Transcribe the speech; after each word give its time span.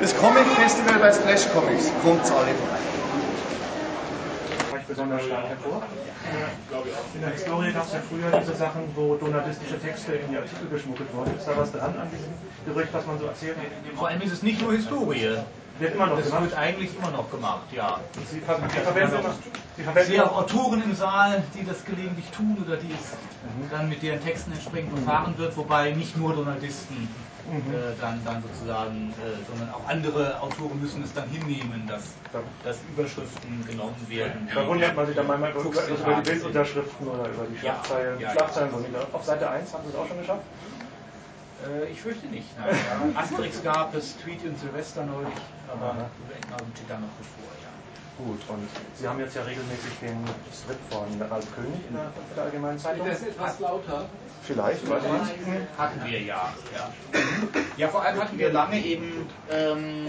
Das 0.00 0.14
Comic 0.16 0.46
Festival 0.56 0.98
bei 0.98 1.12
Splash 1.12 1.48
Comics 1.52 1.90
kommt 2.02 2.20
alle 2.30 2.54
vorbei. 2.54 2.78
besonders 4.88 5.24
stark 5.24 5.48
hervor. 5.48 5.82
In 7.14 7.20
der 7.20 7.30
Historie 7.30 7.72
gab 7.72 7.86
es 7.86 7.92
ja 7.92 7.98
früher 8.08 8.40
diese 8.40 8.54
Sachen, 8.54 8.82
wo 8.94 9.16
donaldistische 9.16 9.80
Texte 9.80 10.12
in 10.14 10.30
die 10.30 10.36
Artikel 10.36 10.68
geschmuggelt 10.70 11.12
wurden. 11.14 11.36
Ist 11.36 11.46
da 11.48 11.56
was 11.56 11.72
dran 11.72 11.94
an 11.98 12.08
diesem 12.10 12.32
Gerücht, 12.66 12.92
was 12.92 13.06
man 13.06 13.18
so 13.18 13.26
erzählt? 13.26 13.56
Vor 13.96 14.08
allem 14.08 14.20
ist 14.22 14.32
es 14.32 14.42
nicht 14.42 14.60
nur 14.62 14.72
Historie. 14.72 15.36
Wird 15.78 15.94
immer 15.94 16.06
noch 16.06 16.16
Das 16.16 16.26
gemacht. 16.26 16.42
wird 16.44 16.54
eigentlich 16.54 16.90
immer 16.96 17.10
noch 17.10 17.30
gemacht, 17.30 17.66
ja. 17.72 18.00
Sie, 18.30 18.40
ver 18.40 18.58
Sie 18.72 18.80
verwenden 18.80 19.16
immer. 19.16 19.34
Sie 19.34 19.50
Ich 19.78 19.84
verwenden 19.84 20.08
sehe 20.10 20.24
auch. 20.24 20.38
Autoren 20.38 20.82
im 20.82 20.94
Saal, 20.94 21.42
die 21.54 21.66
das 21.66 21.84
gelegentlich 21.84 22.26
tun 22.30 22.56
oder 22.66 22.76
die 22.76 22.92
es 22.92 23.70
dann 23.70 23.88
mit 23.88 24.02
deren 24.02 24.22
Texten 24.24 24.52
entsprechend 24.52 24.90
verfahren 24.92 25.34
wird, 25.36 25.54
wobei 25.56 25.90
nicht 25.90 26.16
nur 26.16 26.34
Donaldisten 26.34 27.08
äh, 27.46 27.94
dann, 28.00 28.20
dann 28.24 28.42
sozusagen, 28.42 29.14
äh, 29.22 29.44
sondern 29.48 29.70
auch 29.70 29.88
andere 29.88 30.40
Autoren 30.40 30.80
müssen 30.80 31.02
es 31.04 31.12
dann 31.14 31.28
hinnehmen, 31.28 31.86
dass, 31.86 32.02
dass 32.64 32.78
Überschriften 32.92 33.64
genommen 33.66 33.94
werden. 34.08 34.48
Da 34.54 34.66
wundert 34.66 34.96
man 34.96 35.06
sich 35.06 35.16
dann 35.16 35.26
manchmal 35.26 35.52
über, 35.52 35.86
über 35.86 36.22
die. 36.22 36.30
Bildunterschriften 36.30 37.06
oder 37.06 37.28
über 37.28 37.46
die 37.50 37.54
Ja, 37.56 37.60
Schlagzeilen. 37.74 38.20
ja, 38.20 38.26
ja. 38.26 38.32
Schlagzeilen 38.32 38.82
nieder. 38.82 39.06
Auf 39.12 39.24
Seite 39.24 39.48
1 39.48 39.72
haben 39.72 39.84
Sie 39.84 39.90
es 39.90 39.96
auch 39.96 40.08
schon 40.08 40.18
geschafft? 40.18 40.42
Äh, 41.64 41.90
ich 41.90 42.00
fürchte 42.00 42.26
nicht. 42.26 42.46
Nein, 42.58 42.76
ja. 43.14 43.20
Asterix 43.20 43.62
gab 43.62 43.94
es, 43.94 44.16
Tweet 44.18 44.44
und 44.44 44.58
Silvester 44.58 45.04
neulich, 45.06 45.38
aber 45.72 45.86
Aha. 45.92 46.10
Vietnam 46.28 46.60
steht 46.74 46.90
da 46.90 46.98
noch 46.98 47.08
bevor, 47.18 47.50
ja. 47.62 47.65
Gut, 48.18 48.40
und 48.48 48.66
Sie 48.94 49.06
haben 49.06 49.20
jetzt 49.20 49.36
ja 49.36 49.42
regelmäßig 49.42 49.92
den 50.00 50.16
Strip 50.50 50.78
von 50.88 51.20
Ralf 51.30 51.54
König 51.54 51.80
in 51.86 51.96
der, 51.96 52.10
der 52.34 52.44
Allgemeinen 52.44 52.78
Zeitung. 52.78 53.06
Das 53.06 53.20
ist 53.20 53.28
etwas 53.28 53.60
lauter. 53.60 54.06
Vielleicht, 54.42 54.84
ich 54.84 54.88
nicht. 54.88 55.60
Hatten 55.76 56.00
wir 56.04 56.20
ja. 56.22 56.54
Ja, 56.72 56.92
ja 57.76 57.88
vor 57.88 58.02
allem 58.02 58.18
hatten 58.18 58.38
wir 58.38 58.52
lange 58.52 58.80
eben 58.82 59.28
ähm, 59.50 60.06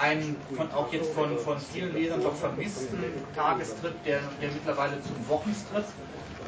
einen 0.00 0.36
von, 0.56 0.70
auch 0.72 0.90
jetzt 0.92 1.12
von, 1.12 1.36
von 1.38 1.58
vielen 1.58 1.92
Lesern 1.92 2.22
doch 2.22 2.34
vermissten 2.34 2.98
Tagestrip, 3.34 4.04
der, 4.04 4.20
der 4.40 4.50
mittlerweile 4.52 5.02
zum 5.02 5.28
Wochenstrip, 5.28 5.84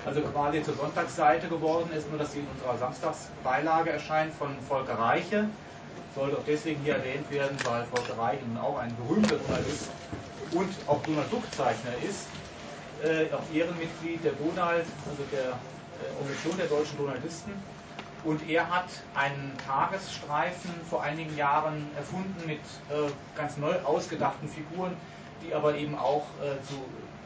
also 0.07 0.21
quasi 0.23 0.63
zur 0.63 0.75
Sonntagsseite 0.75 1.49
geworden 1.49 1.91
ist, 1.95 2.09
nur 2.09 2.19
dass 2.21 2.33
sie 2.33 2.39
in 2.39 2.47
unserer 2.55 2.79
Samstagsbeilage 2.79 3.91
erscheint 3.91 4.33
von 4.35 4.57
Volker 4.67 4.99
Reiche. 4.99 5.49
Sollte 6.15 6.39
auch 6.39 6.45
deswegen 6.47 6.81
hier 6.85 6.95
erwähnt 6.95 7.31
werden, 7.31 7.57
weil 7.65 7.85
Volker 7.85 8.17
Reiche 8.19 8.45
nun 8.47 8.59
auch 8.63 8.79
ein 8.79 8.95
berühmter 8.97 9.37
Journalist 9.37 9.91
und 10.55 10.71
auch 10.87 11.03
Donald 11.03 11.33
Duck-Zeichner 11.33 11.93
ist, 12.09 12.27
äh, 13.03 13.33
auch 13.33 13.43
Ehrenmitglied 13.53 14.25
der 14.25 14.33
Donald, 14.33 14.87
also 15.09 15.23
der 15.33 15.51
äh, 15.51 16.13
Organisation 16.19 16.57
der 16.57 16.67
deutschen 16.67 16.99
Journalisten. 16.99 17.53
Und 18.25 18.49
er 18.49 18.71
hat 18.71 18.87
einen 19.15 19.53
Tagesstreifen 19.67 20.71
vor 20.89 21.03
einigen 21.03 21.37
Jahren 21.37 21.89
erfunden 21.97 22.47
mit 22.47 22.61
äh, 22.89 23.11
ganz 23.37 23.57
neu 23.57 23.75
ausgedachten 23.81 24.49
Figuren, 24.49 24.93
die 25.43 25.53
aber 25.53 25.77
eben 25.77 25.99
auch 25.99 26.27
äh, 26.41 26.63
zu 26.69 26.75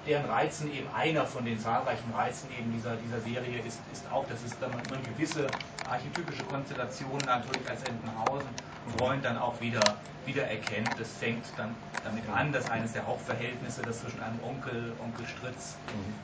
deren 0.06 0.24
Reizen 0.30 0.72
eben 0.72 0.86
einer 0.94 1.26
von 1.26 1.44
den 1.44 1.58
zahlreichen 1.58 2.10
Reizen 2.14 2.48
eben 2.58 2.72
dieser, 2.72 2.96
dieser 2.96 3.20
Serie 3.20 3.60
ist, 3.66 3.80
ist 3.92 4.10
auch, 4.10 4.26
dass 4.28 4.42
es 4.44 4.58
dann 4.58 4.70
man 4.70 5.02
gewisse 5.16 5.48
archetypische 5.90 6.44
Konstellationen 6.44 7.26
natürlich 7.26 7.68
als 7.68 7.82
Entenhausen 7.82 8.48
Freund 8.98 9.24
dann 9.24 9.38
auch 9.38 9.60
wieder, 9.60 9.96
wieder 10.24 10.44
erkennt. 10.44 10.88
Das 10.98 11.08
fängt 11.18 11.44
dann 11.56 11.74
damit 12.04 12.24
an, 12.28 12.52
dass 12.52 12.70
eines 12.70 12.92
der 12.92 13.06
Hauptverhältnisse, 13.06 13.82
das 13.82 14.00
zwischen 14.00 14.22
einem 14.22 14.38
Onkel, 14.44 14.92
Onkel 15.02 15.26
Stritz 15.26 15.76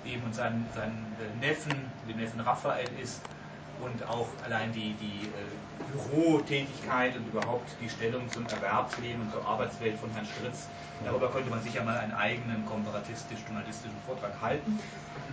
eben 0.04 0.22
und 0.22 0.34
seinem, 0.34 0.64
seinem 0.74 1.04
äh, 1.18 1.46
Neffen, 1.46 1.74
dem 2.08 2.18
Neffen 2.18 2.40
Raphael 2.40 2.88
ist 3.02 3.20
und 3.82 4.08
auch 4.08 4.28
allein 4.44 4.72
die, 4.72 4.94
die 4.94 5.26
äh, 5.26 6.08
Bürotätigkeit 6.10 7.16
und 7.16 7.26
überhaupt 7.28 7.68
die 7.80 7.88
Stellung 7.88 8.28
zum 8.30 8.46
Erwerbsleben 8.46 9.22
und 9.22 9.32
zur 9.32 9.44
Arbeitswelt 9.46 9.98
von 9.98 10.10
Herrn 10.10 10.26
Stritz. 10.26 10.68
Darüber 11.04 11.28
könnte 11.30 11.50
man 11.50 11.60
sicher 11.62 11.82
mal 11.82 11.98
einen 11.98 12.12
eigenen 12.12 12.64
komparatistisch-journalistischen 12.66 13.96
Vortrag 14.06 14.32
halten. 14.40 14.78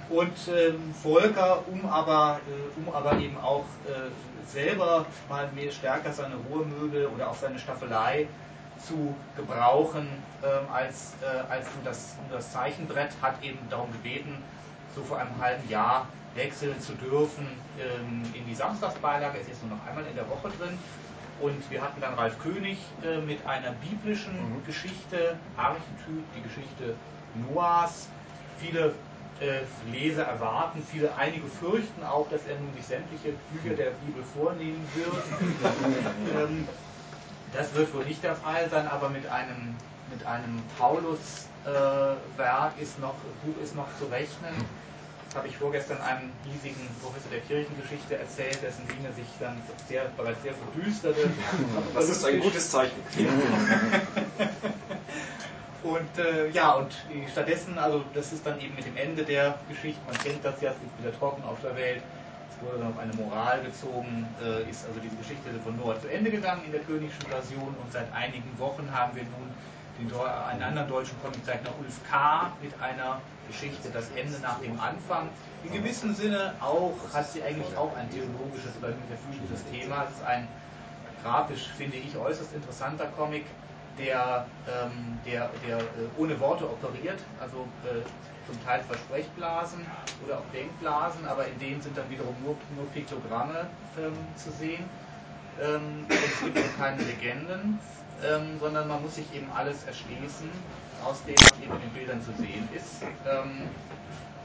Und 0.10 0.36
ähm, 0.48 0.94
Volker, 1.04 1.64
um 1.68 1.86
aber, 1.86 2.40
äh, 2.48 2.80
um 2.80 2.94
aber 2.94 3.18
eben 3.20 3.38
auch 3.38 3.66
äh, 3.86 4.10
selber 4.48 5.06
mal 5.30 5.50
mehr 5.54 5.72
stärker 5.72 6.12
seine 6.12 6.36
Ruhemöbel 6.50 7.08
oder 7.08 7.30
auch 7.30 7.36
seine 7.36 7.60
Staffelei 7.60 8.28
zu 8.84 9.14
gebrauchen 9.36 10.08
ähm, 10.44 10.74
als, 10.74 11.14
äh, 11.22 11.52
als 11.52 11.68
nur 11.76 11.84
das, 11.84 12.16
nur 12.28 12.38
das 12.38 12.52
Zeichenbrett, 12.52 13.12
hat 13.22 13.44
eben 13.44 13.60
darum 13.70 13.92
gebeten, 13.92 14.42
so 14.96 15.04
vor 15.04 15.18
einem 15.18 15.38
halben 15.40 15.68
Jahr 15.70 16.08
wechseln 16.36 16.80
zu 16.80 16.94
dürfen 16.94 17.48
ähm, 17.80 18.24
in 18.34 18.46
die 18.46 18.56
Samstagsbeilage, 18.56 19.40
ist 19.40 19.50
jetzt 19.50 19.64
nur 19.64 19.76
noch 19.76 19.86
einmal 19.86 20.06
in 20.06 20.16
der 20.16 20.30
Woche 20.30 20.50
drin. 20.60 20.78
Und 21.42 21.72
wir 21.72 21.82
hatten 21.82 22.02
dann 22.02 22.16
Ralf 22.16 22.38
König 22.40 22.78
äh, 23.04 23.18
mit 23.20 23.46
einer 23.46 23.72
biblischen 23.72 24.36
Geschichte, 24.66 25.38
Archetyp, 25.56 26.24
die 26.36 26.42
Geschichte 26.42 26.96
Noahs. 27.36 28.08
Viele 28.60 28.94
äh, 29.40 29.62
Leser 29.90 30.24
erwarten, 30.24 30.84
viele, 30.92 31.16
einige 31.16 31.48
fürchten 31.48 32.04
auch, 32.04 32.30
dass 32.30 32.46
er 32.46 32.60
nun 32.60 32.74
sich 32.76 32.86
sämtliche 32.86 33.34
Bücher 33.52 33.76
der 33.76 33.92
Bibel 34.06 34.24
vornehmen 34.36 34.86
wird. 34.96 35.14
ähm, 36.36 36.68
das 37.54 37.74
wird 37.74 37.94
wohl 37.94 38.06
nicht 38.06 38.24
der 38.24 38.36
Fall 38.36 38.70
sein, 38.70 38.88
aber 38.88 39.10
mit 39.10 39.26
einem, 39.28 39.76
mit 40.12 40.26
einem 40.26 40.62
Paulus-Werk 41.64 42.74
ist 42.80 43.00
noch, 43.00 43.16
Buch 43.44 43.64
ist 43.64 43.76
noch 43.76 43.88
zu 44.00 44.06
rechnen. 44.06 44.54
Das 45.28 45.36
habe 45.36 45.48
ich 45.48 45.58
vorgestern 45.58 46.02
einem 46.02 46.32
hiesigen 46.44 46.88
Professor 47.04 47.30
der 47.32 47.42
Kirchengeschichte 47.42 48.18
erzählt, 48.18 48.58
dessen 48.64 48.88
Dinge 48.88 49.14
sich 49.14 49.28
dann 49.40 49.62
sehr, 49.88 50.06
bereits 50.18 50.42
sehr 50.42 50.54
verdüsterte. 50.54 51.30
Das 51.94 52.10
ist 52.10 52.26
ein 52.26 52.40
gutes 52.40 52.72
Zeichen. 52.72 52.98
Und 55.82 56.18
äh, 56.18 56.50
ja, 56.50 56.74
und 56.74 56.92
äh, 56.92 57.26
stattdessen, 57.32 57.78
also 57.78 58.04
das 58.14 58.34
ist 58.34 58.46
dann 58.46 58.60
eben 58.60 58.76
mit 58.76 58.86
dem 58.86 58.98
Ende 58.98 59.24
der 59.24 59.58
Geschichte, 59.70 60.02
man 60.06 60.18
kennt 60.18 60.44
das 60.44 60.60
ja, 60.60 60.72
es 60.72 60.76
ist 60.76 61.00
wieder 61.00 61.18
trocken 61.18 61.42
auf 61.44 61.62
der 61.62 61.74
Welt, 61.78 62.02
es 62.52 62.62
wurde 62.62 62.80
dann 62.80 62.92
auf 62.92 63.00
eine 63.00 63.14
Moral 63.14 63.62
gezogen, 63.64 64.28
äh, 64.44 64.70
ist 64.70 64.86
also 64.86 65.00
diese 65.00 65.16
Geschichte 65.16 65.48
von 65.64 65.78
Noah 65.78 65.98
zu 66.02 66.12
Ende 66.12 66.32
gegangen 66.32 66.64
in 66.66 66.74
der 66.74 66.82
königlichen 66.82 67.30
Version 67.30 67.74
und 67.82 67.94
seit 67.94 68.12
einigen 68.12 68.52
Wochen 68.60 68.90
haben 68.92 69.16
wir 69.16 69.24
nun 69.24 69.56
einen 70.00 70.64
anderen 70.64 70.88
deutschen 70.88 71.22
Comiczeichner 71.22 71.72
Ulf 71.80 72.00
K. 72.10 72.52
mit 72.62 72.72
einer 72.82 73.22
Geschichte, 73.48 73.90
das 73.92 74.10
Ende 74.16 74.40
nach 74.40 74.60
dem 74.60 74.80
Anfang. 74.80 75.30
In 75.64 75.74
gewissem 75.74 76.14
Sinne 76.14 76.54
auch, 76.62 76.94
hat 77.14 77.30
sie 77.30 77.44
eigentlich 77.44 77.76
auch 77.76 77.96
ein 77.98 78.10
theologisches 78.10 78.72
oder 78.80 78.90
metaphisches 78.90 79.66
Thema. 79.72 80.06
Es 80.06 80.18
ist 80.18 80.26
ein 80.26 80.48
grafisch, 81.24 81.68
finde 81.76 81.98
ich, 81.98 82.16
äußerst 82.16 82.54
interessanter 82.54 83.08
Comic, 83.18 83.46
der, 83.98 84.46
ähm, 84.68 85.20
der, 85.26 85.50
der 85.68 85.80
äh, 85.80 85.82
ohne 86.18 86.40
Worte 86.40 86.66
operiert, 86.66 87.20
also 87.42 87.68
äh, 87.84 88.02
zum 88.48 88.64
Teil 88.66 88.82
Versprechblasen 88.84 89.86
oder 90.26 90.38
auch 90.38 90.54
Denkblasen, 90.54 91.28
aber 91.28 91.46
in 91.46 91.60
denen 91.60 91.82
sind 91.82 91.98
dann 91.98 92.10
wiederum 92.10 92.36
nur, 92.44 92.56
nur 92.76 92.86
Piktogramme 92.94 93.68
ähm, 93.98 94.14
zu 94.36 94.52
sehen. 94.52 94.86
Ähm, 95.62 96.06
es 96.08 96.40
gibt 96.40 96.58
auch 96.58 96.78
keine 96.82 97.04
Legenden, 97.04 97.80
ähm, 98.24 98.60
sondern 98.60 98.88
man 98.88 99.02
muss 99.02 99.16
sich 99.16 99.26
eben 99.34 99.50
alles 99.52 99.84
erschließen, 99.84 100.50
aus 101.04 101.24
dem 101.24 101.36
was 101.36 101.54
eben 101.62 101.74
in 101.76 101.82
den 101.82 101.92
Bildern 101.92 102.22
zu 102.22 102.32
sehen 102.34 102.68
ist. 102.76 103.04
Ähm, 103.26 103.70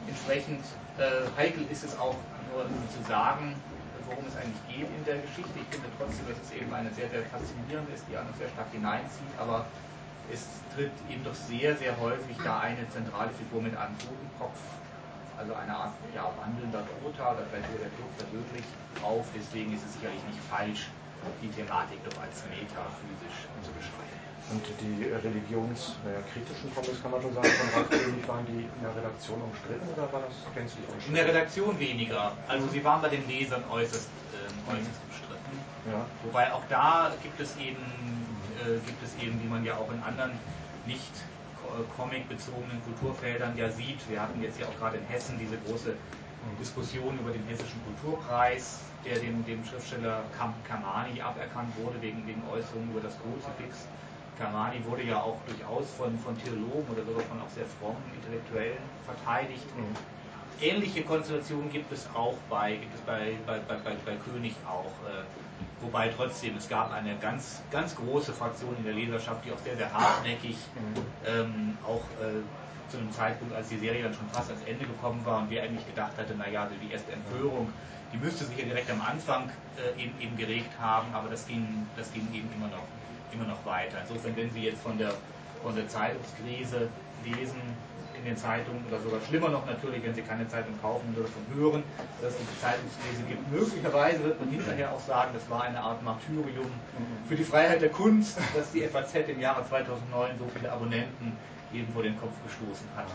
entsprechend 0.06 0.64
äh, 0.98 1.26
heikel 1.36 1.66
ist 1.70 1.84
es 1.84 1.98
auch 1.98 2.16
nur 2.52 2.64
zu 2.90 3.02
sagen, 3.08 3.54
worum 4.06 4.24
es 4.28 4.36
eigentlich 4.36 4.62
geht 4.68 4.86
in 4.86 5.04
der 5.04 5.18
Geschichte. 5.18 5.56
Ich 5.58 5.68
finde 5.74 5.88
trotzdem, 5.98 6.28
dass 6.28 6.38
es 6.38 6.52
eben 6.54 6.72
eine 6.72 6.90
sehr, 6.92 7.08
sehr 7.10 7.24
faszinierende 7.26 7.92
ist, 7.92 8.04
die 8.10 8.16
einen 8.16 8.32
sehr 8.38 8.48
stark 8.48 8.70
hineinzieht, 8.70 9.34
aber 9.38 9.66
es 10.32 10.46
tritt 10.74 10.92
eben 11.10 11.24
doch 11.24 11.34
sehr, 11.34 11.76
sehr 11.76 11.98
häufig 12.00 12.36
da 12.44 12.60
eine 12.60 12.88
zentrale 12.88 13.30
Figur 13.34 13.60
mit 13.60 13.76
einem 13.76 13.96
Totenkopf, 13.98 14.60
also 15.36 15.52
eine 15.54 15.74
Art 15.74 15.92
ja, 16.14 16.30
wandelnder 16.38 16.84
Toter 17.02 17.34
oder 17.34 17.44
vielleicht 17.50 17.68
der 17.74 17.92
Tod 17.98 18.10
persönlich 18.16 18.66
auf. 19.02 19.26
Deswegen 19.34 19.74
ist 19.74 19.84
es 19.84 19.94
sicherlich 19.98 20.22
nicht 20.30 20.40
falsch, 20.48 20.88
die 21.42 21.48
Thematik 21.48 21.98
doch 22.04 22.22
als 22.22 22.44
metaphysisch. 22.48 23.48
Und 24.50 24.62
die 24.80 25.04
religionskritischen 25.08 26.68
Comics, 26.74 27.00
kann 27.02 27.10
man 27.10 27.22
schon 27.22 27.32
sagen, 27.34 27.48
von 27.48 27.68
Ralf 27.80 27.88
König, 27.90 28.28
waren 28.28 28.44
die 28.46 28.68
in 28.68 28.80
der 28.82 28.94
Redaktion 28.94 29.40
umstritten 29.40 29.88
oder 29.88 30.12
war 30.12 30.20
das 30.28 30.36
gänzlich 30.54 30.84
In 30.86 30.92
umstritten? 30.94 31.14
der 31.16 31.26
Redaktion 31.28 31.78
weniger. 31.80 32.32
Also 32.46 32.68
sie 32.68 32.84
waren 32.84 33.00
bei 33.00 33.08
den 33.08 33.26
Lesern 33.26 33.64
äußerst, 33.70 34.08
äh, 34.36 34.70
äußerst 34.70 35.00
umstritten. 35.08 35.54
Ja. 35.90 36.04
Wobei 36.24 36.52
auch 36.52 36.62
da 36.68 37.12
gibt 37.22 37.40
es 37.40 37.56
eben, 37.56 37.80
äh, 38.60 38.76
gibt 38.84 39.02
es 39.02 39.16
eben, 39.22 39.40
wie 39.42 39.48
man 39.48 39.64
ja 39.64 39.74
auch 39.76 39.90
in 39.90 40.02
anderen 40.02 40.32
nicht 40.86 41.12
ko- 41.64 41.80
comic-bezogenen 41.96 42.80
Kulturfeldern 42.84 43.56
ja 43.56 43.70
sieht. 43.72 43.98
Wir 44.10 44.20
hatten 44.20 44.42
jetzt 44.42 44.60
ja 44.60 44.66
auch 44.66 44.76
gerade 44.78 44.98
in 44.98 45.06
Hessen 45.08 45.38
diese 45.38 45.56
große 45.66 45.94
Diskussion 46.60 47.18
über 47.18 47.32
den 47.32 47.42
hessischen 47.48 47.80
Kulturpreis, 47.88 48.80
der 49.06 49.18
dem, 49.18 49.44
dem 49.46 49.64
Schriftsteller 49.64 50.22
Kam 50.36 50.52
Kamani 50.68 51.20
aberkannt 51.22 51.72
wurde 51.82 52.00
wegen, 52.02 52.26
wegen 52.26 52.42
Äußerungen 52.52 52.90
über 52.92 53.00
das 53.00 53.14
Kruzifix. 53.24 53.88
Kamani 54.38 54.84
wurde 54.84 55.04
ja 55.04 55.20
auch 55.20 55.38
durchaus 55.46 55.90
von, 55.96 56.18
von 56.18 56.36
Theologen 56.38 56.86
oder 56.90 57.04
sogar 57.04 57.22
von 57.22 57.40
auch 57.40 57.50
sehr 57.54 57.66
frommen 57.78 58.02
Intellektuellen 58.14 58.82
verteidigt. 59.04 59.66
Ähnliche 60.60 61.02
Konstellationen 61.02 61.70
gibt 61.70 61.92
es 61.92 62.08
auch 62.14 62.36
bei, 62.48 62.76
gibt 62.76 62.94
es 62.94 63.00
bei, 63.02 63.34
bei, 63.46 63.58
bei, 63.58 63.76
bei, 63.76 64.16
König 64.16 64.54
auch. 64.66 64.86
Äh, 65.08 65.24
wobei 65.80 66.08
trotzdem, 66.08 66.56
es 66.56 66.68
gab 66.68 66.92
eine 66.92 67.16
ganz, 67.16 67.62
ganz 67.70 67.94
große 67.96 68.32
Fraktion 68.32 68.76
in 68.78 68.84
der 68.84 68.94
Leserschaft, 68.94 69.44
die 69.44 69.52
auch 69.52 69.58
sehr, 69.58 69.76
sehr 69.76 69.92
hartnäckig 69.92 70.56
ähm, 71.26 71.76
auch 71.84 72.02
äh, 72.22 72.40
zu 72.88 72.98
einem 72.98 73.10
Zeitpunkt, 73.12 73.54
als 73.54 73.68
die 73.68 73.78
Serie 73.78 74.04
dann 74.04 74.14
schon 74.14 74.28
fast 74.30 74.50
ans 74.50 74.62
Ende 74.66 74.86
gekommen 74.86 75.20
war 75.24 75.42
und 75.42 75.50
wir 75.50 75.62
eigentlich 75.62 75.86
gedacht 75.86 76.12
hatten, 76.16 76.38
naja, 76.38 76.68
die 76.80 76.92
erste 76.92 77.12
Empörung, 77.12 77.72
die 78.12 78.18
müsste 78.18 78.44
sich 78.44 78.56
ja 78.56 78.64
direkt 78.64 78.90
am 78.90 79.00
Anfang 79.00 79.50
äh, 79.76 80.00
eben, 80.00 80.14
eben 80.20 80.36
geregt 80.36 80.78
haben, 80.78 81.12
aber 81.12 81.28
das 81.28 81.46
ging, 81.46 81.86
das 81.96 82.12
ging 82.12 82.28
eben 82.32 82.48
immer 82.54 82.68
noch, 82.68 82.84
immer 83.34 83.44
noch 83.44 83.64
weiter. 83.66 83.98
Insofern, 84.02 84.36
wenn 84.36 84.50
Sie 84.50 84.62
jetzt 84.62 84.80
von 84.82 84.96
der, 84.98 85.12
von 85.62 85.74
der 85.74 85.88
Zeitungskrise 85.88 86.88
lesen, 87.24 87.60
in 88.16 88.24
den 88.24 88.36
Zeitungen 88.36 88.80
oder 88.88 88.98
sogar 89.00 89.20
schlimmer 89.28 89.50
noch 89.50 89.66
natürlich, 89.66 90.02
wenn 90.02 90.14
Sie 90.14 90.22
keine 90.22 90.48
Zeitung 90.48 90.72
kaufen 90.80 91.14
oder 91.14 91.28
davon 91.28 91.44
hören, 91.54 91.82
dass 92.22 92.32
es 92.32 92.40
die 92.40 92.60
Zeitungskrise 92.60 93.22
gibt. 93.28 93.50
Möglicherweise 93.52 94.24
wird 94.24 94.40
man 94.40 94.48
hinterher 94.48 94.92
auch 94.92 95.00
sagen, 95.00 95.32
das 95.34 95.48
war 95.50 95.62
eine 95.64 95.80
Art 95.80 96.02
Martyrium 96.02 96.70
für 97.28 97.36
die 97.36 97.44
Freiheit 97.44 97.82
der 97.82 97.90
Kunst, 97.90 98.38
dass 98.56 98.72
die 98.72 98.80
FAZ 98.86 99.14
im 99.28 99.40
Jahre 99.40 99.66
2009 99.68 100.38
so 100.38 100.46
viele 100.56 100.72
Abonnenten 100.72 101.36
eben 101.74 101.92
vor 101.92 102.02
den 102.02 102.18
Kopf 102.18 102.32
gestoßen 102.46 102.88
hat 102.96 103.06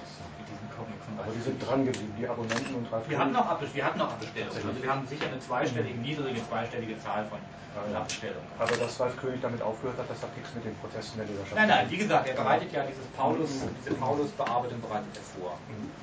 diesen 0.86 1.00
Comics. 1.06 1.24
Aber 1.24 1.34
die 1.34 1.42
sind 1.42 1.58
dran 1.60 1.86
geblieben, 1.86 2.14
die 2.18 2.28
Abonnenten 2.28 2.76
und 2.76 2.88
wir 2.90 3.20
hatten 3.20 3.32
noch, 3.32 3.46
Abbest 3.46 3.76
wir 3.76 3.86
hatten 3.86 4.00
noch 4.00 4.12
Abbestellungen. 4.12 4.56
Also 4.56 4.84
wir 4.84 4.90
haben 4.90 5.08
sicher 5.08 5.28
eine 5.28 5.40
zweistellige, 5.40 5.98
niedrige 6.00 6.42
zweistellige 6.48 7.00
Zahl 7.00 7.26
von 7.28 7.40
Abbestellungen. 7.96 8.50
Aber 8.58 8.76
dass 8.76 9.00
Ralf 9.00 9.16
König 9.18 9.42
damit 9.42 9.62
aufgehört 9.62 9.98
hat, 9.98 10.10
das 10.10 10.22
hat 10.22 10.36
nichts 10.36 10.54
mit 10.54 10.66
den 10.66 10.76
Protesten 10.78 11.20
der 11.20 11.28
Leserschaft 11.28 11.56
Nein, 11.56 11.70
nein, 11.70 11.86
wie 11.90 11.98
gesagt, 11.98 12.28
er 12.28 12.36
bereitet 12.36 12.72
ja 12.74 12.84
dieses 12.84 13.06
Paulus, 13.16 13.64
diese 13.80 13.96
Paulus-Bearbeitung 13.96 14.82
bereitet 14.82 15.16
er 15.16 15.40
vor. 15.40 15.58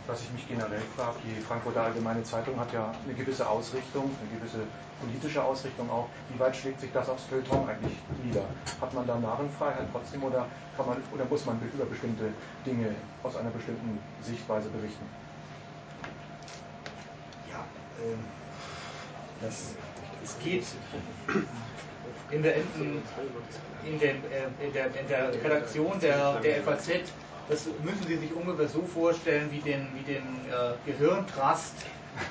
Was 0.06 0.23
ich 0.23 0.31
mich 0.32 0.49
generell 0.49 0.82
frage, 0.96 1.17
die 1.25 1.40
Frankfurter 1.43 1.82
Allgemeine 1.82 2.22
Zeitung 2.22 2.58
hat 2.58 2.72
ja 2.72 2.93
eine 3.05 3.14
gewisse 3.14 3.49
Ausrichtung, 3.49 4.11
eine 4.20 4.38
gewisse 4.38 4.61
politische 5.00 5.43
Ausrichtung 5.43 5.90
auch. 5.90 6.08
Wie 6.31 6.38
weit 6.38 6.56
schlägt 6.56 6.81
sich 6.81 6.93
das 6.93 7.08
aufs 7.08 7.25
Feuilleton 7.25 7.69
eigentlich 7.69 7.96
nieder? 8.25 8.44
Hat 8.81 8.94
man 8.94 9.06
da 9.06 9.17
Narrenfreiheit 9.19 9.87
trotzdem 9.93 10.22
oder, 10.22 10.46
kann 10.76 10.87
man, 10.87 10.96
oder 11.12 11.25
muss 11.26 11.44
man 11.44 11.61
über 11.61 11.84
bestimmte 11.84 12.32
Dinge 12.64 12.94
aus 13.22 13.37
einer 13.37 13.50
bestimmten 13.50 13.99
Sichtweise 14.23 14.69
berichten? 14.69 15.05
Ja, 17.51 17.65
ähm, 18.05 18.19
das, 19.41 19.75
es 20.25 20.39
geht 20.43 20.65
in 22.31 22.43
der, 22.43 22.57
in, 22.57 22.63
in, 23.85 24.01
der, 24.01 24.11
in, 24.61 24.73
der, 24.73 24.87
in 24.87 25.09
der 25.09 25.33
Redaktion 25.45 25.99
der, 26.01 26.41
der 26.41 26.63
FAZ, 26.63 26.89
das 27.49 27.67
müssen 27.85 28.07
Sie 28.09 28.17
sich 28.17 28.33
ungefähr 28.35 28.69
so 28.69 28.83
vorstellen 28.83 29.51
wie 29.53 29.61
den, 29.61 29.87
wie 29.95 30.03
den 30.03 30.25
äh, 30.51 30.91
Gehirntrast 30.91 31.75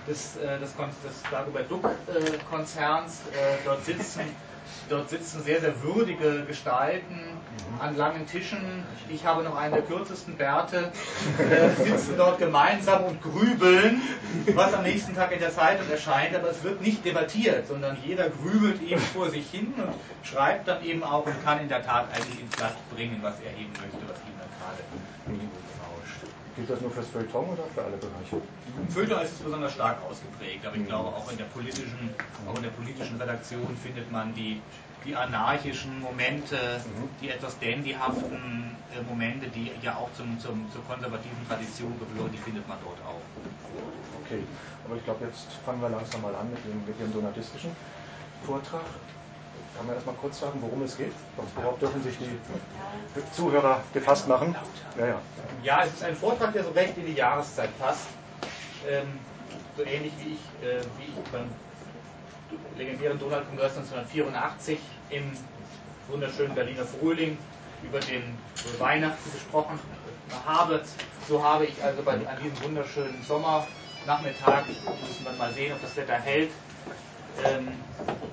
des, 0.08 0.36
äh, 0.38 0.60
des, 0.60 0.74
des 0.76 1.32
Dagobert 1.32 1.72
Duck-Konzerns. 1.72 3.22
Äh, 3.32 3.58
dort 3.64 3.86
sitzen 3.86 4.22
Dort 4.90 5.10
sitzen 5.10 5.42
sehr, 5.44 5.60
sehr 5.62 5.82
würdige 5.82 6.46
Gestalten 6.46 7.20
an 7.80 7.98
langen 7.98 8.28
Tischen. 8.28 8.84
Ich 9.10 9.26
habe 9.26 9.44
noch 9.44 9.56
einen 9.58 9.74
der 9.74 9.84
kürzesten 9.84 10.36
Bärte. 10.36 10.92
Äh, 11.40 11.84
sitzen 11.84 12.16
dort 12.18 12.38
gemeinsam 12.38 13.06
und 13.06 13.22
grübeln, 13.22 14.02
was 14.54 14.74
am 14.74 14.84
nächsten 14.84 15.16
Tag 15.16 15.32
in 15.32 15.40
der 15.40 15.52
Zeitung 15.52 15.90
erscheint. 15.90 16.36
Aber 16.36 16.50
es 16.50 16.64
wird 16.64 16.82
nicht 16.82 17.04
debattiert, 17.04 17.68
sondern 17.68 17.98
jeder 18.04 18.30
grübelt 18.30 18.82
eben 18.82 19.02
vor 19.02 19.30
sich 19.30 19.50
hin 19.50 19.74
und 19.78 19.94
schreibt 20.24 20.68
dann 20.68 20.84
eben 20.84 21.04
auch 21.04 21.26
und 21.26 21.44
kann 21.44 21.60
in 21.60 21.70
der 21.70 21.84
Tat 21.84 22.08
eigentlich 22.14 22.42
ins 22.42 22.56
Blatt 22.56 22.76
bringen, 22.96 23.20
was 23.22 23.36
er 23.40 23.52
eben 23.52 23.74
möchte, 23.74 24.08
was 24.08 24.20
ihm 24.28 24.35
Gilt 26.56 26.70
das 26.70 26.80
nur 26.80 26.92
fürs 26.92 27.08
Feuilleton 27.08 27.50
oder 27.50 27.64
für 27.74 27.84
alle 27.84 27.98
Bereiche? 27.98 28.40
Im 28.78 28.88
Feuilleton 28.88 29.22
ist 29.24 29.34
es 29.34 29.40
besonders 29.40 29.74
stark 29.74 29.98
ausgeprägt, 30.10 30.66
aber 30.66 30.76
ich 30.78 30.88
glaube 30.88 31.10
auch 31.10 31.30
in 31.30 31.38
der 31.38 31.46
politischen, 31.46 32.16
auch 32.48 32.56
in 32.56 32.64
der 32.64 32.70
politischen 32.70 33.20
Redaktion 33.20 33.76
findet 33.76 34.10
man 34.10 34.34
die, 34.34 34.62
die 35.04 35.14
anarchischen 35.14 36.00
Momente, 36.02 36.56
mhm. 36.80 37.10
die 37.22 37.30
etwas 37.30 37.60
dandyhaften 37.60 38.72
äh, 38.96 39.04
Momente, 39.04 39.48
die 39.50 39.70
ja 39.82 39.96
auch 39.98 40.08
zum, 40.16 40.40
zum, 40.40 40.72
zur 40.72 40.84
konservativen 40.86 41.46
Tradition 41.46 41.92
gehören, 42.00 42.32
die 42.32 42.38
findet 42.38 42.66
man 42.70 42.78
dort 42.86 43.00
auch. 43.04 43.20
Okay, 44.24 44.40
aber 44.86 44.96
ich 44.96 45.04
glaube, 45.04 45.26
jetzt 45.26 45.52
fangen 45.66 45.82
wir 45.82 45.90
langsam 45.90 46.22
mal 46.22 46.34
an 46.36 46.50
mit 46.50 46.64
dem, 46.64 46.80
mit 46.88 46.98
dem 47.00 47.12
donatistischen 47.12 47.72
Vortrag. 48.44 48.88
Kann 49.78 49.88
man 49.88 49.96
erstmal 49.96 50.16
kurz 50.16 50.40
sagen, 50.40 50.60
worum 50.62 50.84
es 50.84 50.98
geht? 50.98 51.12
Worauf 51.56 51.78
dürfen 51.80 52.02
sich 52.04 52.16
die 52.18 53.32
Zuhörer 53.34 53.84
gefasst 53.94 54.28
machen? 54.28 54.56
Ja, 54.98 55.08
ja. 55.08 55.22
ja, 55.64 55.84
es 55.84 55.94
ist 55.94 56.04
ein 56.04 56.16
Vortrag, 56.16 56.54
der 56.54 56.64
so 56.64 56.72
recht 56.72 56.98
in 56.98 57.06
die 57.06 57.14
Jahreszeit 57.14 57.78
passt. 57.80 58.08
Ähm, 58.88 59.20
so 59.76 59.84
ähnlich 59.84 60.14
wie 60.20 60.34
ich, 60.34 60.68
äh, 60.68 60.82
wie 60.98 61.06
ich 61.06 61.32
beim 61.32 61.50
legendären 62.78 63.20
Donald-Kongress 63.20 63.78
1984 63.78 64.80
im 65.10 65.32
wunderschönen 66.08 66.56
Berliner 66.56 66.86
Frühling 66.86 67.38
über 67.84 68.00
den 68.00 68.38
Weihnachten 68.80 69.32
gesprochen 69.32 69.80
habe. 70.46 70.82
So 71.28 71.44
habe 71.44 71.66
ich 71.66 71.84
also 71.84 72.02
bei, 72.04 72.14
an 72.14 72.38
diesem 72.42 72.64
wunderschönen 72.64 73.22
Sommernachmittag, 73.24 74.68
müssen 74.68 75.26
wir 75.26 75.34
mal 75.38 75.52
sehen, 75.54 75.74
ob 75.74 75.82
das 75.82 75.96
Wetter 75.96 76.14
hält, 76.14 76.52
ähm, 77.44 77.68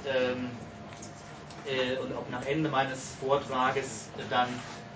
ähm, 0.07 0.51
äh, 1.67 1.97
und 1.99 2.13
ob 2.17 2.29
nach 2.31 2.45
Ende 2.47 2.69
meines 2.69 3.15
Vortrages 3.21 4.09
dann 4.31 4.49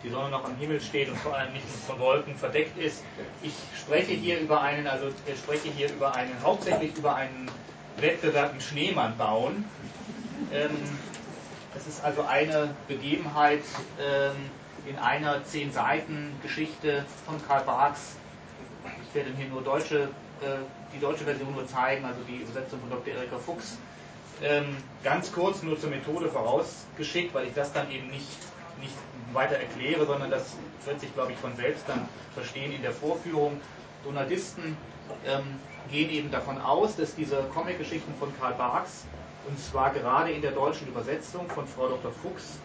die 0.02 0.10
Sonne 0.10 0.30
noch 0.30 0.44
am 0.44 0.56
Himmel 0.56 0.80
steht 0.80 1.08
und 1.08 1.16
vor 1.18 1.34
allem 1.34 1.52
nicht 1.52 1.64
von 1.86 1.98
Wolken 1.98 2.36
verdeckt 2.36 2.78
ist. 2.78 3.02
Ich 3.42 3.54
spreche 3.78 4.12
hier 4.12 4.38
über 4.38 4.60
einen, 4.60 4.86
also 4.86 5.08
ich 5.26 5.38
spreche 5.38 5.68
hier 5.70 5.90
über 5.90 6.14
einen, 6.14 6.32
hauptsächlich 6.42 6.96
über 6.96 7.16
einen 7.16 7.50
Wettbewerb 7.98 8.52
im 8.52 8.60
Schneemann 8.60 9.16
bauen. 9.16 9.64
Ähm, 10.52 10.70
das 11.74 11.86
ist 11.86 12.04
also 12.04 12.22
eine 12.22 12.74
Begebenheit 12.88 13.62
ähm, 14.00 14.50
in 14.86 14.98
einer 14.98 15.44
zehn 15.44 15.72
Seiten 15.72 16.32
Geschichte 16.42 17.04
von 17.24 17.36
Karl 17.46 17.64
Barks. 17.64 18.16
Ich 19.08 19.14
werde 19.14 19.30
hier 19.36 19.48
nur 19.48 19.62
deutsche, 19.62 20.04
äh, 20.40 20.58
die 20.94 21.00
deutsche 21.00 21.24
Version 21.24 21.52
nur 21.52 21.66
zeigen, 21.66 22.04
also 22.04 22.20
die 22.28 22.36
Übersetzung 22.36 22.80
von 22.80 22.90
Dr. 22.90 23.14
Erika 23.14 23.38
Fuchs 23.38 23.78
ganz 25.02 25.32
kurz 25.32 25.62
nur 25.62 25.78
zur 25.80 25.90
Methode 25.90 26.28
vorausgeschickt, 26.28 27.32
weil 27.34 27.46
ich 27.46 27.54
das 27.54 27.72
dann 27.72 27.90
eben 27.90 28.08
nicht, 28.08 28.26
nicht 28.80 28.94
weiter 29.32 29.56
erkläre, 29.56 30.04
sondern 30.06 30.30
das 30.30 30.56
wird 30.84 31.00
sich, 31.00 31.12
glaube 31.14 31.32
ich, 31.32 31.38
von 31.38 31.56
selbst 31.56 31.84
dann 31.88 32.06
verstehen 32.34 32.72
in 32.72 32.82
der 32.82 32.92
Vorführung. 32.92 33.60
Donaldisten 34.04 34.76
ähm, 35.26 35.58
gehen 35.90 36.10
eben 36.10 36.30
davon 36.30 36.60
aus, 36.60 36.96
dass 36.96 37.14
diese 37.14 37.44
Comic-Geschichten 37.54 38.12
von 38.18 38.32
Karl 38.38 38.54
Barks, 38.54 39.04
und 39.48 39.58
zwar 39.58 39.90
gerade 39.92 40.32
in 40.32 40.42
der 40.42 40.52
deutschen 40.52 40.88
Übersetzung 40.88 41.48
von 41.48 41.66
Frau 41.66 41.88
Dr. 41.88 42.12
Fuchs, 42.12 42.58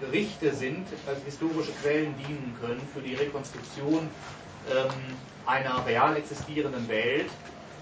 Berichte 0.00 0.52
sind, 0.52 0.86
als 1.06 1.22
historische 1.24 1.70
Quellen 1.80 2.14
dienen 2.26 2.56
können 2.60 2.80
für 2.92 3.00
die 3.00 3.14
Rekonstruktion 3.14 4.08
ähm, 4.70 4.90
einer 5.46 5.86
real 5.86 6.16
existierenden 6.16 6.88
Welt, 6.88 7.28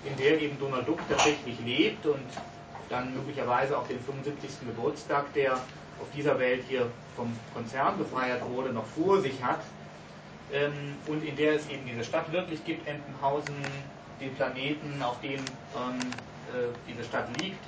in 0.05 0.17
der 0.17 0.41
eben 0.41 0.59
Donald 0.59 0.87
Duck 0.87 1.01
tatsächlich 1.09 1.59
lebt 1.65 2.05
und 2.07 2.27
dann 2.91 3.15
möglicherweise 3.15 3.79
auch 3.79 3.87
den 3.87 4.01
75. 4.01 4.67
Geburtstag, 4.67 5.33
der 5.35 5.55
auf 5.55 6.11
dieser 6.15 6.39
Welt 6.39 6.65
hier 6.69 6.87
vom 7.17 7.33
Konzern 7.55 7.97
gefeiert 7.99 8.43
wurde, 8.51 8.73
noch 8.73 8.87
vor 8.87 9.21
sich 9.21 9.43
hat 9.43 9.61
ähm, 10.53 10.97
und 11.07 11.25
in 11.25 11.37
der 11.37 11.55
es 11.55 11.69
eben 11.69 11.87
diese 11.87 12.05
Stadt 12.05 12.31
wirklich 12.33 12.65
gibt, 12.65 12.87
Entenhausen, 12.87 13.55
den 14.21 14.35
Planeten, 14.35 15.03
auf 15.03 15.21
dem 15.21 15.39
ähm, 15.39 16.01
äh, 16.53 16.69
diese 16.89 17.05
Stadt 17.05 17.29
liegt 17.41 17.63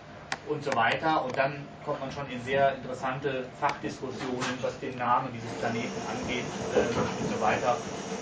und 0.49 0.63
so 0.65 0.75
weiter. 0.75 1.25
Und 1.25 1.37
dann 1.37 1.65
kommt 1.85 2.01
man 2.01 2.11
schon 2.11 2.29
in 2.29 2.43
sehr 2.43 2.75
interessante 2.75 3.47
Fachdiskussionen, 3.61 4.59
was 4.61 4.79
den 4.81 4.97
Namen 4.99 5.29
dieses 5.33 5.53
Planeten 5.59 6.01
angeht 6.11 6.45
äh, 6.75 7.23
und 7.23 7.31
so 7.31 7.41
weiter. 7.41 7.77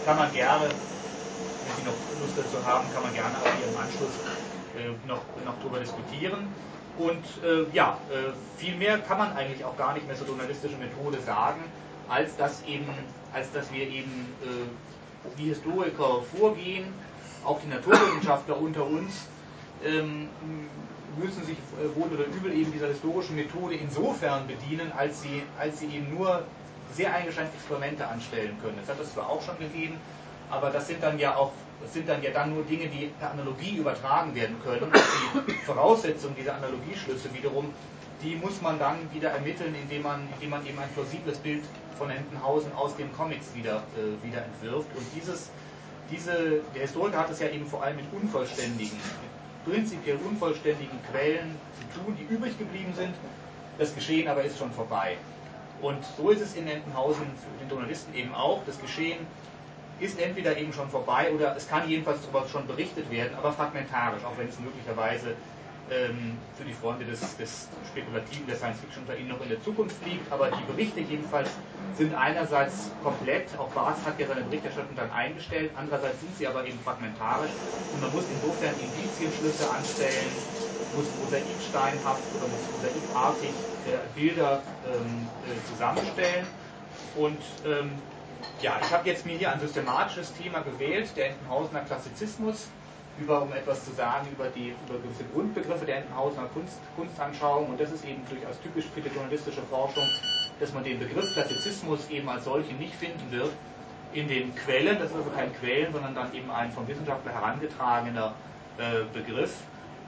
Kann 0.05 0.17
man 0.17 0.33
gerne, 0.33 0.69
wenn 0.69 1.77
Sie 1.77 1.85
noch 1.89 1.97
Lust 2.21 2.37
dazu 2.37 2.65
haben, 2.67 2.85
kann 2.93 3.03
man 3.03 3.15
gerne 3.15 3.35
auch 3.37 3.55
hier 3.57 3.69
im 3.73 3.79
Anschluss 3.79 4.13
noch, 5.07 5.23
noch 5.45 5.55
darüber 5.61 5.79
diskutieren. 5.79 6.49
Und 6.99 7.25
äh, 7.45 7.65
ja, 7.73 7.99
äh, 8.11 8.33
viel 8.59 8.77
mehr 8.77 8.99
kann 8.99 9.19
man 9.19 9.33
eigentlich 9.33 9.65
auch 9.65 9.77
gar 9.77 9.95
nicht 9.95 10.07
mehr 10.07 10.17
zur 10.17 10.27
journalistischen 10.27 10.79
Methode 10.79 11.19
sagen, 11.21 11.63
als 12.09 12.37
dass, 12.37 12.63
eben, 12.65 12.87
als 13.33 13.51
dass 13.53 13.73
wir 13.73 13.89
eben 13.89 14.27
äh, 14.43 15.39
die 15.39 15.45
Historiker 15.45 16.23
vorgehen, 16.37 16.93
auch 17.45 17.59
die 17.61 17.69
Naturwissenschaftler 17.69 18.61
unter 18.61 18.85
uns 18.85 19.29
ähm, 19.85 20.29
müssen 21.17 21.45
sich 21.45 21.57
äh, 21.57 21.97
wohl 21.97 22.09
oder 22.09 22.27
übel 22.27 22.53
eben 22.53 22.73
dieser 22.73 22.89
historischen 22.89 23.37
Methode 23.37 23.75
insofern 23.75 24.47
bedienen, 24.47 24.93
als 24.97 25.23
sie, 25.23 25.43
als 25.59 25.81
sie 25.81 25.87
eben 25.87 26.15
nur 26.15 26.43
sehr 26.93 27.15
eingeschränkte 27.15 27.57
Experimente 27.57 28.07
anstellen 28.07 28.57
können. 28.63 28.77
Das 28.81 28.95
hat 28.95 29.03
es 29.03 29.13
zwar 29.13 29.29
auch 29.29 29.43
schon 29.43 29.59
gegeben, 29.59 29.97
aber 30.51 30.71
das 30.71 30.89
sind 30.89 31.03
dann 31.03 31.19
ja 31.19 31.37
auch 31.37 31.53
das 31.83 31.93
sind 31.95 32.09
dann 32.09 32.23
ja 32.23 32.31
dann 32.31 32.55
nur 32.55 32.65
Dinge, 32.65 32.87
die 32.87 33.07
per 33.19 33.33
Analogie 33.33 33.77
übertragen 33.77 34.35
werden 34.35 34.57
können. 34.63 34.91
Die 35.49 35.53
Voraussetzung 35.65 36.35
dieser 36.37 36.55
Analogieschlüsse 36.55 37.33
wiederum, 37.35 37.73
die 38.23 38.37
muss 38.37 38.61
man 38.61 38.79
dann 38.79 38.97
wieder 39.13 39.31
ermitteln, 39.31 39.75
indem 39.75 40.03
man, 40.03 40.29
indem 40.35 40.51
man 40.51 40.67
eben 40.67 40.79
ein 40.79 40.89
plausibles 40.95 41.39
Bild 41.39 41.65
von 41.97 42.11
Entenhausen 42.11 42.73
aus 42.75 42.97
den 42.97 43.13
Comics 43.15 43.55
wieder, 43.55 43.83
äh, 43.97 44.27
wieder 44.27 44.45
entwirft. 44.45 44.89
Und 44.95 45.07
dieses, 45.15 45.51
diese, 46.11 46.61
der 46.75 46.83
Historiker 46.83 47.19
hat 47.19 47.31
es 47.31 47.41
ja 47.41 47.49
eben 47.49 47.67
vor 47.67 47.83
allem 47.83 47.97
mit 47.97 48.07
unvollständigen, 48.13 48.99
prinzipiell 49.65 50.19
unvollständigen 50.27 50.99
Quellen 51.11 51.57
zu 51.79 52.01
tun, 52.01 52.17
die 52.19 52.35
übrig 52.35 52.59
geblieben 52.59 52.93
sind 52.95 53.15
das 53.81 53.95
Geschehen 53.95 54.29
aber 54.29 54.45
ist 54.45 54.59
schon 54.59 54.71
vorbei. 54.73 55.17
Und 55.81 56.05
so 56.19 56.29
ist 56.29 56.43
es 56.43 56.55
in 56.55 56.69
Entenhausen 56.69 57.25
für 57.25 57.65
den 57.65 57.71
Journalisten 57.71 58.15
eben 58.15 58.35
auch. 58.35 58.61
Das 58.67 58.79
Geschehen 58.79 59.27
ist 60.01 60.19
entweder 60.21 60.57
eben 60.57 60.73
schon 60.73 60.89
vorbei 60.89 61.31
oder 61.33 61.57
es 61.57 61.69
kann 61.69 61.89
jedenfalls 61.89 62.21
darüber 62.23 62.49
schon 62.49 62.67
berichtet 62.67 63.11
werden, 63.11 63.35
aber 63.37 63.53
fragmentarisch, 63.53 64.25
auch 64.25 64.37
wenn 64.39 64.49
es 64.49 64.59
möglicherweise 64.59 65.35
ähm, 65.91 66.39
für 66.57 66.65
die 66.65 66.73
Freunde 66.73 67.05
des, 67.05 67.37
des 67.37 67.69
Spekulativen 67.91 68.47
der 68.47 68.57
Science 68.57 68.81
Fiction 68.81 69.03
unter 69.03 69.17
Ihnen 69.19 69.29
noch 69.29 69.43
in 69.43 69.49
der 69.49 69.63
Zukunft 69.63 69.97
liegt. 70.07 70.31
Aber 70.33 70.49
die 70.51 70.65
Berichte 70.71 71.01
jedenfalls 71.01 71.51
sind 71.97 72.15
einerseits 72.15 72.91
komplett, 73.03 73.49
auch 73.59 73.69
Baas 73.71 73.99
hat 74.07 74.19
ja 74.19 74.27
seine 74.27 74.43
Berichterstattung 74.43 74.95
dann 74.97 75.11
eingestellt, 75.11 75.71
andererseits 75.77 76.21
sind 76.21 76.37
sie 76.39 76.47
aber 76.47 76.65
eben 76.65 76.79
fragmentarisch 76.81 77.51
und 77.93 78.01
man 78.01 78.13
muss 78.13 78.25
insofern 78.31 78.75
Indizienschlüsse 78.79 79.69
anstellen, 79.69 80.31
muss 80.95 81.07
mosaiksteinhaft 81.23 82.23
oder 82.39 82.47
muss 82.49 82.65
mosaikartig 82.79 83.51
äh, 83.51 83.99
Bilder 84.15 84.63
ähm, 84.87 85.29
äh, 85.47 85.59
zusammenstellen. 85.71 86.47
Und 87.17 87.43
ähm, 87.67 87.91
ja, 88.63 88.79
ich 88.81 88.91
habe 88.91 89.09
jetzt 89.09 89.27
mir 89.27 89.37
hier 89.39 89.53
ein 89.53 89.61
systematisches 89.61 90.33
Thema 90.35 90.61
gewählt, 90.61 91.11
der 91.17 91.31
Entenhausener 91.31 91.81
Klassizismus 91.81 92.69
über, 93.19 93.43
um 93.43 93.53
etwas 93.53 93.85
zu 93.85 93.93
sagen 93.93 94.29
über 94.33 94.49
die 94.49 94.75
über 94.87 94.99
gewisse 94.99 95.25
Grundbegriffe 95.33 95.85
der 95.85 95.99
Entenhausener 95.99 96.47
Kunst, 96.55 96.79
Kunstanschauung. 96.97 97.69
Und 97.71 97.81
das 97.81 97.91
ist 97.93 98.05
eben 98.05 98.23
durchaus 98.29 98.61
typisch 98.63 98.87
für 98.95 99.01
die 99.01 99.11
journalistische 99.15 99.63
Forschung, 99.63 100.05
dass 100.59 100.73
man 100.73 100.85
den 100.85 100.99
Begriff 100.99 101.33
Klassizismus 101.33 102.09
eben 102.09 102.29
als 102.29 102.45
solchen 102.45 102.79
nicht 102.79 102.95
finden 102.95 103.31
wird 103.31 103.51
in 104.13 104.29
den 104.29 104.55
Quellen. 104.55 104.99
Das 104.99 105.11
ist 105.11 105.17
also 105.17 105.31
kein 105.31 105.55
Quellen, 105.57 105.93
sondern 105.93 106.15
dann 106.15 106.35
eben 106.35 106.51
ein 106.51 106.73
vom 106.73 106.87
Wissenschaftler 106.89 107.33
herangetragener 107.33 108.35
äh, 108.79 109.05
Begriff. 109.13 109.55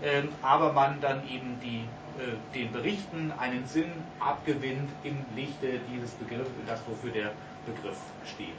Ähm, 0.02 0.28
aber 0.42 0.72
man 0.72 1.00
dann 1.00 1.22
eben 1.28 1.58
die, 1.62 1.84
äh, 2.20 2.34
den 2.54 2.72
Berichten 2.72 3.32
einen 3.38 3.66
Sinn 3.66 3.92
abgewinnt 4.18 4.90
im 5.04 5.16
Lichte 5.36 5.80
dieses 5.92 6.10
Begriffs, 6.12 6.50
das 6.66 6.80
wofür 6.88 7.12
der 7.12 7.32
Begriff 7.66 7.98
steht. 8.24 8.54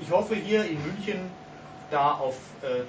Ich 0.00 0.10
hoffe 0.10 0.34
hier 0.34 0.64
in 0.64 0.82
München 0.82 1.30
da 1.90 2.12
auf 2.12 2.36
äh, 2.62 2.82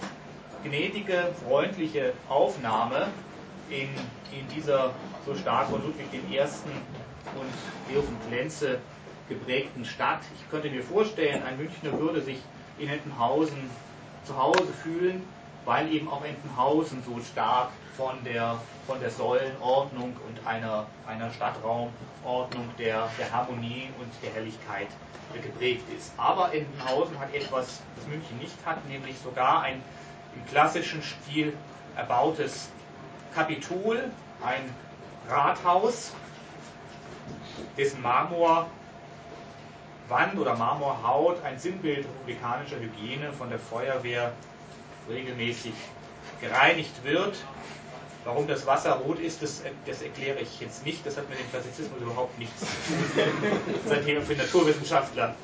gnädige, 0.68 1.34
freundliche 1.46 2.14
Aufnahme 2.30 3.08
in, 3.70 3.90
in 4.32 4.48
dieser 4.56 4.94
so 5.26 5.36
stark 5.36 5.70
von 5.70 5.82
Ludwig 5.84 6.08
I. 6.14 6.40
und 6.40 7.92
Leo 7.92 8.02
von 8.02 8.16
geprägten 9.30 9.86
Stadt. 9.86 10.22
Ich 10.36 10.50
könnte 10.50 10.70
mir 10.70 10.84
vorstellen, 10.84 11.44
ein 11.44 11.58
Münchner 11.58 11.98
würde 12.00 12.22
sich 12.22 12.38
in 12.78 12.90
Entenhausen 12.90 13.70
zu 14.26 14.38
Hause 14.38 14.74
fühlen, 14.82 15.24
weil 15.66 15.92
eben 15.94 16.10
auch 16.10 16.24
Entenhausen 16.24 17.04
so 17.04 17.20
stark 17.22 17.70
von 17.96 18.24
der, 18.24 18.58
von 18.88 19.00
der 19.00 19.10
Säulenordnung 19.10 20.14
und 20.28 20.48
einer, 20.48 20.86
einer 21.08 21.32
Stadtraumordnung 21.32 22.70
der, 22.78 23.08
der 23.18 23.32
Harmonie 23.32 23.90
und 24.00 24.10
der 24.24 24.34
Helligkeit 24.34 24.88
geprägt 25.34 25.84
ist. 25.98 26.12
Aber 26.18 26.54
Entenhausen 26.54 27.20
hat 27.20 27.34
etwas, 27.34 27.82
das 27.96 28.08
München 28.08 28.38
nicht 28.40 28.56
hat, 28.66 28.86
nämlich 28.88 29.18
sogar 29.20 29.64
ein 29.64 29.82
im 30.36 30.46
klassischen 30.48 31.02
Stil 31.02 31.54
erbautes 31.96 32.70
Kapitol, 33.34 34.04
ein 34.46 34.70
Rathaus, 35.30 36.12
dessen 37.78 38.02
Marmorwand 38.02 38.68
oder 40.38 40.56
Marmorhaut 40.56 41.44
ein 41.44 41.58
Sinnbild 41.58 42.06
republikanischer 42.06 42.80
Hygiene 42.80 43.32
von 43.34 43.50
der 43.50 43.60
Feuerwehr 43.60 44.34
regelmäßig 45.10 45.74
gereinigt 46.42 47.04
wird. 47.04 47.38
Warum 48.26 48.48
das 48.48 48.66
Wasser 48.66 48.94
rot 48.94 49.20
ist, 49.20 49.42
das, 49.42 49.64
das, 49.86 50.02
erkläre 50.02 50.40
ich 50.40 50.62
jetzt 50.62 50.86
nicht. 50.86 51.06
Das 51.06 51.18
hat 51.18 51.30
mit 51.30 51.40
dem 51.40 51.50
Klassizismus 51.50 52.02
überhaupt 52.02 52.38
nichts 52.40 52.62
zu 52.62 52.66
tun. 52.66 53.34
Das 53.68 53.86
ist 53.86 53.92
ein 53.92 54.06
Thema 54.06 54.22
für 54.22 54.36
Naturwissenschaftler. 54.36 55.36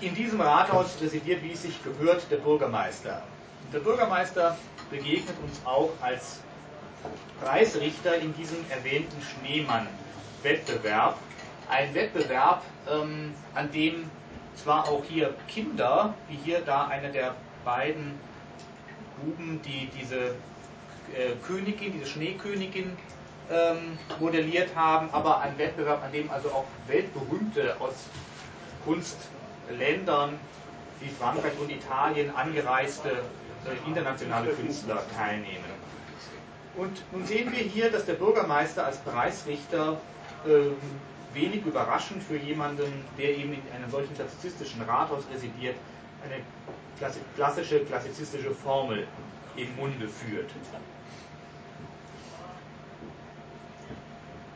In 0.00 0.14
diesem 0.14 0.40
Rathaus 0.40 0.96
residiert, 1.00 1.42
wie 1.42 1.52
es 1.52 1.62
sich 1.62 1.82
gehört, 1.82 2.22
der 2.30 2.36
Bürgermeister. 2.36 3.22
Der 3.72 3.80
Bürgermeister 3.80 4.56
begegnet 4.90 5.36
uns 5.42 5.60
auch 5.64 5.90
als 6.00 6.40
Preisrichter 7.42 8.16
in 8.16 8.34
diesem 8.34 8.58
erwähnten 8.70 9.20
Schneemann-Wettbewerb. 9.20 11.18
Ein 11.68 11.94
Wettbewerb, 11.94 12.62
ähm, 12.90 13.34
an 13.54 13.70
dem 13.72 14.10
zwar 14.62 14.88
auch 14.88 15.02
hier 15.08 15.34
Kinder, 15.46 16.14
wie 16.28 16.36
hier 16.44 16.60
da 16.60 16.88
einer 16.88 17.08
der 17.08 17.34
beiden 17.64 18.18
Buben, 19.20 19.60
die 19.62 19.88
diese 19.98 20.34
äh, 21.14 21.34
Königin, 21.46 21.92
diese 21.92 22.06
Schneekönigin 22.06 22.96
ähm, 23.50 23.98
modelliert 24.20 24.74
haben, 24.74 25.08
aber 25.12 25.40
ein 25.40 25.56
Wettbewerb, 25.58 26.02
an 26.04 26.12
dem 26.12 26.30
also 26.30 26.48
auch 26.50 26.64
weltberühmte 26.86 27.76
aus 27.80 27.94
Kunstländern 28.84 30.38
wie 31.00 31.08
Frankreich 31.08 31.52
und 31.60 31.70
Italien 31.70 32.34
angereiste 32.34 33.10
äh, 33.10 33.88
internationale 33.88 34.50
Künstler 34.50 35.02
teilnehmen. 35.16 35.78
Und 36.76 37.02
nun 37.12 37.26
sehen 37.26 37.50
wir 37.50 37.58
hier, 37.58 37.90
dass 37.90 38.04
der 38.04 38.14
Bürgermeister 38.14 38.86
als 38.86 38.98
Preisrichter 38.98 40.00
äh, 40.46 40.70
wenig 41.34 41.64
überraschend 41.64 42.22
für 42.22 42.36
jemanden, 42.36 43.04
der 43.18 43.36
eben 43.36 43.52
in 43.52 43.62
einem 43.74 43.90
solchen 43.90 44.14
klassizistischen 44.14 44.82
Rathaus 44.82 45.24
residiert, 45.32 45.76
eine 46.24 46.42
klassische 47.36 47.80
klassizistische 47.80 48.50
Formel 48.50 49.06
im 49.56 49.74
Munde 49.76 50.08
führt. 50.08 50.50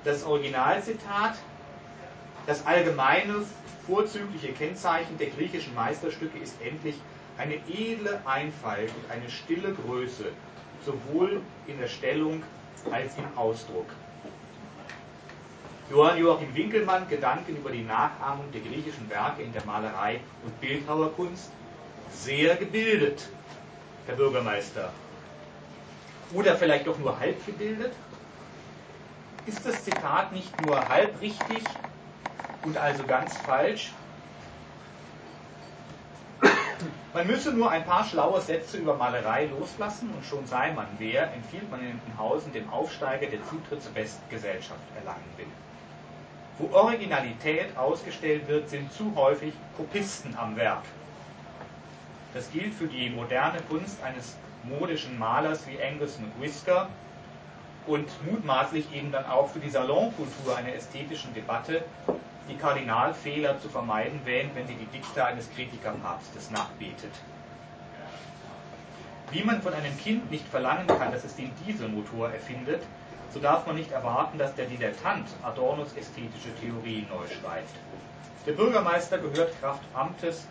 Das 0.05 0.25
Originalzitat, 0.25 1.39
das 2.47 2.67
allgemeine 2.67 3.45
vorzügliche 3.87 4.53
Kennzeichen 4.53 5.17
der 5.19 5.29
griechischen 5.29 5.75
Meisterstücke 5.75 6.39
ist 6.39 6.61
endlich 6.61 6.97
eine 7.39 7.55
edle 7.69 8.21
Einfalt 8.27 8.91
und 8.91 9.11
eine 9.11 9.31
stille 9.31 9.73
Größe, 9.73 10.25
sowohl 10.85 11.41
in 11.67 11.79
der 11.79 11.89
Stellung 11.89 12.43
als 12.91 13.17
im 13.17 13.25
Ausdruck. 13.37 13.87
Johann 15.91 16.19
Joachim 16.19 16.55
Winkelmann 16.55 17.09
Gedanken 17.09 17.57
über 17.57 17.71
die 17.71 17.83
Nachahmung 17.83 18.51
der 18.53 18.61
griechischen 18.61 19.11
Werke 19.11 19.43
in 19.43 19.53
der 19.53 19.65
Malerei 19.65 20.21
und 20.45 20.61
Bildhauerkunst 20.61 21.51
sehr 22.13 22.57
gebildet, 22.57 23.29
Herr 24.07 24.17
Bürgermeister. 24.17 24.93
Oder 26.33 26.57
vielleicht 26.57 26.87
doch 26.87 26.99
nur 26.99 27.19
halb 27.19 27.45
gebildet? 27.45 27.93
Ist 29.47 29.67
das 29.67 29.85
Zitat 29.85 30.33
nicht 30.33 30.59
nur 30.61 30.89
halb 30.89 31.21
richtig 31.21 31.63
und 32.65 32.79
also 32.79 33.05
ganz 33.05 33.37
falsch? 33.37 33.93
Man 37.15 37.27
müsse 37.27 37.53
nur 37.53 37.71
ein 37.71 37.85
paar 37.85 38.05
schlaue 38.05 38.41
Sätze 38.41 38.79
über 38.79 38.97
Malerei 38.97 39.45
loslassen 39.47 40.09
und 40.17 40.25
schon 40.25 40.47
sei 40.47 40.73
man 40.73 40.87
wer, 40.97 41.31
empfiehlt 41.35 41.71
man 41.71 41.81
in 41.81 41.91
Entenhausen 41.91 42.55
dem 42.55 42.71
Aufsteiger, 42.71 43.27
der 43.27 43.45
Zutritt 43.45 43.83
zur 43.83 43.93
besten 43.93 44.23
Gesellschaft 44.31 44.81
erlangen 44.97 45.31
will. 45.37 45.47
Wo 46.57 46.75
Originalität 46.75 47.77
ausgestellt 47.77 48.49
wird, 48.49 48.71
sind 48.71 48.91
zu 48.95 49.13
häufig 49.15 49.53
Kopisten 49.77 50.35
am 50.37 50.57
Werk. 50.57 50.85
Das 52.33 52.51
gilt 52.51 52.73
für 52.73 52.87
die 52.87 53.11
moderne 53.11 53.61
Kunst 53.69 54.03
eines 54.03 54.35
modischen 54.63 55.19
Malers 55.19 55.67
wie 55.67 55.83
Angus 55.83 56.19
McWhisker 56.19 56.89
und 57.87 58.09
mutmaßlich 58.25 58.87
eben 58.95 59.13
dann 59.13 59.27
auch 59.27 59.51
für 59.51 59.59
die 59.59 59.69
Salonkultur 59.69 60.57
einer 60.57 60.75
ästhetischen 60.75 61.35
Debatte, 61.35 61.85
die 62.49 62.57
Kardinalfehler 62.57 63.61
zu 63.61 63.69
vermeiden 63.69 64.21
wähnt, 64.25 64.55
wenn 64.55 64.67
sie 64.67 64.75
die 64.75 64.87
Dikte 64.87 65.25
eines 65.25 65.51
Kritikerpapstes 65.55 66.51
nachbetet. 66.51 67.13
Wie 69.31 69.43
man 69.45 69.63
von 69.63 69.73
einem 69.73 69.97
Kind 69.99 70.31
nicht 70.31 70.47
verlangen 70.49 70.87
kann, 70.87 71.13
dass 71.13 71.25
es 71.25 71.37
den 71.37 71.51
Dieselmotor 71.65 72.31
erfindet, 72.31 72.83
so 73.33 73.41
darf 73.41 73.67
man 73.67 73.77
nicht 73.77 73.91
erwarten, 73.91 74.39
dass 74.39 74.55
der 74.55 74.67
Dilettant 74.67 75.27
Adornos 75.43 75.97
ästhetische 75.97 76.55
Theorien 76.61 77.07
neu 77.09 77.27
schreibt. 77.27 77.75
Der 78.47 78.53
Bürgermeister 78.53 79.19
gehört 79.19 79.59
Kraft 79.61 79.83
Amtes 79.95 80.47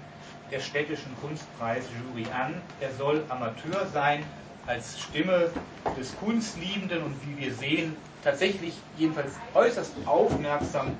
der 0.49 0.59
städtischen 0.59 1.15
Kunstpreisjury 1.21 2.25
an. 2.33 2.55
Er 2.79 2.91
soll 2.93 3.23
Amateur 3.29 3.85
sein, 3.93 4.23
als 4.65 4.99
Stimme 4.99 5.49
des 5.97 6.15
Kunstliebenden 6.17 7.03
und 7.03 7.15
wie 7.25 7.45
wir 7.45 7.53
sehen, 7.53 7.95
tatsächlich 8.23 8.73
jedenfalls 8.97 9.33
äußerst 9.53 9.93
aufmerksam 10.05 10.95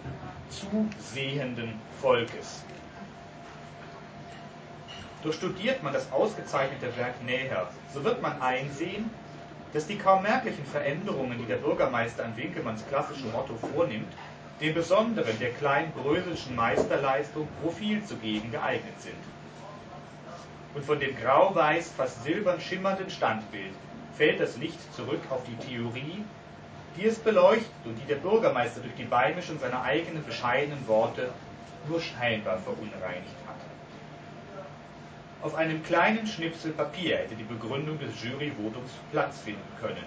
zusehenden 0.51 1.73
Volkes. 2.01 2.63
Doch 5.23 5.33
studiert 5.33 5.83
man 5.83 5.93
das 5.93 6.11
ausgezeichnete 6.11 6.95
Werk 6.97 7.23
näher, 7.23 7.67
so 7.93 8.03
wird 8.03 8.21
man 8.21 8.41
einsehen, 8.41 9.09
dass 9.73 9.87
die 9.87 9.97
kaum 9.97 10.23
merklichen 10.23 10.65
Veränderungen, 10.65 11.37
die 11.37 11.45
der 11.45 11.57
Bürgermeister 11.57 12.25
an 12.25 12.35
Winkelmanns 12.35 12.85
klassischem 12.87 13.31
Motto 13.31 13.55
vornimmt, 13.73 14.11
dem 14.59 14.73
Besonderen 14.73 15.39
der 15.39 15.51
kleinen 15.51 15.91
Bröselschen 15.93 16.55
Meisterleistung 16.55 17.47
Profil 17.61 18.03
zu 18.03 18.15
geben 18.17 18.51
geeignet 18.51 18.99
sind 18.99 19.15
und 20.73 20.85
von 20.85 20.99
dem 20.99 21.15
grau-weiß, 21.17 21.91
fast 21.95 22.23
silbern 22.23 22.59
schimmernden 22.61 23.09
Standbild 23.09 23.73
fällt 24.15 24.39
das 24.39 24.57
Licht 24.57 24.79
zurück 24.95 25.21
auf 25.29 25.41
die 25.45 25.67
Theorie, 25.67 26.23
die 26.97 27.07
es 27.07 27.19
beleuchtet 27.19 27.71
und 27.85 27.95
die 27.95 28.07
der 28.07 28.15
Bürgermeister 28.15 28.81
durch 28.81 28.95
die 28.95 29.05
Beimischung 29.05 29.59
seiner 29.59 29.81
eigenen 29.83 30.25
bescheidenen 30.25 30.87
Worte 30.87 31.29
nur 31.87 32.01
scheinbar 32.01 32.57
verunreinigt 32.59 33.35
hat. 33.47 33.55
Auf 35.41 35.55
einem 35.55 35.83
kleinen 35.83 36.27
Schnipsel 36.27 36.71
Papier 36.71 37.17
hätte 37.17 37.35
die 37.35 37.43
Begründung 37.43 37.97
des 37.99 38.21
Juryvotums 38.23 38.91
Platz 39.11 39.39
finden 39.39 39.61
können. 39.81 40.03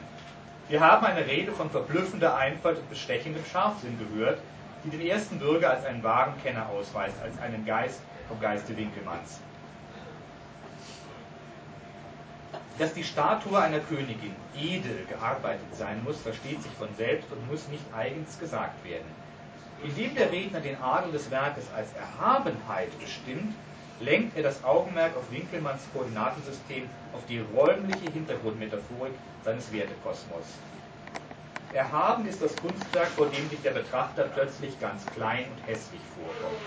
Wir 0.68 0.80
haben 0.80 1.04
eine 1.04 1.26
Rede 1.26 1.52
von 1.52 1.68
verblüffender 1.70 2.36
Einfalt 2.36 2.78
und 2.78 2.88
bestechendem 2.88 3.44
Scharfsinn 3.44 3.98
gehört, 3.98 4.40
die 4.84 4.90
den 4.90 5.00
ersten 5.00 5.38
Bürger 5.38 5.70
als 5.70 5.84
einen 5.84 6.02
wahren 6.02 6.34
Kenner 6.42 6.68
ausweist, 6.68 7.16
als 7.22 7.38
einen 7.40 7.66
Geist 7.66 8.00
vom 8.28 8.40
Geiste 8.40 8.76
Winkelmanns. 8.76 9.40
Dass 12.78 12.92
die 12.92 13.04
Statue 13.04 13.56
einer 13.56 13.78
Königin 13.78 14.34
edel 14.58 15.06
gearbeitet 15.08 15.76
sein 15.76 16.02
muss, 16.02 16.20
versteht 16.20 16.60
sich 16.60 16.72
von 16.72 16.88
selbst 16.96 17.30
und 17.30 17.48
muss 17.48 17.68
nicht 17.68 17.84
eigens 17.96 18.38
gesagt 18.40 18.84
werden. 18.84 19.06
Indem 19.84 20.14
der 20.16 20.32
Redner 20.32 20.60
den 20.60 20.80
Adel 20.82 21.12
des 21.12 21.30
Werkes 21.30 21.66
als 21.76 21.88
Erhabenheit 21.92 22.88
bestimmt, 22.98 23.54
lenkt 24.00 24.36
er 24.36 24.42
das 24.42 24.64
Augenmerk 24.64 25.16
auf 25.16 25.30
Winkelmanns 25.30 25.82
Koordinatensystem, 25.92 26.88
auf 27.12 27.22
die 27.28 27.44
räumliche 27.54 28.10
Hintergrundmetaphorik 28.10 29.12
seines 29.44 29.72
Wertekosmos. 29.72 30.44
Erhaben 31.72 32.26
ist 32.26 32.42
das 32.42 32.56
Kunstwerk, 32.60 33.08
vor 33.08 33.26
dem 33.26 33.48
sich 33.50 33.60
der 33.62 33.72
Betrachter 33.72 34.24
plötzlich 34.34 34.80
ganz 34.80 35.02
klein 35.14 35.44
und 35.44 35.72
hässlich 35.72 36.00
vorkommt. 36.16 36.60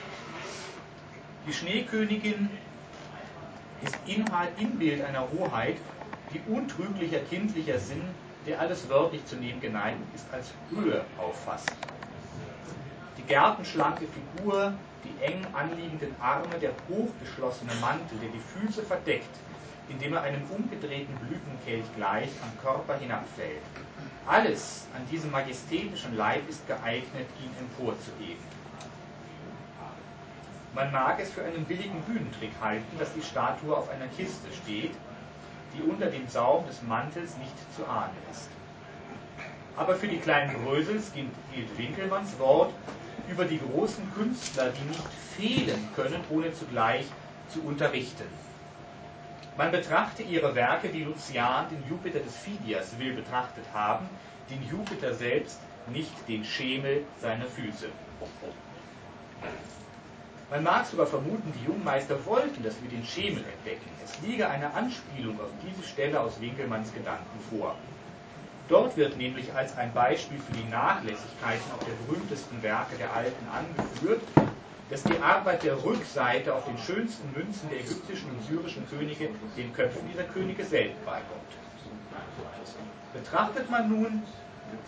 Die 1.47 1.53
Schneekönigin 1.53 2.49
ist 3.83 3.95
Inhalt, 4.05 4.49
Inbild 4.59 5.03
einer 5.03 5.27
Hoheit, 5.31 5.77
die 6.33 6.41
untrüglicher 6.51 7.19
kindlicher 7.19 7.79
Sinn, 7.79 8.03
der 8.45 8.59
alles 8.59 8.89
wörtlich 8.89 9.25
zu 9.25 9.35
nehmen 9.35 9.61
geneigt 9.61 9.99
ist, 10.15 10.25
als 10.31 10.51
Höhe 10.69 11.03
auffasst. 11.17 11.71
Die 13.17 13.23
gärtenschlanke 13.23 14.05
Figur, 14.07 14.73
die 15.03 15.25
eng 15.25 15.45
anliegenden 15.53 16.15
Arme, 16.21 16.57
der 16.61 16.71
hochgeschlossene 16.89 17.73
Mantel, 17.81 18.17
der 18.19 18.29
die 18.29 18.39
Füße 18.39 18.83
verdeckt, 18.83 19.35
indem 19.89 20.13
er 20.13 20.21
einem 20.23 20.41
umgedrehten 20.49 21.15
Blütenkelch 21.15 21.85
gleich 21.95 22.29
am 22.41 22.61
Körper 22.61 22.97
hinabfällt. 22.97 23.61
Alles 24.25 24.85
an 24.95 25.07
diesem 25.09 25.31
majestätischen 25.31 26.15
Leib 26.17 26.47
ist 26.49 26.65
geeignet, 26.67 27.27
ihn 27.41 27.51
emporzuheben. 27.59 28.56
Man 30.77 30.91
mag 30.91 31.19
es 31.19 31.31
für 31.31 31.43
einen 31.43 31.65
billigen 31.65 31.99
Bühnentrick 32.03 32.51
halten, 32.61 32.99
dass 32.99 33.11
die 33.11 33.23
Statue 33.23 33.75
auf 33.75 33.89
einer 33.89 34.05
Kiste 34.09 34.47
steht, 34.53 34.91
die 35.73 35.81
unter 35.81 36.05
dem 36.05 36.27
Saum 36.27 36.67
des 36.67 36.83
Mantels 36.83 37.35
nicht 37.39 37.55
zu 37.75 37.83
ahnen 37.87 38.15
ist. 38.31 38.47
Aber 39.75 39.95
für 39.95 40.07
die 40.07 40.19
kleinen 40.19 40.53
Brösels 40.63 41.11
gilt 41.13 41.77
Winkelmanns 41.79 42.37
Wort 42.37 42.71
über 43.27 43.45
die 43.45 43.59
großen 43.59 44.13
Künstler, 44.13 44.69
die 44.69 44.87
nicht 44.87 45.07
fehlen 45.35 45.89
können, 45.95 46.23
ohne 46.29 46.53
zugleich 46.53 47.07
zu 47.49 47.63
unterrichten. 47.63 48.27
Man 49.57 49.71
betrachte 49.71 50.21
ihre 50.21 50.53
Werke, 50.53 50.93
wie 50.93 51.05
Lucian 51.05 51.69
den 51.71 51.83
Jupiter 51.89 52.19
des 52.19 52.37
Phidias 52.37 52.99
will 52.99 53.15
betrachtet 53.15 53.65
haben, 53.73 54.07
den 54.51 54.63
Jupiter 54.69 55.15
selbst, 55.15 55.59
nicht 55.91 56.13
den 56.27 56.45
Schemel 56.45 57.03
seiner 57.19 57.45
Füße. 57.45 57.87
Man 60.49 60.63
mag 60.63 60.85
sogar 60.85 61.07
vermuten, 61.07 61.51
die 61.59 61.65
Jungmeister 61.65 62.25
wollten, 62.25 62.63
dass 62.63 62.81
wir 62.81 62.89
den 62.89 63.05
Schemel 63.05 63.43
entdecken. 63.43 63.91
Es 64.01 64.25
liege 64.25 64.47
eine 64.49 64.73
Anspielung 64.73 65.37
auf 65.41 65.49
diese 65.61 65.85
Stelle 65.85 66.21
aus 66.21 66.39
Winkelmanns 66.39 66.93
Gedanken 66.93 67.39
vor. 67.49 67.75
Dort 68.69 68.95
wird 68.95 69.17
nämlich 69.17 69.53
als 69.53 69.77
ein 69.77 69.93
Beispiel 69.93 70.37
für 70.37 70.53
die 70.53 70.69
Nachlässigkeiten 70.71 71.71
auch 71.71 71.83
der 71.83 71.95
berühmtesten 72.05 72.63
Werke 72.63 72.95
der 72.97 73.13
Alten 73.13 73.45
angeführt, 73.53 74.21
dass 74.89 75.03
die 75.03 75.19
Arbeit 75.19 75.63
der 75.63 75.83
Rückseite 75.83 76.55
auf 76.55 76.65
den 76.65 76.77
schönsten 76.77 77.29
Münzen 77.33 77.69
der 77.69 77.81
ägyptischen 77.81 78.29
und 78.31 78.41
syrischen 78.47 78.87
Könige 78.89 79.29
den 79.57 79.73
Köpfen 79.73 80.07
dieser 80.09 80.23
Könige 80.23 80.63
selten 80.63 81.03
beikommt. 81.05 81.51
Betrachtet 83.13 83.69
man 83.69 83.89
nun 83.89 84.23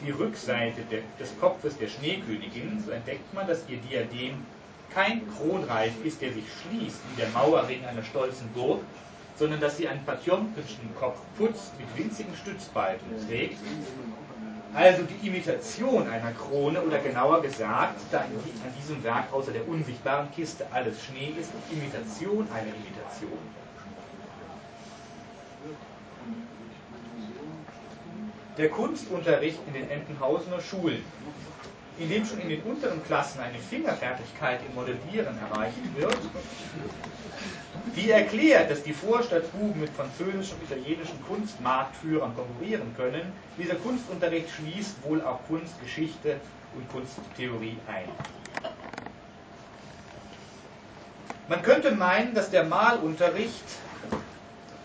die 0.06 0.12
Rückseite 0.12 0.84
des 1.20 1.38
Kopfes 1.42 1.78
der 1.78 1.88
Schneekönigin, 1.88 2.82
so 2.86 2.92
entdeckt 2.92 3.34
man, 3.34 3.46
dass 3.46 3.68
ihr 3.68 3.78
Diadem 3.78 4.46
kein 4.94 5.28
Kronreif 5.38 5.94
ist, 6.04 6.22
der 6.22 6.34
sich 6.34 6.46
schließt 6.62 7.00
wie 7.12 7.22
der 7.22 7.30
Mauerring 7.30 7.86
einer 7.86 8.04
stolzen 8.04 8.50
Burg, 8.54 8.82
sondern 9.36 9.60
dass 9.60 9.78
sie 9.78 9.88
einen 9.88 10.04
patjomkischen 10.06 10.94
Kopfputz 10.96 11.72
mit 11.78 11.98
winzigen 11.98 12.36
Stützbalken 12.36 13.08
trägt. 13.28 13.60
Also 14.74 15.04
die 15.04 15.28
Imitation 15.28 16.08
einer 16.08 16.32
Krone 16.32 16.82
oder 16.82 17.00
genauer 17.00 17.42
gesagt, 17.42 18.02
da 18.12 18.20
an 18.20 18.30
diesem 18.78 19.04
Werk 19.04 19.34
außer 19.34 19.52
der 19.52 19.68
unsichtbaren 19.68 20.32
Kiste 20.32 20.68
alles 20.72 21.04
Schnee 21.06 21.34
ist, 21.40 21.52
Imitation 21.72 22.48
einer 22.52 22.68
Imitation. 22.68 23.40
Der 28.58 28.70
Kunstunterricht 28.70 29.60
in 29.68 29.74
den 29.74 29.90
Entenhausener 29.90 30.60
Schulen 30.60 31.04
in 32.00 32.10
dem 32.10 32.26
schon 32.26 32.40
in 32.40 32.50
den 32.50 32.62
unteren 32.62 33.04
Klassen 33.04 33.40
eine 33.42 33.60
Fingerfertigkeit 33.60 34.62
im 34.68 34.76
Modellieren 34.76 35.38
erreicht 35.50 35.76
wird, 35.96 36.18
die 37.96 38.12
erklärt, 38.12 38.72
dass 38.72 38.84
die 38.84 38.94
Vorstadtbuben 38.94 39.82
mit 39.82 39.90
französischen 39.92 40.58
und 40.58 40.64
italienischen 40.64 41.22
Kunstmarktführern 41.28 42.34
konkurrieren 42.36 42.94
können. 42.96 43.34
Dieser 43.58 43.76
Kunstunterricht 43.76 44.50
schließt 44.50 45.04
wohl 45.04 45.22
auch 45.22 45.40
Kunstgeschichte 45.48 46.38
und 46.76 46.90
Kunsttheorie 46.90 47.78
ein. 47.88 48.10
Man 51.48 51.62
könnte 51.64 51.92
meinen, 51.92 52.34
dass 52.34 52.52
der 52.52 52.64
Malunterricht, 52.64 53.64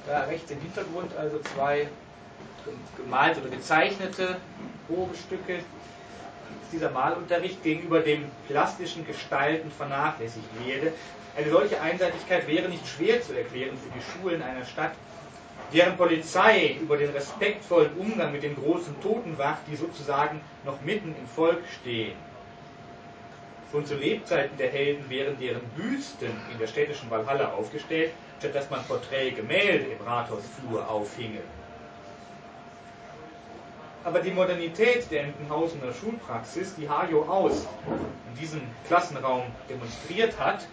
da 0.07 0.22
rechts 0.24 0.50
im 0.50 0.61
Hintergrund 0.61 1.14
also 1.16 1.38
zwei 1.55 1.88
gemalte 2.96 3.40
oder 3.40 3.50
gezeichnete 3.50 4.37
Probestücke, 4.88 5.61
dieser 6.72 6.90
Malunterricht 6.90 7.62
gegenüber 7.62 8.00
dem 8.00 8.24
plastischen 8.48 9.07
Gestalten 9.07 9.70
vernachlässigt 9.70 10.48
werde. 10.66 10.92
Eine 11.37 11.50
solche 11.50 11.80
Einseitigkeit 11.80 12.46
wäre 12.48 12.68
nicht 12.68 12.87
schwer 12.87 13.22
zu 13.22 13.33
erklären 13.37 13.76
für 13.76 13.90
die 13.90 14.02
Schulen 14.02 14.42
einer 14.42 14.64
Stadt, 14.64 14.92
deren 15.72 15.96
Polizei 15.96 16.76
über 16.80 16.96
den 16.96 17.11
respektvollen 17.11 17.92
Umgang 17.98 18.33
mit 18.33 18.42
den 18.42 18.57
großen 18.57 19.00
Toten 19.00 19.37
wacht, 19.38 19.62
die 19.70 19.76
sozusagen 19.76 20.40
noch 20.64 20.80
mitten 20.83 21.14
im 21.18 21.26
Volk 21.26 21.62
stehen. 21.80 22.14
Schon 23.70 23.87
zu 23.87 23.96
Lebzeiten 23.96 24.57
der 24.57 24.70
Helden 24.70 25.09
wären 25.11 25.37
deren 25.40 25.62
Büsten 25.76 26.30
in 26.52 26.59
der 26.61 26.68
städtischen 26.68 27.11
Walhalla 27.11 27.52
aufgestellt, 27.52 28.12
statt 28.38 28.54
dass 28.54 28.70
man 28.70 28.85
Porträtgemälde 28.85 29.87
im 29.87 30.07
Rathausflur 30.07 30.88
aufhinge. 30.88 31.40
Aber 34.05 34.21
die 34.21 34.33
Modernität 34.33 35.11
der 35.11 35.25
Entenhausener 35.25 35.93
Schulpraxis, 35.93 36.75
die 36.77 36.88
Hajo 36.88 37.23
aus 37.23 37.67
in 38.31 38.40
diesem 38.40 38.61
Klassenraum 38.87 39.45
demonstriert 39.69 40.38
hat, 40.38 40.67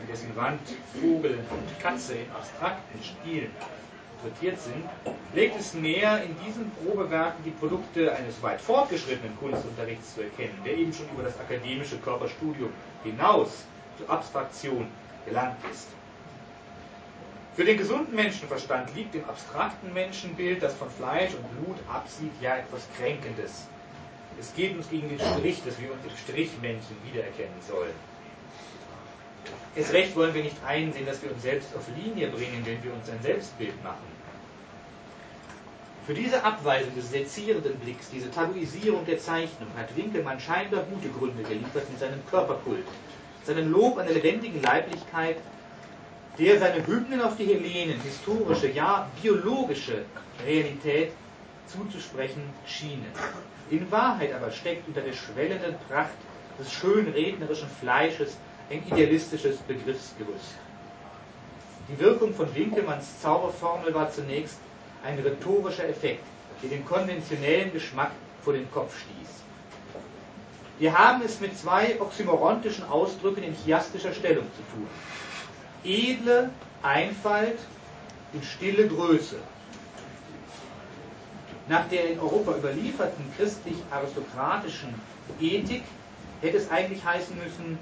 in 0.00 0.06
dessen 0.08 0.34
Wand 0.36 0.60
Vogel 1.00 1.32
und 1.32 1.80
Katze 1.82 2.14
in 2.14 2.30
abstrakten 2.32 2.98
Stilen 3.02 3.50
porträtiert 4.22 4.58
sind, 4.58 4.84
legt 5.34 5.60
es 5.60 5.74
näher, 5.74 6.22
in 6.24 6.34
diesen 6.46 6.70
Probewerken 6.70 7.44
die 7.44 7.50
Produkte 7.50 8.10
eines 8.12 8.42
weit 8.42 8.60
fortgeschrittenen 8.60 9.36
Kunstunterrichts 9.38 10.14
zu 10.14 10.22
erkennen, 10.22 10.58
der 10.64 10.78
eben 10.78 10.94
schon 10.94 11.08
über 11.12 11.22
das 11.22 11.38
akademische 11.38 11.98
Körperstudium 11.98 12.70
hinaus 13.04 13.64
zur 13.98 14.08
Abstraktion 14.08 14.86
gelangt 15.26 15.58
ist. 15.70 15.88
Für 17.56 17.64
den 17.64 17.76
gesunden 17.76 18.14
Menschenverstand 18.14 18.94
liegt 18.94 19.14
im 19.14 19.24
abstrakten 19.24 19.92
Menschenbild, 19.92 20.62
das 20.62 20.74
von 20.74 20.88
Fleisch 20.90 21.32
und 21.34 21.64
Blut 21.64 21.78
absieht, 21.92 22.32
ja 22.40 22.56
etwas 22.56 22.86
Kränkendes. 22.96 23.66
Es 24.38 24.54
geht 24.54 24.76
uns 24.76 24.88
gegen 24.88 25.08
den 25.08 25.18
Strich, 25.18 25.62
dass 25.64 25.78
wir 25.80 25.92
uns 25.92 26.04
im 26.04 26.16
Strichmännchen 26.16 26.96
wiedererkennen 27.04 27.60
sollen. 27.68 27.92
Es 29.74 29.92
recht 29.92 30.16
wollen 30.16 30.34
wir 30.34 30.44
nicht 30.44 30.56
einsehen, 30.66 31.06
dass 31.06 31.22
wir 31.22 31.32
uns 31.32 31.42
selbst 31.42 31.74
auf 31.76 31.84
Linie 31.96 32.28
bringen, 32.28 32.62
wenn 32.64 32.82
wir 32.82 32.92
uns 32.92 33.10
ein 33.10 33.20
Selbstbild 33.22 33.82
machen. 33.82 34.06
Für 36.06 36.14
diese 36.14 36.42
Abweisung 36.42 36.94
des 36.94 37.10
sezierenden 37.10 37.78
Blicks, 37.78 38.10
diese 38.10 38.30
Tabuisierung 38.30 39.04
der 39.06 39.18
Zeichnung, 39.18 39.68
hat 39.76 39.94
Winkelmann 39.96 40.40
scheinbar 40.40 40.84
gute 40.84 41.08
Gründe 41.08 41.42
geliefert 41.42 41.88
mit 41.90 42.00
seinem 42.00 42.24
Körperkult, 42.30 42.86
seinem 43.44 43.70
Lob 43.70 43.98
an 43.98 44.06
der 44.06 44.14
lebendigen 44.14 44.62
Leiblichkeit 44.62 45.36
der 46.38 46.58
seine 46.58 46.86
Hymnen 46.86 47.20
auf 47.20 47.36
die 47.36 47.46
Hellenen, 47.46 48.00
historische, 48.00 48.70
ja 48.70 49.08
biologische 49.20 50.04
Realität 50.46 51.12
zuzusprechen 51.66 52.42
schienen. 52.66 53.12
In 53.70 53.90
Wahrheit 53.90 54.32
aber 54.32 54.50
steckt 54.50 54.88
unter 54.88 55.00
der 55.00 55.12
schwellenden 55.12 55.76
Pracht 55.88 56.10
des 56.58 56.72
schön 56.72 57.08
rednerischen 57.08 57.68
Fleisches 57.80 58.36
ein 58.70 58.82
idealistisches 58.86 59.58
Begriffsgerüst. 59.58 60.56
Die 61.88 61.98
Wirkung 61.98 62.32
von 62.34 62.54
Winkelmanns 62.54 63.20
Zauberformel 63.20 63.92
war 63.94 64.10
zunächst 64.10 64.58
ein 65.04 65.18
rhetorischer 65.18 65.88
Effekt, 65.88 66.24
der 66.62 66.70
den 66.70 66.84
konventionellen 66.84 67.72
Geschmack 67.72 68.12
vor 68.44 68.52
den 68.52 68.70
Kopf 68.70 68.94
stieß. 68.98 69.30
Wir 70.78 70.96
haben 70.96 71.22
es 71.22 71.40
mit 71.40 71.58
zwei 71.58 72.00
oxymorontischen 72.00 72.84
Ausdrücken 72.84 73.42
in 73.42 73.54
chiastischer 73.54 74.14
Stellung 74.14 74.46
zu 74.56 74.62
tun. 74.74 74.88
Edle 75.84 76.50
Einfalt 76.82 77.58
und 78.32 78.44
stille 78.44 78.88
Größe. 78.88 79.36
Nach 81.68 81.88
der 81.88 82.10
in 82.10 82.18
Europa 82.18 82.56
überlieferten 82.56 83.24
christlich-aristokratischen 83.36 84.94
Ethik 85.40 85.84
hätte 86.40 86.56
es 86.56 86.70
eigentlich 86.70 87.04
heißen 87.04 87.36
müssen, 87.36 87.78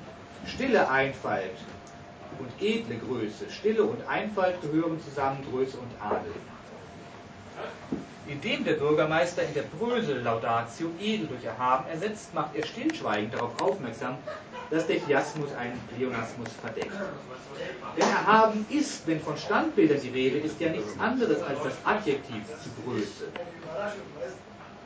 stille 0.47 0.89
Einfalt 0.89 1.57
und 2.39 2.51
edle 2.61 2.97
Größe. 2.99 3.51
Stille 3.51 3.83
und 3.83 4.07
Einfalt 4.09 4.61
gehören 4.63 5.01
zusammen, 5.03 5.45
Größe 5.51 5.77
und 5.79 5.91
Adel. 6.01 6.33
Indem 8.27 8.65
der 8.65 8.75
Bürgermeister 8.75 9.43
in 9.43 9.55
der 9.55 9.63
Brösel-Laudatio 9.63 10.91
edel 11.01 11.29
durch 11.29 11.45
Erhaben 11.45 11.89
ersetzt, 11.89 12.35
macht 12.35 12.55
er 12.55 12.65
stillschweigend 12.65 13.33
darauf 13.33 13.59
aufmerksam, 13.59 14.19
dass 14.71 14.87
der 14.87 14.97
Chiasmus 15.01 15.49
einen 15.55 15.81
Pleonasmus 15.97 16.49
verdeckt. 16.61 16.93
Denn 17.97 18.09
Erhaben 18.09 18.67
ist, 18.69 19.07
wenn 19.07 19.21
von 19.21 19.37
Standbildern 19.37 20.01
die 20.01 20.11
Rede 20.11 20.39
ist, 20.39 20.61
ja 20.61 20.71
nichts 20.71 20.99
anderes 20.99 21.43
als 21.43 21.63
das 21.63 21.75
Adjektiv 21.85 22.43
zu 22.63 22.71
Größe. 22.85 23.25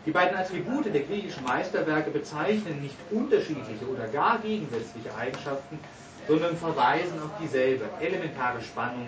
Die 0.07 0.11
beiden 0.11 0.37
Attribute 0.37 0.93
der 0.93 1.03
griechischen 1.03 1.45
Meisterwerke 1.45 2.11
bezeichnen 2.11 2.81
nicht 2.81 2.97
unterschiedliche 3.11 3.87
oder 3.87 4.07
gar 4.09 4.39
gegensätzliche 4.39 5.15
Eigenschaften, 5.17 5.79
sondern 6.27 6.57
verweisen 6.57 7.21
auf 7.23 7.31
dieselbe 7.41 7.85
elementare 8.01 8.61
Spannung 8.63 9.07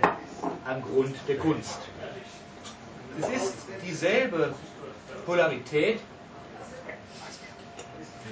am 0.64 0.82
Grund 0.82 1.16
der 1.28 1.38
Kunst. 1.38 1.78
Es 3.20 3.28
ist 3.28 3.54
dieselbe 3.86 4.54
Polarität, 5.24 6.00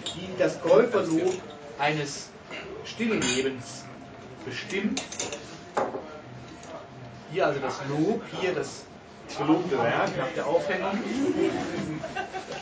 die 0.06 0.28
das 0.38 0.60
Käuferlob 0.60 1.34
eines 1.78 2.31
Stilllebens 2.84 3.84
bestimmt. 4.44 5.02
Hier 7.32 7.46
also 7.46 7.60
das 7.60 7.80
Lob, 7.88 8.22
hier 8.40 8.54
das 8.54 8.84
gelobte 9.38 9.78
Werk 9.78 10.16
nach 10.16 10.28
der 10.34 10.46
Aufhängung 10.46 10.98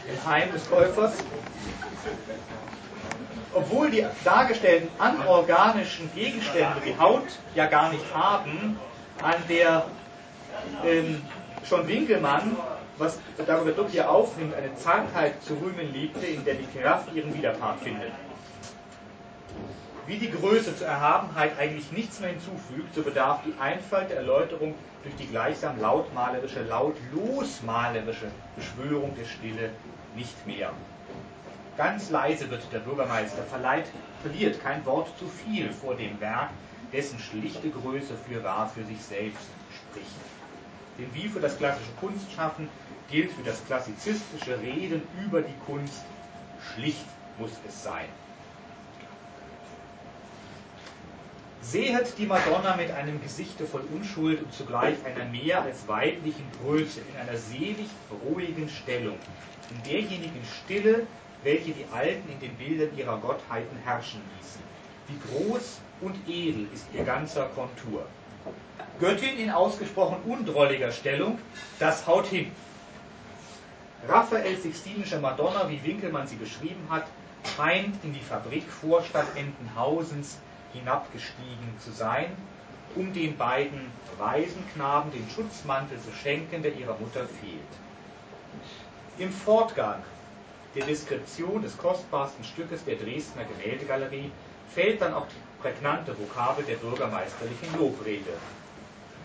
im 0.09 0.26
Heim 0.26 0.52
des 0.52 0.68
Käufers. 0.70 1.14
Obwohl 3.52 3.90
die 3.90 4.06
dargestellten 4.24 4.88
anorganischen 4.98 6.11
Gegenstände 6.14 6.80
die 6.87 6.96
Haut 6.96 7.26
ja 7.54 7.66
gar 7.66 7.90
nicht 7.90 8.04
haben, 8.14 8.78
an 9.22 9.35
der 9.48 9.87
ähm, 10.85 11.22
schon 11.68 11.88
Winkelmann, 11.88 12.56
was 12.96 13.18
darüber 13.44 13.72
Duck 13.72 13.88
hier 13.90 14.09
aufnimmt, 14.09 14.54
eine 14.54 14.74
Zartheit 14.76 15.42
zu 15.42 15.54
rühmen 15.54 15.92
liebte, 15.92 16.26
in 16.26 16.44
der 16.44 16.54
die 16.54 16.78
Kraft 16.78 17.12
ihren 17.12 17.35
Widerpart 17.35 17.80
findet. 17.80 18.12
Wie 20.10 20.18
die 20.18 20.32
Größe 20.32 20.76
zur 20.76 20.88
Erhabenheit 20.88 21.56
eigentlich 21.56 21.92
nichts 21.92 22.18
mehr 22.18 22.30
hinzufügt, 22.30 22.92
so 22.96 23.02
bedarf 23.02 23.42
die 23.46 23.54
Einfalt 23.60 24.10
der 24.10 24.16
Erläuterung 24.16 24.74
durch 25.04 25.14
die 25.14 25.28
gleichsam 25.28 25.80
lautmalerische, 25.80 26.64
lautlosmalerische 26.64 28.26
Beschwörung 28.56 29.14
der 29.14 29.24
Stille 29.24 29.70
nicht 30.16 30.34
mehr. 30.48 30.72
Ganz 31.76 32.10
leise 32.10 32.50
wird 32.50 32.60
der 32.72 32.80
Bürgermeister, 32.80 33.44
verleiht, 33.44 33.86
verliert 34.22 34.60
kein 34.60 34.84
Wort 34.84 35.16
zu 35.16 35.28
viel 35.28 35.72
vor 35.72 35.94
dem 35.94 36.20
Werk, 36.20 36.50
dessen 36.92 37.20
schlichte 37.20 37.70
Größe 37.70 38.14
für 38.28 38.42
wahr 38.42 38.68
für 38.68 38.82
sich 38.82 39.00
selbst 39.00 39.46
spricht. 39.70 40.10
Denn 40.98 41.14
wie 41.14 41.28
für 41.28 41.38
das 41.38 41.56
klassische 41.56 41.92
Kunstschaffen 42.00 42.68
gilt 43.12 43.30
für 43.30 43.44
das 43.44 43.64
klassizistische 43.64 44.58
Reden 44.60 45.02
über 45.24 45.40
die 45.40 45.58
Kunst, 45.64 46.02
schlicht 46.74 47.06
muss 47.38 47.52
es 47.68 47.84
sein. 47.84 48.08
Sehet 51.62 52.16
die 52.16 52.26
Madonna 52.26 52.74
mit 52.76 52.90
einem 52.90 53.20
Gesichte 53.20 53.66
voll 53.66 53.84
Unschuld 53.94 54.42
und 54.42 54.52
zugleich 54.52 54.96
einer 55.04 55.26
mehr 55.26 55.60
als 55.62 55.86
weiblichen 55.86 56.46
Größe, 56.62 57.00
in 57.00 57.16
einer 57.20 57.36
selig 57.36 57.86
ruhigen 58.24 58.68
Stellung, 58.68 59.18
in 59.70 59.90
derjenigen 59.90 60.42
Stille, 60.64 61.06
welche 61.44 61.72
die 61.72 61.84
Alten 61.92 62.32
in 62.32 62.40
den 62.40 62.56
Bildern 62.56 62.96
ihrer 62.96 63.18
Gottheiten 63.18 63.76
herrschen 63.84 64.22
ließen. 64.38 64.62
Wie 65.08 65.52
groß 65.52 65.80
und 66.00 66.16
edel 66.26 66.66
ist 66.72 66.86
ihr 66.94 67.04
ganzer 67.04 67.50
Kontur. 67.54 68.06
Göttin 68.98 69.38
in 69.38 69.50
ausgesprochen 69.50 70.16
undrolliger 70.26 70.92
Stellung, 70.92 71.38
das 71.78 72.06
haut 72.06 72.26
hin. 72.26 72.50
Raphael 74.08 74.56
Sixtinische 74.56 75.18
Madonna, 75.18 75.68
wie 75.68 75.82
Winkelmann 75.84 76.26
sie 76.26 76.36
beschrieben 76.36 76.86
hat, 76.88 77.04
scheint 77.56 78.02
in 78.02 78.14
die 78.14 78.20
Fabrikvorstadt 78.20 79.26
Entenhausens 79.36 80.38
hinabgestiegen 80.72 81.78
zu 81.78 81.90
sein, 81.90 82.26
um 82.96 83.12
den 83.12 83.37
beiden 83.37 83.80
Waisenknaben 84.18 85.12
den 85.12 85.28
Schutzmantel 85.30 85.98
zu 85.98 86.12
schenken, 86.12 86.62
der 86.62 86.74
ihrer 86.74 86.96
Mutter 86.98 87.26
fehlt. 87.26 87.72
Im 89.18 89.30
Fortgang 89.30 90.02
der 90.74 90.85
Deskription 90.85 91.62
des 91.62 91.76
kostbarsten 91.76 92.44
Stückes 92.44 92.85
der 92.85 92.96
Dresdner 92.96 93.44
Gemäldegalerie 93.44 94.30
fällt 94.74 95.00
dann 95.00 95.14
auch 95.14 95.26
die 95.26 95.62
prägnante 95.62 96.16
Vokabel 96.18 96.64
der 96.64 96.76
bürgermeisterlichen 96.76 97.76
Lobrede. 97.78 98.35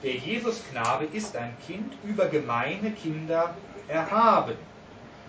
Der 0.03 0.13
Jesusknabe 0.13 1.05
ist 1.13 1.36
ein 1.36 1.55
Kind 1.65 1.93
über 2.03 2.25
gemeine 2.27 2.91
Kinder 2.91 3.55
erhaben, 3.88 4.58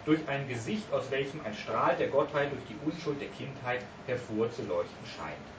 durch 0.05 0.20
ein 0.29 0.48
Gesicht, 0.48 0.92
aus 0.92 1.11
welchem 1.11 1.40
ein 1.44 1.55
Strahl 1.55 1.96
der 1.96 2.09
Gottheit 2.09 2.50
durch 2.52 2.62
die 2.68 2.76
Unschuld 2.87 3.20
der 3.20 3.29
Kindheit 3.29 3.83
hervorzuleuchten 4.07 5.07
scheint 5.16 5.55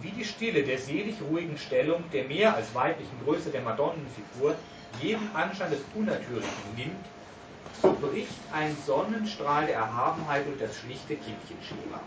wie 0.00 0.10
die 0.10 0.24
Stille 0.24 0.62
der 0.62 0.78
selig 0.78 1.16
ruhigen 1.30 1.58
Stellung 1.58 2.02
der 2.12 2.24
mehr 2.24 2.54
als 2.54 2.74
weiblichen 2.74 3.20
Größe 3.24 3.50
der 3.50 3.62
Madonnenfigur 3.62 4.54
jeden 5.02 5.34
Anschein 5.34 5.70
des 5.70 5.80
Unnatürlichen 5.94 6.74
nimmt, 6.76 7.06
so 7.82 7.92
bricht 7.92 8.40
ein 8.52 8.76
Sonnenstrahl 8.86 9.66
der 9.66 9.76
Erhabenheit 9.76 10.46
durch 10.46 10.58
das 10.58 10.76
schlichte 10.76 11.16
Kindchenschema. 11.16 12.00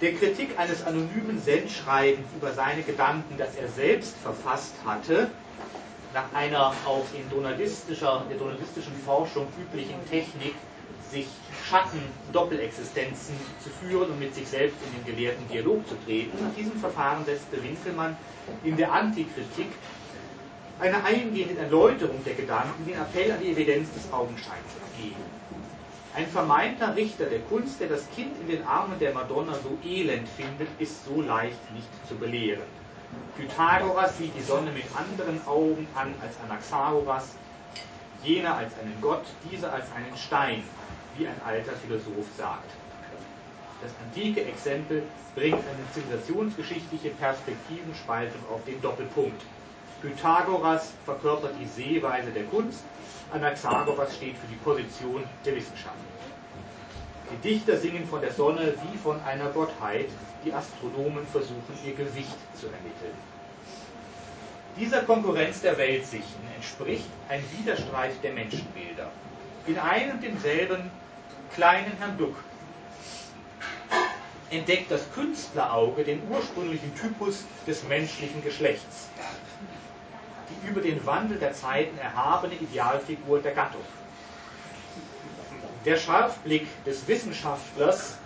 Der 0.00 0.12
Kritik 0.14 0.58
eines 0.58 0.84
anonymen 0.84 1.38
Sendschreibens 1.40 2.26
über 2.36 2.52
seine 2.52 2.82
Gedanken, 2.82 3.38
das 3.38 3.56
er 3.56 3.68
selbst 3.68 4.16
verfasst 4.18 4.74
hatte, 4.84 5.30
nach 6.12 6.34
einer 6.34 6.72
auch 6.86 7.06
in 7.14 7.28
der 7.30 8.38
donaldistischen 8.38 8.94
Forschung 9.04 9.46
üblichen 9.60 10.04
Technik, 10.10 10.54
sich 11.10 11.41
Schatten-Doppelexistenzen 11.72 13.34
zu 13.64 13.70
führen 13.70 14.10
und 14.10 14.20
mit 14.20 14.34
sich 14.34 14.46
selbst 14.46 14.76
in 14.84 14.92
den 14.92 15.06
gelehrten 15.06 15.48
Dialog 15.48 15.88
zu 15.88 15.94
treten. 16.04 16.36
Nach 16.44 16.54
diesem 16.54 16.78
Verfahren 16.78 17.24
setzte 17.24 17.62
Winkelmann 17.62 18.14
in 18.62 18.76
der 18.76 18.92
Antikritik 18.92 19.68
eine 20.78 21.02
eingehende 21.02 21.58
Erläuterung 21.58 22.22
der 22.26 22.34
Gedanken 22.34 22.84
den 22.84 23.00
Appell 23.00 23.32
an 23.32 23.38
die 23.40 23.52
Evidenz 23.52 23.90
des 23.94 24.12
Augenscheins 24.12 24.68
entgegen. 24.84 25.22
Ein 26.14 26.26
vermeinter 26.26 26.94
Richter 26.94 27.24
der 27.24 27.40
Kunst, 27.40 27.80
der 27.80 27.88
das 27.88 28.06
Kind 28.14 28.38
in 28.42 28.48
den 28.48 28.66
Armen 28.66 28.98
der 28.98 29.14
Madonna 29.14 29.54
so 29.54 29.78
elend 29.88 30.28
findet, 30.28 30.68
ist 30.78 31.06
so 31.06 31.22
leicht 31.22 31.72
nicht 31.72 31.88
zu 32.06 32.16
belehren. 32.16 32.68
Pythagoras 33.38 34.18
sieht 34.18 34.36
die 34.36 34.42
Sonne 34.42 34.72
mit 34.72 34.84
anderen 34.94 35.40
Augen 35.46 35.86
an 35.94 36.12
als 36.20 36.34
Anaxagoras, 36.44 37.30
jener 38.22 38.56
als 38.56 38.72
einen 38.78 39.00
Gott, 39.00 39.24
dieser 39.50 39.72
als 39.72 39.86
einen 39.96 40.14
Stein, 40.18 40.62
wie 41.16 41.26
ein 41.26 41.40
alter 41.44 41.72
Philosoph 41.72 42.26
sagt. 42.36 42.70
Das 43.82 43.90
antike 44.04 44.44
Exempel 44.44 45.02
bringt 45.34 45.54
eine 45.54 45.92
zivilisationsgeschichtliche 45.92 47.10
Perspektivenspaltung 47.10 48.40
auf 48.52 48.64
den 48.64 48.80
Doppelpunkt. 48.80 49.42
Pythagoras 50.00 50.92
verkörpert 51.04 51.54
die 51.60 51.66
Sehweise 51.66 52.30
der 52.30 52.44
Kunst, 52.44 52.84
Anaxagoras 53.32 54.14
steht 54.14 54.36
für 54.36 54.46
die 54.46 54.56
Position 54.56 55.24
der 55.44 55.56
Wissenschaft. 55.56 55.96
Die 57.32 57.48
Dichter 57.48 57.76
singen 57.76 58.06
von 58.06 58.20
der 58.20 58.32
Sonne 58.32 58.74
wie 58.82 58.98
von 58.98 59.20
einer 59.22 59.48
Gottheit, 59.50 60.08
die 60.44 60.52
Astronomen 60.52 61.26
versuchen 61.28 61.78
ihr 61.84 61.94
Gewicht 61.94 62.36
zu 62.54 62.66
ermitteln. 62.66 63.16
Dieser 64.78 65.02
Konkurrenz 65.02 65.60
der 65.60 65.76
Weltsichten 65.78 66.46
entspricht 66.54 67.08
ein 67.28 67.42
Widerstreit 67.58 68.22
der 68.22 68.32
Menschenbilder. 68.32 69.10
In 69.66 69.78
einem 69.78 70.12
und 70.12 70.22
demselben 70.22 70.90
kleinen 71.54 71.92
Herrn 71.98 72.16
Duck 72.18 72.36
entdeckt 74.50 74.90
das 74.90 75.10
Künstlerauge 75.12 76.04
den 76.04 76.20
ursprünglichen 76.30 76.94
Typus 76.94 77.44
des 77.66 77.82
menschlichen 77.84 78.42
Geschlechts, 78.42 79.08
die 80.50 80.68
über 80.68 80.80
den 80.80 81.04
Wandel 81.06 81.38
der 81.38 81.52
Zeiten 81.52 81.96
erhabene 81.98 82.54
Idealfigur 82.54 83.40
der 83.40 83.52
Gattung. 83.52 83.80
Der 85.84 85.96
Scharfblick 85.96 86.66
des 86.84 87.06
Wissenschaftlers 87.08 88.16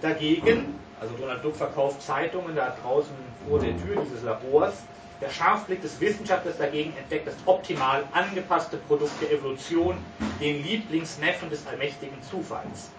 dagegen 0.00 0.78
Also 1.02 1.14
Donald 1.16 1.42
Duck 1.42 1.56
verkauft 1.56 2.00
Zeitungen 2.00 2.54
da 2.54 2.76
draußen 2.80 3.16
vor 3.48 3.58
der 3.58 3.76
Tür 3.76 4.04
dieses 4.04 4.22
Labors. 4.22 4.74
Der 5.22 5.30
Scharfblick 5.30 5.80
des 5.80 6.00
Wissenschaftlers 6.00 6.58
dagegen 6.58 6.92
entdeckt 6.96 7.28
das 7.28 7.36
optimal 7.46 8.04
angepasste 8.10 8.76
Produkt 8.76 9.22
der 9.22 9.30
Evolution, 9.30 9.96
den 10.40 10.64
Lieblingsneffen 10.64 11.48
des 11.48 11.64
allmächtigen 11.64 12.20
Zufalls. 12.28 12.90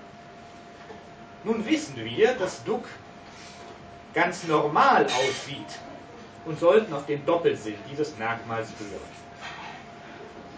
Nun 1.43 1.65
wissen 1.67 1.97
wir, 1.97 2.33
dass 2.35 2.63
Duck 2.63 2.85
ganz 4.13 4.45
normal 4.45 5.05
aussieht 5.05 5.79
und 6.45 6.57
sollten 6.57 6.93
auf 6.93 7.05
den 7.07 7.25
Doppelsinn 7.25 7.75
dieses 7.91 8.17
Merkmals 8.17 8.69
hören. 8.79 9.23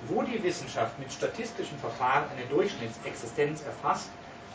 Wo 0.08 0.22
die 0.22 0.44
Wissenschaft 0.44 1.00
mit 1.00 1.12
statistischen 1.12 1.80
Verfahren 1.80 2.26
eine 2.38 2.46
Durchschnittsexistenz 2.46 3.64
erfasst, 3.64 4.10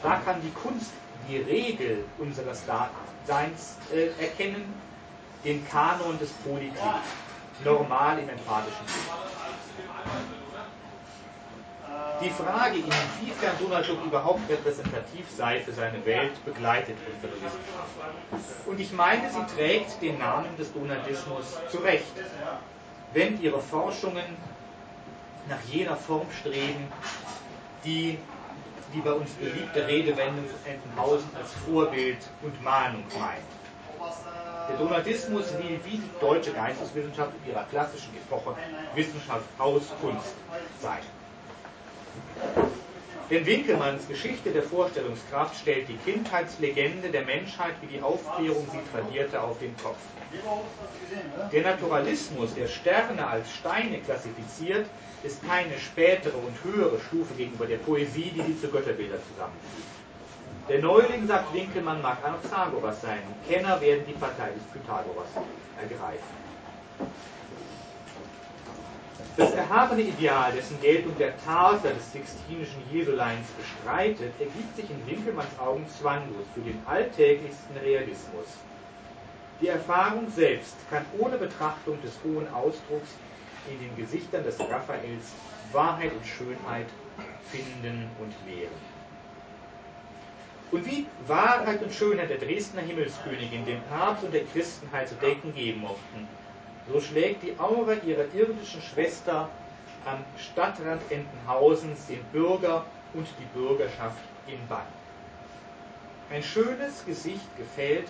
da 0.04 0.20
kann 0.24 0.40
die 0.42 0.52
Kunst 0.62 0.92
die 1.28 1.38
Regel 1.38 2.04
unseres 2.18 2.62
Daseins 2.66 3.74
äh, 3.92 4.10
erkennen, 4.22 4.72
den 5.44 5.66
Kanon 5.68 6.18
des 6.18 6.30
Polytyp, 6.30 7.00
normal 7.64 8.18
im 8.18 8.28
emphatischen 8.28 8.86
Sinn. 8.86 9.00
Die 12.22 12.30
Frage, 12.30 12.76
inwiefern 12.76 13.56
Donald 13.58 13.88
Duck 13.88 14.04
überhaupt 14.04 14.48
repräsentativ 14.50 15.26
sei 15.34 15.60
für 15.60 15.72
seine 15.72 16.04
Welt, 16.04 16.44
begleitet 16.44 16.96
unsere 17.14 17.32
Wissenschaft. 17.32 18.66
Und 18.66 18.78
ich 18.78 18.92
meine, 18.92 19.30
sie 19.30 19.56
trägt 19.56 20.02
den 20.02 20.18
Namen 20.18 20.54
des 20.58 20.70
Donaldismus 20.72 21.56
zurecht, 21.70 22.12
wenn 23.14 23.40
ihre 23.40 23.60
Forschungen 23.60 24.36
nach 25.48 25.62
jener 25.72 25.96
Form 25.96 26.26
streben, 26.30 26.92
die 27.84 28.18
die 28.92 29.00
bei 29.00 29.12
uns 29.12 29.30
beliebte 29.32 29.86
Redewendung 29.86 30.46
zu 30.48 30.68
Entenhausen 30.68 31.30
als 31.36 31.52
Vorbild 31.64 32.18
und 32.42 32.62
Mahnung 32.62 33.04
meint. 33.18 33.42
Der 34.70 34.86
Donaldismus 34.86 35.46
will 35.58 35.80
wie 35.84 35.96
die 35.98 36.10
deutsche 36.20 36.52
Geisteswissenschaft 36.52 37.32
in 37.42 37.50
ihrer 37.50 37.64
klassischen 37.64 38.14
Epoche 38.14 38.54
Wissenschaft 38.94 39.44
aus 39.58 39.82
Kunst 40.00 40.32
sein. 40.80 41.02
Denn 43.30 43.46
Winkelmanns 43.46 44.06
Geschichte 44.06 44.50
der 44.50 44.62
Vorstellungskraft 44.62 45.56
stellt 45.60 45.88
die 45.88 45.96
Kindheitslegende 45.96 47.08
der 47.10 47.24
Menschheit, 47.24 47.74
wie 47.82 47.96
die 47.96 48.00
Aufklärung 48.02 48.64
sie 48.70 48.80
tradierte, 48.92 49.42
auf 49.42 49.58
den 49.58 49.74
Kopf. 49.82 49.98
Der 51.52 51.62
Naturalismus, 51.62 52.54
der 52.54 52.68
Sterne 52.68 53.26
als 53.26 53.50
Steine 53.52 53.98
klassifiziert, 53.98 54.86
ist 55.24 55.44
keine 55.46 55.78
spätere 55.78 56.36
und 56.36 56.54
höhere 56.62 56.98
Stufe 57.00 57.34
gegenüber 57.34 57.66
der 57.66 57.78
Poesie, 57.78 58.30
die 58.34 58.42
sie 58.42 58.60
zu 58.60 58.68
Götterbildern 58.68 59.20
zusammenfügt. 59.32 59.99
Der 60.70 60.78
Neuling, 60.78 61.26
sagt 61.26 61.52
Winkelmann, 61.52 62.00
mag 62.00 62.18
Anaxagoras 62.24 63.02
sein. 63.02 63.18
Kenner 63.48 63.80
werden 63.80 64.04
die 64.06 64.12
Partei 64.12 64.50
des 64.52 64.62
Pythagoras 64.72 65.26
ergreifen. 65.76 66.22
Das 69.36 69.50
erhabene 69.50 70.02
Ideal, 70.02 70.52
dessen 70.52 70.80
Geltung 70.80 71.18
der 71.18 71.32
Tarsler 71.44 71.90
des 71.90 72.12
Sixtinischen 72.12 72.84
Jesuleins 72.92 73.48
bestreitet, 73.48 74.32
ergibt 74.38 74.76
sich 74.76 74.88
in 74.88 75.04
Winkelmanns 75.08 75.58
Augen 75.58 75.84
zwanglos 75.98 76.46
für 76.54 76.60
den 76.60 76.80
alltäglichsten 76.86 77.76
Realismus. 77.78 78.46
Die 79.60 79.66
Erfahrung 79.66 80.30
selbst 80.30 80.76
kann 80.88 81.04
ohne 81.18 81.36
Betrachtung 81.36 82.00
des 82.00 82.12
hohen 82.22 82.46
Ausdrucks 82.54 83.16
in 83.68 83.80
den 83.80 83.96
Gesichtern 83.96 84.44
des 84.44 84.60
Raphaels 84.60 85.34
Wahrheit 85.72 86.12
und 86.12 86.24
Schönheit 86.24 86.86
finden 87.50 88.08
und 88.20 88.32
lehren. 88.48 88.89
Und 90.70 90.86
wie 90.86 91.06
Wahrheit 91.26 91.82
und 91.82 91.92
Schönheit 91.92 92.30
der 92.30 92.38
Dresdner 92.38 92.82
Himmelskönigin 92.82 93.64
dem 93.64 93.82
Papst 93.90 94.24
und 94.24 94.32
der 94.32 94.44
Christenheit 94.44 95.08
zu 95.08 95.16
denken 95.16 95.52
geben 95.54 95.80
mochten, 95.80 96.28
so 96.90 97.00
schlägt 97.00 97.42
die 97.42 97.58
Aura 97.58 97.94
ihrer 98.04 98.32
irdischen 98.34 98.80
Schwester 98.82 99.48
am 100.04 100.24
Stadtrand 100.38 101.02
Entenhausens 101.10 102.06
den 102.06 102.22
Bürger 102.32 102.84
und 103.14 103.26
die 103.38 103.58
Bürgerschaft 103.58 104.18
in 104.46 104.58
Bann. 104.68 104.86
Ein 106.30 106.42
schönes 106.42 107.04
Gesicht 107.04 107.56
gefällt, 107.56 108.06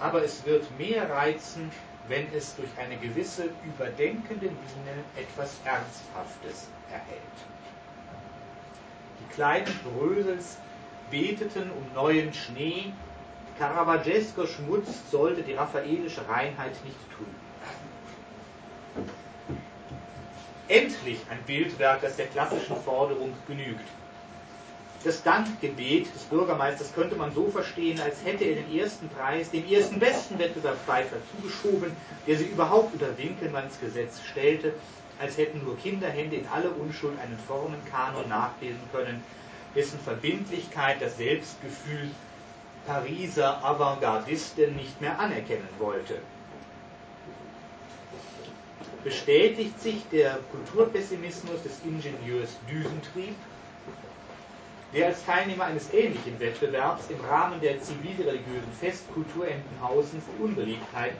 aber 0.00 0.22
es 0.22 0.44
wird 0.44 0.66
mehr 0.78 1.08
reizen, 1.08 1.70
wenn 2.08 2.26
es 2.34 2.56
durch 2.56 2.68
eine 2.78 2.96
gewisse 2.96 3.48
überdenkende 3.64 4.46
Miene 4.46 5.04
etwas 5.16 5.56
Ernsthaftes 5.64 6.66
erhält. 6.90 7.38
Die 9.20 9.34
kleinen 9.34 9.78
Brösels 9.84 10.56
beteten 11.10 11.70
um 11.70 11.94
neuen 11.94 12.32
Schnee, 12.32 12.92
Caravaggesco 13.58 14.46
Schmutz 14.46 14.88
sollte 15.10 15.42
die 15.42 15.54
raffaelische 15.54 16.28
Reinheit 16.28 16.72
nicht 16.84 16.96
trüben. 17.16 17.34
Endlich 20.68 21.18
ein 21.30 21.42
Bildwerk, 21.46 22.02
das 22.02 22.16
der 22.16 22.26
klassischen 22.26 22.76
Forderung 22.76 23.32
genügt. 23.46 23.80
Das 25.04 25.22
Dankgebet 25.22 26.12
des 26.14 26.22
Bürgermeisters 26.24 26.92
könnte 26.92 27.16
man 27.16 27.32
so 27.32 27.48
verstehen, 27.48 28.00
als 28.00 28.24
hätte 28.24 28.44
er 28.44 28.56
den 28.56 28.78
ersten 28.78 29.08
Preis 29.08 29.50
dem 29.50 29.64
ersten 29.70 29.98
besten 29.98 30.38
Wettbewerbspfeifer 30.38 31.16
zugeschoben, 31.32 31.92
der 32.26 32.36
sie 32.36 32.46
überhaupt 32.46 32.92
unter 32.92 33.16
Winkelmanns 33.16 33.80
Gesetz 33.80 34.20
stellte, 34.30 34.74
als 35.20 35.38
hätten 35.38 35.64
nur 35.64 35.78
Kinderhände 35.78 36.36
in 36.36 36.46
alle 36.48 36.70
Unschuld 36.70 37.18
einen 37.20 37.38
Formenkanon 37.46 38.28
nachbilden 38.28 38.82
können, 38.92 39.22
dessen 39.78 40.00
Verbindlichkeit 40.00 41.00
das 41.00 41.16
Selbstgefühl 41.18 42.10
Pariser 42.84 43.64
Avantgardisten 43.64 44.74
nicht 44.74 45.00
mehr 45.00 45.16
anerkennen 45.20 45.68
wollte. 45.78 46.16
Bestätigt 49.04 49.80
sich 49.80 50.02
der 50.10 50.40
Kulturpessimismus 50.50 51.62
des 51.62 51.78
Ingenieurs 51.84 52.50
Düsentrieb, 52.68 53.36
der 54.92 55.06
als 55.06 55.24
Teilnehmer 55.24 55.66
eines 55.66 55.94
ähnlichen 55.94 56.40
Wettbewerbs 56.40 57.04
im 57.10 57.20
Rahmen 57.20 57.60
der 57.60 57.80
zivilreligiösen 57.80 58.72
Festkultur 58.80 59.46
Entenhausens 59.46 60.24
die 60.26 60.42
Unbeliebtheit 60.42 61.12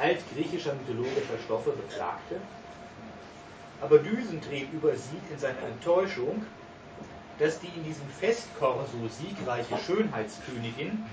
altgriechischer 0.00 0.74
mythologischer 0.74 1.38
Stoffe 1.44 1.72
beklagte. 1.72 2.36
Aber 3.82 3.98
Düsentrieb 3.98 4.72
übersieht 4.72 5.30
in 5.30 5.38
seiner 5.38 5.64
Enttäuschung, 5.68 6.46
dass 7.38 7.58
die 7.60 7.68
in 7.68 7.84
diesem 7.84 8.08
Festkorso 8.08 9.08
siegreiche 9.08 9.76
Schönheitskönigin 9.78 11.06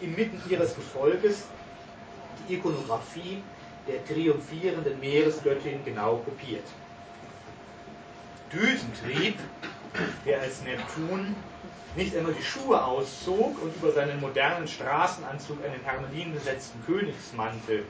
inmitten 0.00 0.40
ihres 0.50 0.74
Gefolges 0.74 1.44
die 2.48 2.54
Ikonografie 2.54 3.42
der 3.88 4.04
triumphierenden 4.04 5.00
Meeresgöttin 5.00 5.84
genau 5.84 6.16
kopiert. 6.18 6.64
Düsentrieb, 8.52 9.34
der 10.24 10.40
als 10.40 10.62
Neptun 10.62 11.34
nicht 11.96 12.16
einmal 12.16 12.34
die 12.34 12.42
Schuhe 12.42 12.82
auszog 12.84 13.60
und 13.60 13.74
über 13.74 13.90
seinen 13.92 14.20
modernen 14.20 14.68
Straßenanzug 14.68 15.58
einen 15.64 15.82
hermelinbesetzten 15.82 16.84
Königsmantel 16.86 17.84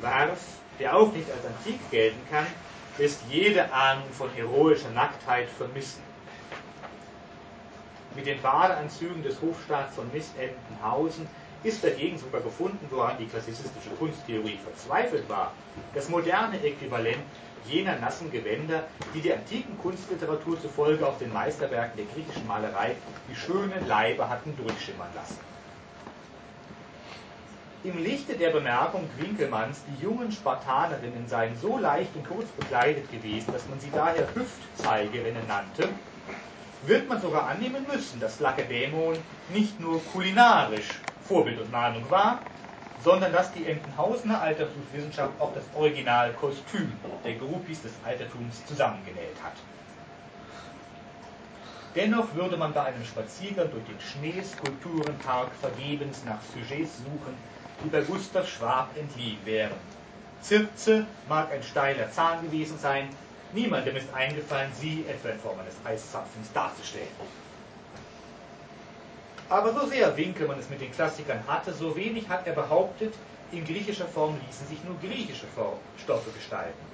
warf, 0.00 0.40
der 0.80 0.96
auch 0.96 1.12
nicht 1.12 1.30
als 1.30 1.44
antik 1.44 1.78
gelten 1.90 2.20
kann, 2.30 2.46
lässt 2.98 3.20
jede 3.30 3.72
Ahnung 3.72 4.10
von 4.12 4.30
heroischer 4.30 4.90
Nacktheit 4.90 5.48
vermissen 5.48 6.05
mit 8.16 8.26
den 8.26 8.40
Badeanzügen 8.40 9.22
des 9.22 9.40
Hofstaats 9.42 9.94
von 9.94 10.10
Miss 10.10 10.34
Entenhausen 10.34 11.28
ist 11.62 11.84
dagegen 11.84 12.18
sogar 12.18 12.40
gefunden, 12.40 12.88
woran 12.90 13.18
die 13.18 13.26
klassizistische 13.26 13.90
Kunsttheorie 13.90 14.56
verzweifelt 14.56 15.28
war, 15.28 15.52
das 15.94 16.08
moderne 16.08 16.62
Äquivalent 16.62 17.22
jener 17.62 17.98
nassen 17.98 18.30
Gewänder, 18.30 18.88
die 19.12 19.20
der 19.20 19.36
antiken 19.36 19.76
Kunstliteratur 19.78 20.58
zufolge 20.60 21.06
auf 21.06 21.18
den 21.18 21.32
Meisterwerken 21.32 21.96
der 21.96 22.06
griechischen 22.06 22.46
Malerei 22.46 22.96
die 23.28 23.34
schönen 23.34 23.86
Leibe 23.86 24.28
hatten 24.28 24.56
durchschimmern 24.56 25.12
lassen. 25.14 25.40
Im 27.82 27.98
Lichte 27.98 28.36
der 28.36 28.50
Bemerkung 28.50 29.08
Winkelmanns, 29.16 29.84
die 29.84 29.94
jungen 30.02 30.32
Spartanerinnen 30.32 31.28
seien 31.28 31.56
so 31.56 31.78
leicht 31.78 32.16
und 32.16 32.26
kurz 32.26 32.48
bekleidet 32.50 33.10
gewesen, 33.10 33.52
dass 33.52 33.68
man 33.68 33.78
sie 33.78 33.90
daher 33.90 34.26
Hüftzeigerinnen 34.34 35.46
nannte, 35.46 35.88
wird 36.82 37.08
man 37.08 37.20
sogar 37.20 37.48
annehmen 37.48 37.86
müssen, 37.92 38.20
dass 38.20 38.40
Lakedämon 38.40 39.16
nicht 39.52 39.80
nur 39.80 40.02
kulinarisch 40.12 40.98
Vorbild 41.26 41.60
und 41.60 41.72
Mahnung 41.72 42.08
war, 42.10 42.40
sondern 43.02 43.32
dass 43.32 43.52
die 43.52 43.66
Entenhausener 43.66 44.40
Altertumswissenschaft 44.40 45.40
auch 45.40 45.52
das 45.54 45.64
Originalkostüm 45.74 46.92
der 47.24 47.34
Groupies 47.34 47.82
des 47.82 47.92
Altertums 48.04 48.64
zusammengenäht 48.66 49.36
hat. 49.42 49.54
Dennoch 51.94 52.34
würde 52.34 52.56
man 52.56 52.74
bei 52.74 52.82
einem 52.82 53.04
Spaziergang 53.04 53.70
durch 53.70 53.84
den 53.84 54.00
Schneeskulpturenpark 54.00 55.48
vergebens 55.60 56.24
nach 56.26 56.38
Sujets 56.52 56.98
suchen, 56.98 57.34
die 57.82 57.88
bei 57.88 58.02
Gustav 58.02 58.46
Schwab 58.48 58.90
entliehen 58.98 59.38
wären. 59.44 59.78
Zirze 60.42 61.06
mag 61.28 61.50
ein 61.52 61.62
steiler 61.62 62.10
Zahn 62.12 62.42
gewesen 62.42 62.78
sein, 62.78 63.08
Niemandem 63.52 63.96
ist 63.96 64.12
eingefallen, 64.12 64.72
sie 64.78 65.04
etwa 65.08 65.28
in 65.30 65.40
Form 65.40 65.58
eines 65.60 65.76
Eiszapfens 65.84 66.52
darzustellen. 66.52 67.08
Aber 69.48 69.72
so 69.72 69.86
sehr 69.86 70.16
Winkelmann 70.16 70.58
es 70.58 70.68
mit 70.68 70.80
den 70.80 70.90
Klassikern 70.90 71.46
hatte, 71.46 71.72
so 71.72 71.96
wenig 71.96 72.28
hat 72.28 72.46
er 72.46 72.54
behauptet, 72.54 73.14
in 73.52 73.64
griechischer 73.64 74.08
Form 74.08 74.36
ließen 74.46 74.66
sich 74.66 74.82
nur 74.84 74.98
griechische 74.98 75.46
Stoffe 76.02 76.30
gestalten. 76.32 76.84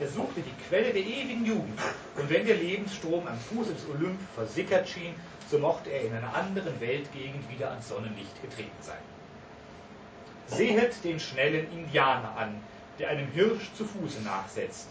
Er 0.00 0.06
suchte 0.06 0.40
die 0.40 0.68
Quelle 0.68 0.92
der 0.92 1.02
ewigen 1.02 1.44
Jugend, 1.44 1.80
und 2.16 2.30
wenn 2.30 2.46
der 2.46 2.54
Lebensstrom 2.54 3.26
am 3.26 3.38
Fuße 3.38 3.74
des 3.74 3.88
Olymp 3.88 4.20
versickert 4.36 4.88
schien, 4.88 5.14
so 5.50 5.58
mochte 5.58 5.90
er 5.90 6.02
in 6.02 6.14
einer 6.14 6.32
anderen 6.34 6.80
Weltgegend 6.80 7.50
wieder 7.50 7.70
ans 7.70 7.88
Sonnenlicht 7.88 8.40
getreten 8.42 8.82
sein. 8.82 9.02
Sehet 10.46 11.02
den 11.02 11.18
schnellen 11.18 11.66
Indianer 11.72 12.36
an, 12.36 12.60
der 13.00 13.08
einem 13.10 13.28
Hirsch 13.32 13.72
zu 13.76 13.84
Fuße 13.84 14.22
nachsetzt. 14.22 14.86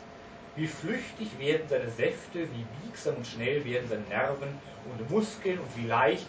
Wie 0.57 0.67
flüchtig 0.67 1.37
werden 1.37 1.67
seine 1.69 1.89
Säfte, 1.91 2.47
wie 2.51 2.65
biegsam 2.81 3.15
und 3.15 3.27
schnell 3.27 3.63
werden 3.63 3.87
seine 3.87 4.01
Nerven 4.09 4.49
und 4.89 5.11
Muskeln 5.11 5.59
und 5.59 5.77
wie 5.77 5.85
leicht 5.85 6.25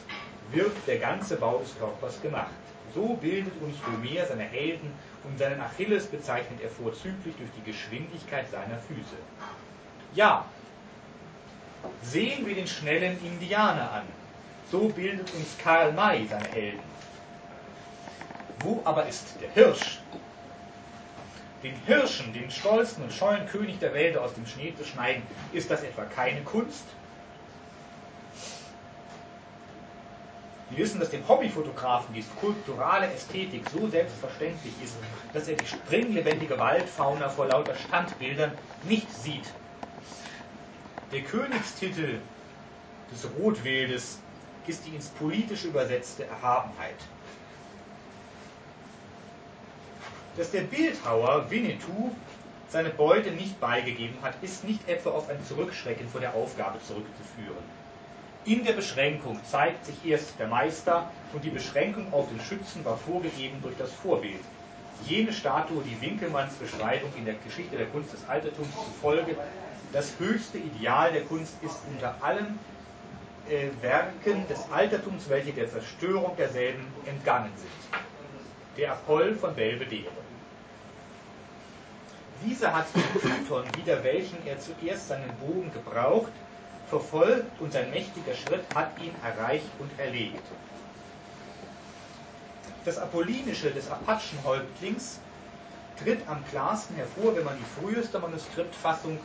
wird 0.52 0.76
der 0.86 0.98
ganze 0.98 1.36
Bau 1.36 1.58
des 1.58 1.76
Körpers 1.78 2.20
gemacht. 2.20 2.52
So 2.94 3.14
bildet 3.14 3.54
uns 3.62 3.76
Homer 3.86 4.26
seine 4.26 4.44
Helden 4.44 4.92
und 5.24 5.38
seinen 5.38 5.60
Achilles 5.60 6.06
bezeichnet 6.06 6.60
er 6.62 6.68
vorzüglich 6.68 7.34
durch 7.36 7.50
die 7.56 7.70
Geschwindigkeit 7.70 8.50
seiner 8.50 8.78
Füße. 8.78 9.16
Ja, 10.14 10.44
sehen 12.02 12.46
wir 12.46 12.54
den 12.54 12.66
schnellen 12.66 13.18
Indianer 13.24 13.90
an. 13.92 14.04
So 14.70 14.88
bildet 14.90 15.32
uns 15.34 15.56
Karl 15.62 15.92
May 15.92 16.26
seine 16.26 16.48
Helden. 16.48 16.82
Wo 18.60 18.82
aber 18.84 19.06
ist 19.06 19.36
der 19.40 19.50
Hirsch? 19.52 20.00
Den 21.62 21.74
Hirschen, 21.86 22.32
den 22.32 22.50
stolzen 22.50 23.02
und 23.02 23.12
scheuen 23.12 23.46
König 23.48 23.80
der 23.80 23.92
Wälder 23.92 24.22
aus 24.22 24.34
dem 24.34 24.46
Schnee 24.46 24.72
zu 24.76 24.84
schneiden, 24.84 25.22
ist 25.52 25.70
das 25.70 25.82
etwa 25.82 26.04
keine 26.04 26.40
Kunst? 26.42 26.84
Wir 30.70 30.78
wissen, 30.78 31.00
dass 31.00 31.10
dem 31.10 31.26
Hobbyfotografen 31.26 32.14
die 32.14 32.22
skulpturale 32.22 33.06
Ästhetik 33.12 33.62
so 33.72 33.88
selbstverständlich 33.88 34.74
ist, 34.84 34.94
dass 35.32 35.48
er 35.48 35.56
die 35.56 35.66
springlebendige 35.66 36.58
Waldfauna 36.58 37.28
vor 37.28 37.46
lauter 37.46 37.74
Standbildern 37.74 38.52
nicht 38.84 39.10
sieht. 39.10 39.46
Der 41.10 41.22
Königstitel 41.22 42.20
des 43.10 43.26
Rotwildes 43.38 44.18
ist 44.66 44.86
die 44.86 44.94
ins 44.94 45.08
Politische 45.08 45.68
übersetzte 45.68 46.26
Erhabenheit. 46.26 46.96
Dass 50.38 50.52
der 50.52 50.60
Bildhauer 50.60 51.50
Winnetou 51.50 52.12
seine 52.68 52.90
Beute 52.90 53.32
nicht 53.32 53.58
beigegeben 53.58 54.16
hat, 54.22 54.34
ist 54.40 54.62
nicht 54.62 54.88
etwa 54.88 55.10
auf 55.10 55.28
ein 55.28 55.44
Zurückschrecken 55.44 56.08
vor 56.08 56.20
der 56.20 56.32
Aufgabe 56.34 56.78
zurückzuführen. 56.78 57.64
In 58.44 58.64
der 58.64 58.74
Beschränkung 58.74 59.40
zeigt 59.50 59.84
sich 59.84 59.96
erst 60.06 60.38
der 60.38 60.46
Meister 60.46 61.10
und 61.32 61.42
die 61.42 61.50
Beschränkung 61.50 62.12
auf 62.12 62.28
den 62.28 62.40
Schützen 62.40 62.84
war 62.84 62.96
vorgegeben 62.96 63.58
durch 63.62 63.76
das 63.78 63.92
Vorbild. 63.92 64.38
Jene 65.06 65.32
Statue, 65.32 65.82
die 65.82 66.00
Winkelmanns 66.00 66.54
Beschreibung 66.54 67.10
in 67.16 67.24
der 67.24 67.34
Geschichte 67.34 67.76
der 67.76 67.86
Kunst 67.86 68.12
des 68.12 68.28
Altertums 68.28 68.72
zufolge 68.74 69.34
das 69.92 70.12
höchste 70.20 70.58
Ideal 70.58 71.12
der 71.12 71.22
Kunst 71.22 71.54
ist 71.62 71.80
unter 71.92 72.14
allen 72.20 72.60
äh, 73.50 73.70
Werken 73.82 74.46
des 74.46 74.70
Altertums, 74.70 75.28
welche 75.28 75.52
der 75.52 75.68
Zerstörung 75.68 76.36
derselben 76.36 76.86
entgangen 77.06 77.50
sind. 77.56 78.00
Der 78.76 78.92
Apoll 78.92 79.34
von 79.34 79.52
Belvedere. 79.56 80.27
Dieser 82.44 82.74
hat 82.74 82.86
den 82.94 83.20
Python, 83.20 83.64
wider 83.76 84.02
welchen 84.04 84.46
er 84.46 84.58
zuerst 84.60 85.08
seinen 85.08 85.30
Bogen 85.38 85.72
gebraucht, 85.72 86.32
verfolgt 86.88 87.60
und 87.60 87.72
sein 87.72 87.90
mächtiger 87.90 88.34
Schritt 88.34 88.64
hat 88.74 88.90
ihn 89.00 89.14
erreicht 89.24 89.68
und 89.78 89.90
erlegt. 89.98 90.42
Das 92.84 92.98
Apollinische 92.98 93.70
des 93.70 93.90
Apachenhäuptlings 93.90 95.18
tritt 96.02 96.26
am 96.28 96.44
klarsten 96.50 96.96
hervor, 96.96 97.36
wenn 97.36 97.44
man 97.44 97.56
die 97.58 97.80
früheste 97.80 98.18
Manuskriptfassung 98.18 99.18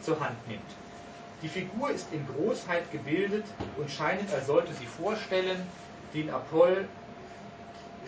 zur 0.00 0.20
Hand 0.20 0.36
nimmt. 0.48 0.62
Die 1.42 1.48
Figur 1.48 1.90
ist 1.90 2.06
in 2.12 2.26
Großheit 2.26 2.90
gebildet 2.92 3.44
und 3.76 3.90
scheint, 3.90 4.32
als 4.32 4.46
sollte 4.46 4.72
sie 4.72 4.86
vorstellen, 4.86 5.60
den 6.14 6.30
Apoll 6.30 6.88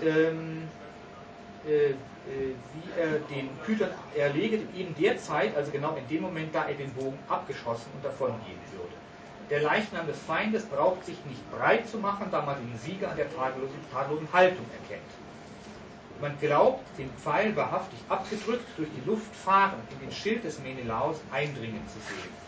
ähm, 0.02 0.06
äh, 0.06 0.06
äh, 0.06 0.85
wie 1.66 3.00
er 3.00 3.18
den 3.30 3.48
Python 3.64 3.88
erleget, 4.16 4.62
in 4.74 4.80
eben 4.80 4.94
der 5.00 5.18
Zeit, 5.18 5.56
also 5.56 5.70
genau 5.70 5.96
in 5.96 6.06
dem 6.08 6.22
Moment, 6.22 6.54
da 6.54 6.64
er 6.66 6.74
den 6.74 6.92
Bogen 6.92 7.18
abgeschossen 7.28 7.90
und 7.94 8.04
davongehen 8.04 8.60
würde. 8.72 8.94
Der 9.50 9.60
Leichnam 9.60 10.06
des 10.06 10.18
Feindes 10.18 10.64
braucht 10.64 11.04
sich 11.04 11.16
nicht 11.28 11.50
breit 11.52 11.88
zu 11.88 11.98
machen, 11.98 12.26
da 12.30 12.42
man 12.42 12.56
den 12.56 12.78
Sieger 12.78 13.10
an 13.10 13.16
der 13.16 13.32
tadellosen, 13.34 13.78
tadellosen 13.92 14.28
Haltung 14.32 14.66
erkennt. 14.82 15.10
Man 16.20 16.32
glaubt, 16.40 16.82
den 16.98 17.10
Pfeil 17.10 17.54
wahrhaftig 17.54 17.98
abgedrückt 18.08 18.66
durch 18.76 18.88
die 18.96 19.08
Luft 19.08 19.34
fahren, 19.36 19.78
in 19.90 20.06
den 20.06 20.12
Schild 20.14 20.42
des 20.44 20.58
Menelaus 20.60 21.20
eindringen 21.30 21.82
zu 21.88 22.00
sehen. 22.00 22.46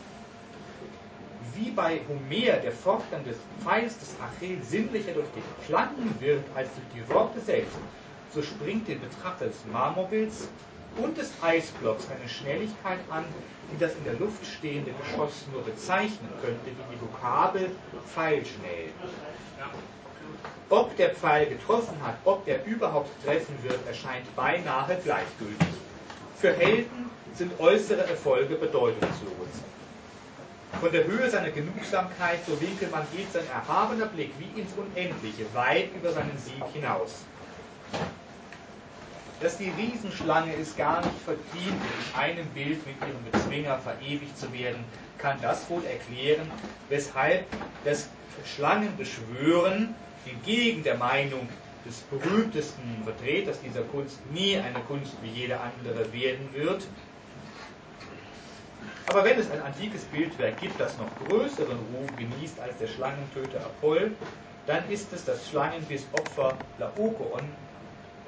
Wie 1.55 1.71
bei 1.71 2.01
Homer 2.09 2.57
der 2.57 2.73
Fortgang 2.73 3.25
des 3.25 3.37
Pfeils 3.63 3.99
des 3.99 4.15
Achill 4.21 4.59
sinnlicher 4.63 5.13
durch 5.13 5.29
den 5.35 5.43
Klang 5.67 5.91
wird 6.19 6.45
als 6.55 6.69
durch 6.75 6.87
die 6.95 7.09
Worte 7.13 7.41
selbst, 7.41 7.77
so 8.35 8.43
springt 8.43 8.89
dem 8.89 9.01
Betrachter 9.01 9.47
des 9.47 9.65
Marmorbilds 9.73 10.49
und 10.97 11.17
des 11.17 11.33
Eisblocks 11.43 12.07
eine 12.11 12.29
Schnelligkeit 12.29 12.99
an, 13.11 13.25
die 13.73 13.79
das 13.79 13.95
in 13.97 14.05
der 14.05 14.15
Luft 14.15 14.45
stehende 14.45 14.93
Geschoss 14.93 15.47
nur 15.53 15.63
bezeichnen 15.63 16.29
könnte 16.43 16.67
wie 16.67 16.95
die 16.95 17.01
Vokabel 17.01 17.71
Pfeilschnell. 18.07 18.91
Ob 20.71 20.97
der 20.97 21.15
Pfeil 21.15 21.47
getroffen 21.47 21.97
hat, 22.03 22.17
ob 22.25 22.47
er 22.47 22.65
überhaupt 22.65 23.11
treffen 23.25 23.57
wird, 23.63 23.87
erscheint 23.87 24.35
beinahe 24.37 24.99
gleichgültig. 25.03 25.69
Für 26.37 26.53
Helden 26.53 27.11
sind 27.35 27.59
äußere 27.59 28.07
Erfolge 28.07 28.57
bedeutungslos. 28.57 29.49
Von 30.81 30.93
der 30.93 31.07
Höhe 31.07 31.31
seiner 31.31 31.51
Genugsamkeit, 31.51 32.41
so 32.47 32.61
Winkelmann, 32.61 33.07
geht 33.17 33.33
sein 33.33 33.47
erhabener 33.49 34.07
Blick 34.07 34.33
wie 34.39 34.61
ins 34.61 34.73
Unendliche, 34.77 35.47
weit 35.55 35.89
über 35.95 36.13
seinen 36.13 36.37
Sieg 36.39 36.63
hinaus 36.75 37.25
dass 39.41 39.57
die 39.57 39.71
Riesenschlange 39.71 40.55
es 40.57 40.77
gar 40.77 41.01
nicht 41.01 41.19
verdient, 41.25 41.73
in 41.73 42.21
einem 42.21 42.47
Bild 42.55 42.85
mit 42.87 42.97
ihrem 43.09 43.25
Bezwinger 43.31 43.79
verewigt 43.79 44.37
zu 44.37 44.53
werden, 44.53 44.85
kann 45.19 45.39
das 45.41 45.69
wohl 45.71 45.85
erklären, 45.85 46.51
weshalb 46.89 47.45
das 47.85 48.09
Schlangenbeschwören 48.45 49.95
entgegen 50.27 50.83
der 50.83 50.97
Meinung 50.97 51.47
des 51.87 52.01
berühmtesten 52.11 53.05
Vertreters 53.05 53.61
dieser 53.61 53.83
Kunst 53.83 54.19
nie 54.33 54.57
eine 54.57 54.81
Kunst 54.89 55.13
wie 55.23 55.29
jede 55.29 55.59
andere 55.61 56.13
werden 56.13 56.53
wird. 56.55 56.83
Aber 59.07 59.25
wenn 59.25 59.39
es 59.39 59.51
ein 59.51 59.63
antikes 59.63 60.03
Bildwerk 60.05 60.59
gibt, 60.61 60.79
das 60.81 60.99
noch 60.99 61.17
größeren 61.27 61.79
Ruhm 61.79 62.17
genießt 62.19 62.61
als 62.61 62.77
der 62.79 62.89
Schlangentöter 62.89 63.61
Apoll, 63.65 64.11
dann 64.67 64.91
ist 64.91 65.13
es 65.13 65.25
das 65.25 65.49
Schlangenbissopfer 65.49 66.59
Laokoon 66.79 67.68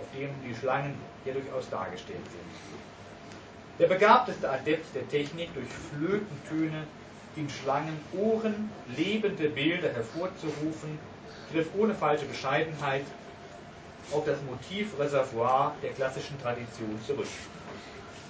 auf 0.00 0.10
dem 0.18 0.30
die 0.48 0.54
Schlangen 0.54 0.94
hier 1.24 1.34
durchaus 1.34 1.68
dargestellt 1.70 2.18
sind. 2.30 2.80
Der 3.78 3.86
begabteste 3.86 4.50
Adept 4.50 4.94
der 4.94 5.08
Technik, 5.08 5.54
durch 5.54 5.68
Flötentöne 5.68 6.84
in 7.36 7.48
Schlangenohren 7.48 8.70
lebende 8.96 9.48
Bilder 9.48 9.92
hervorzurufen, 9.92 10.98
griff 11.52 11.68
ohne 11.78 11.94
falsche 11.94 12.26
Bescheidenheit 12.26 13.04
auf 14.12 14.24
das 14.24 14.38
Motivreservoir 14.42 15.74
der 15.82 15.90
klassischen 15.92 16.38
Tradition 16.42 17.00
zurück. 17.06 17.28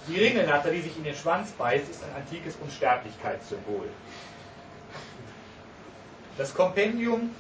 Die 0.07 0.19
Ringelnatter, 0.19 0.71
die 0.71 0.81
sich 0.81 0.97
in 0.97 1.05
den 1.05 1.15
Schwanz 1.15 1.51
beißt, 1.53 1.89
ist 1.89 2.05
ein 2.05 2.23
antikes 2.23 2.55
Unsterblichkeitssymbol. 2.57 3.87
Das 6.39 6.55
Kompendium 6.55 7.31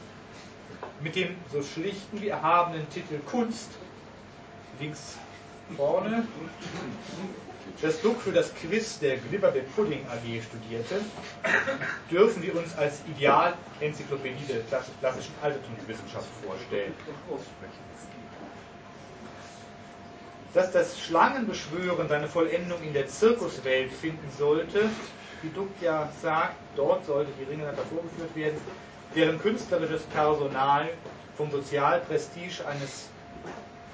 mit 1.02 1.16
dem 1.16 1.34
so 1.52 1.62
schlichten 1.62 2.20
wie 2.20 2.28
erhabenen 2.28 2.88
Titel 2.90 3.18
Kunst 3.30 3.70
links 4.80 5.16
vorne, 5.76 6.24
das 7.80 8.00
Duck 8.00 8.20
für 8.20 8.32
das 8.32 8.52
Quiz 8.54 8.98
der 8.98 9.18
Glibberbeck 9.18 9.74
Pudding 9.74 10.04
AG 10.08 10.42
studierte, 10.42 11.00
dürfen 12.10 12.42
wir 12.42 12.56
uns 12.56 12.76
als 12.76 13.00
Ideal-Enzyklopädie 13.06 14.44
der 14.48 14.60
klassischen 15.00 15.34
Altertumswissenschaft 15.42 16.26
vorstellen. 16.44 16.92
Dass 20.52 20.72
das 20.72 20.98
Schlangenbeschwören 20.98 22.08
seine 22.08 22.26
Vollendung 22.26 22.82
in 22.82 22.92
der 22.92 23.06
Zirkuswelt 23.06 23.92
finden 23.92 24.28
sollte, 24.36 24.90
wie 25.42 25.50
Duck 25.50 25.70
ja 25.80 26.10
sagt, 26.20 26.56
dort 26.74 27.06
sollte 27.06 27.30
die 27.38 27.44
Ringelnatter 27.44 27.84
vorgeführt 27.84 28.34
werden, 28.34 28.60
deren 29.14 29.40
künstlerisches 29.40 30.02
Personal 30.02 30.90
vom 31.36 31.50
Sozialprestige 31.50 32.66
eines 32.66 33.08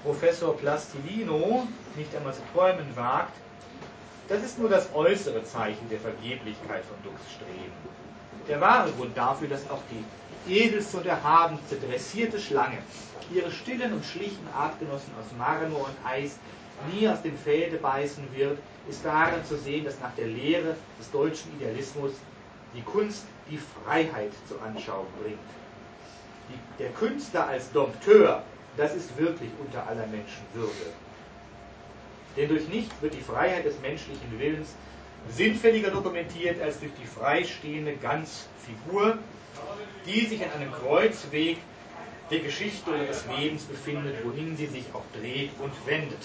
Professor 0.07 0.57
Plastilino 0.57 1.67
nicht 1.97 2.15
einmal 2.15 2.33
zu 2.33 2.41
träumen 2.55 2.87
wagt, 2.95 3.35
das 4.29 4.45
ist 4.45 4.57
nur 4.57 4.69
das 4.69 4.89
äußere 4.95 5.43
Zeichen 5.43 5.89
der 5.91 5.99
Vergeblichkeit 5.99 6.85
von 6.85 6.97
Dux 7.03 7.21
Streben. 7.35 7.73
Der 8.49 8.61
wahre 8.61 8.93
Grund 8.93 9.17
dafür, 9.17 9.49
dass 9.49 9.69
auch 9.69 9.81
die 9.91 10.55
edelste 10.55 10.99
und 10.99 11.07
erhabenste 11.07 11.75
dressierte 11.75 12.39
Schlange, 12.39 12.79
ihre 13.35 13.51
stillen 13.51 13.95
und 13.95 14.05
schlichten 14.05 14.47
Artgenossen 14.57 15.13
aus 15.19 15.37
Marmor 15.37 15.87
und 15.87 16.09
Eis 16.09 16.37
nie 16.93 17.09
aus 17.09 17.21
dem 17.23 17.37
Felde 17.37 17.79
beißen 17.79 18.29
wird, 18.37 18.59
ist 18.89 19.05
darin 19.05 19.45
zu 19.45 19.57
sehen, 19.57 19.85
dass 19.85 19.99
nach 19.99 20.15
der 20.17 20.29
Lehre 20.29 20.77
des 21.01 21.11
deutschen 21.11 21.53
Idealismus 21.57 22.13
die 22.77 22.83
Kunst 22.83 23.25
die 23.51 23.59
Freiheit 23.59 24.31
zur 24.49 24.63
Anschauung 24.63 25.09
bringt. 25.21 25.39
Die, 26.49 26.81
der 26.81 26.91
Künstler 26.91 27.49
als 27.49 27.73
Dompteur, 27.73 28.45
das 28.77 28.95
ist 28.95 29.17
wirklich 29.19 29.51
unter 29.59 29.87
aller 29.87 30.07
Menschen 30.07 30.43
Würde. 30.53 30.93
Denn 32.37 32.49
durch 32.49 32.69
nichts 32.69 32.95
wird 33.01 33.15
die 33.15 33.23
Freiheit 33.23 33.65
des 33.65 33.81
menschlichen 33.81 34.39
Willens 34.39 34.75
sinnfälliger 35.31 35.91
dokumentiert 35.91 36.61
als 36.61 36.79
durch 36.79 36.93
die 37.01 37.07
freistehende 37.07 37.95
Ganzfigur, 37.97 39.19
die 40.07 40.27
sich 40.27 40.45
an 40.45 40.53
einem 40.53 40.73
Kreuzweg 40.73 41.59
der 42.31 42.41
Geschichte 42.41 42.91
oder 42.91 43.05
des 43.05 43.25
Lebens 43.39 43.65
befindet, 43.65 44.25
wohin 44.25 44.57
sie 44.57 44.67
sich 44.67 44.85
auch 44.93 45.05
dreht 45.21 45.51
und 45.61 45.73
wendet. 45.87 46.19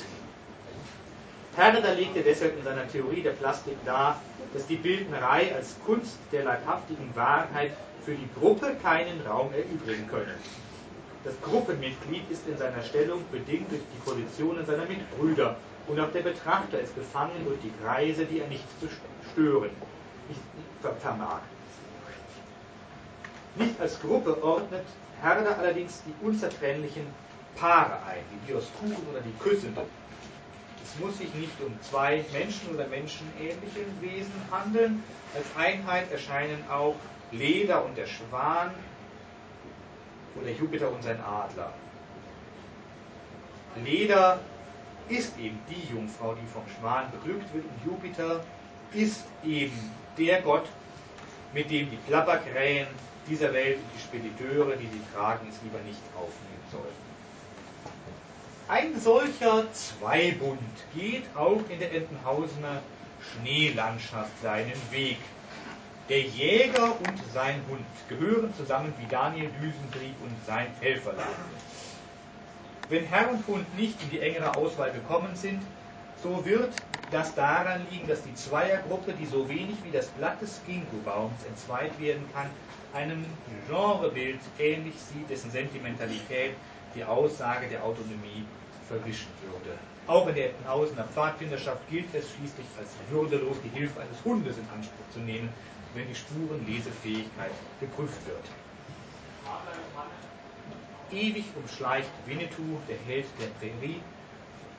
Herder 1.56 1.94
legte 1.94 2.22
deshalb 2.22 2.58
in 2.58 2.64
seiner 2.64 2.88
Theorie 2.88 3.22
der 3.22 3.32
Plastik 3.32 3.78
dar, 3.86 4.22
dass 4.54 4.68
die 4.68 4.78
Bildnerei 4.78 5.54
als 5.54 5.76
Kunst 5.86 6.18
der 6.32 6.44
leibhaftigen 6.44 7.14
Wahrheit 7.16 7.72
für 8.06 8.16
die 8.16 8.28
Gruppe 8.40 8.76
keinen 8.82 9.22
Raum 9.22 9.52
erübrigen 9.54 10.08
könne. 10.10 10.36
Das 11.24 11.34
Gruppenmitglied 11.42 12.30
ist 12.32 12.48
in 12.48 12.58
seiner 12.58 12.82
Stellung 12.82 13.24
bedingt 13.32 13.72
durch 13.72 13.82
die 13.94 14.10
Positionen 14.10 14.66
seiner 14.66 14.86
Mitbrüder 14.86 15.58
und 15.88 16.00
auch 16.00 16.12
der 16.12 16.22
Betrachter 16.22 16.80
ist 16.80 16.96
befangen 16.96 17.46
durch 17.46 17.60
die 17.62 17.72
Kreise, 17.84 18.26
die 18.26 18.40
er 18.40 18.48
nicht 18.48 18.66
zu 18.80 18.88
stören 19.32 19.72
nicht 20.32 21.02
vermag. 21.02 21.42
Nicht 23.56 23.80
als 23.80 24.00
Gruppe 24.00 24.42
ordnet 24.42 24.86
Herder 25.22 25.58
allerdings 25.60 26.02
die 26.06 26.26
unzertrennlichen 26.26 27.06
Paare 27.56 28.00
ein, 28.08 28.24
die 28.32 28.52
Dioskuren 28.52 29.06
oder 29.12 29.22
die 29.22 29.38
Küssenden. 29.44 29.84
Es 30.84 31.00
muss 31.00 31.18
sich 31.18 31.34
nicht 31.36 31.54
um 31.62 31.78
zwei 31.82 32.26
Menschen 32.34 32.74
oder 32.74 32.88
menschenähnliche 32.88 33.86
Wesen 34.00 34.34
handeln. 34.50 35.04
Als 35.36 35.46
Einheit 35.56 36.12
erscheinen 36.12 36.64
auch 36.70 36.96
Leder 37.32 37.86
und 37.86 37.98
der 37.98 38.08
Schwan 38.08 38.72
oder 40.36 40.50
Jupiter 40.52 40.92
und 40.92 41.04
sein 41.04 41.20
Adler. 41.22 41.74
Leder 43.84 44.40
ist 45.10 45.38
eben 45.38 45.60
die 45.70 45.94
Jungfrau, 45.94 46.36
die 46.36 46.48
vom 46.48 46.64
Schwan 46.78 47.12
beglückt 47.12 47.54
wird 47.54 47.66
und 47.66 47.86
Jupiter 47.86 48.44
ist 48.94 49.26
eben 49.44 49.92
der 50.18 50.42
Gott, 50.42 50.68
mit 51.54 51.70
dem 51.70 51.90
die 51.90 51.98
Klapperkrähen 52.08 52.88
dieser 53.28 53.54
Welt 53.54 53.78
und 53.78 53.90
die 53.96 54.00
Spediteure, 54.00 54.76
die 54.76 54.88
sie 54.88 55.02
tragen, 55.14 55.48
es 55.50 55.62
lieber 55.64 55.80
nicht 55.80 56.02
aufnehmen 56.16 56.66
sollen. 56.72 57.12
Ein 58.68 59.00
solcher 59.00 59.72
Zweibund 59.74 60.60
geht 60.96 61.24
auch 61.36 61.62
in 61.70 61.80
der 61.80 61.94
Entenhausener 61.94 62.82
Schneelandschaft 63.22 64.32
seinen 64.42 64.80
Weg. 64.92 65.18
Der 66.10 66.22
Jäger 66.22 67.00
und 67.00 67.18
sein 67.34 67.62
Hund 67.70 67.86
gehören 68.10 68.54
zusammen 68.56 68.94
wie 69.00 69.06
Daniel 69.10 69.50
Düsentrieb 69.62 70.16
und 70.22 70.32
sein 70.46 70.68
Helferlein. 70.82 71.26
Wenn 72.90 73.06
Herr 73.06 73.32
und 73.32 73.46
Hund 73.48 73.78
nicht 73.78 74.02
in 74.04 74.10
die 74.10 74.20
engere 74.20 74.54
Auswahl 74.54 74.92
gekommen 74.92 75.36
sind, 75.36 75.62
so 76.22 76.46
wird 76.46 76.74
das 77.12 77.34
daran 77.36 77.86
liegen, 77.92 78.08
dass 78.08 78.24
die 78.24 78.36
Zweiergruppe, 78.36 79.14
die 79.14 79.26
so 79.26 79.48
wenig 79.48 79.78
wie 79.84 79.92
das 79.92 80.08
Blatt 80.08 80.42
des 80.42 80.60
Ginkgo-Baums 80.66 81.44
entzweit 81.48 81.98
werden 82.00 82.24
kann, 82.34 82.50
einem 82.94 83.26
Genrebild 83.68 84.40
ähnlich 84.60 84.96
sieht, 84.96 85.30
dessen 85.30 85.52
Sentimentalität 85.52 86.56
die 86.96 87.04
Aussage 87.04 87.68
der 87.70 87.84
Autonomie 87.84 88.46
verwischen 88.88 89.30
würde. 89.42 89.78
Auch 90.08 90.28
in 90.28 90.36
der 90.36 90.50
Ettenhausener 90.50 91.06
Pfadfinderschaft 91.06 91.88
gilt 91.90 92.14
es 92.16 92.32
schließlich 92.32 92.66
als 92.78 92.90
würdelos, 93.10 93.58
die 93.64 93.70
Hilfe 93.70 94.02
eines 94.02 94.24
Hundes 94.26 94.58
in 94.58 94.70
Anspruch 94.70 95.10
zu 95.14 95.20
nehmen, 95.20 95.50
wenn 95.94 96.08
die 96.08 96.16
Spurenlesefähigkeit 96.16 97.52
geprüft 97.80 98.26
wird. 98.28 98.44
Ewig 101.12 101.56
umschleicht 101.56 102.10
Winnetou, 102.26 102.80
der 102.88 102.98
Held 102.98 103.26
der 103.40 103.48
Prärie, 103.60 104.02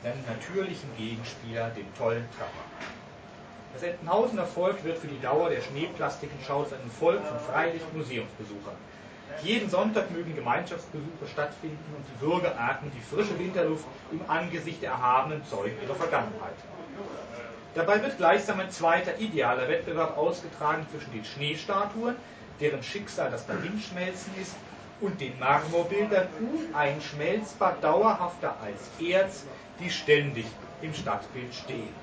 seinen 0.02 0.24
natürlichen 0.26 0.94
Gegenspieler, 0.96 1.70
den 1.70 1.94
tollen 1.94 2.26
Trapper. 2.36 2.64
Das 3.72 3.82
Entenhausener 3.82 4.46
Volk 4.46 4.82
wird 4.84 4.98
für 4.98 5.06
die 5.06 5.20
Dauer 5.20 5.48
der 5.50 5.60
Schneeplastikenschau 5.60 6.64
zu 6.64 6.74
einem 6.74 6.90
Volk 6.90 7.20
von 7.22 7.38
freilich 7.38 7.82
Museumsbesuchern. 7.94 8.76
Jeden 9.40 9.70
Sonntag 9.70 10.10
mögen 10.10 10.34
Gemeinschaftsbesuche 10.34 11.26
stattfinden 11.32 11.94
und 11.96 12.04
die 12.08 12.24
Bürger 12.24 12.58
atmen 12.58 12.92
die 12.94 13.00
frische 13.00 13.38
Winterluft 13.38 13.86
im 14.10 14.28
Angesicht 14.28 14.82
der 14.82 14.90
erhabenen 14.90 15.44
Zeugen 15.44 15.76
ihrer 15.82 15.94
Vergangenheit. 15.94 16.54
Dabei 17.74 18.02
wird 18.02 18.18
gleichsam 18.18 18.60
ein 18.60 18.70
zweiter 18.70 19.18
idealer 19.18 19.68
Wettbewerb 19.68 20.16
ausgetragen 20.18 20.86
zwischen 20.90 21.12
den 21.12 21.24
Schneestatuen, 21.24 22.16
deren 22.60 22.82
Schicksal 22.82 23.30
das 23.30 23.46
Dahinschmelzen 23.46 24.34
ist, 24.40 24.54
und 25.00 25.20
den 25.20 25.36
Marmorbildern 25.40 26.28
uneinschmelzbar 26.38 27.76
dauerhafter 27.80 28.60
als 28.60 28.88
Erz, 29.00 29.44
die 29.80 29.90
ständig 29.90 30.46
im 30.80 30.94
Stadtbild 30.94 31.52
stehen. 31.52 31.94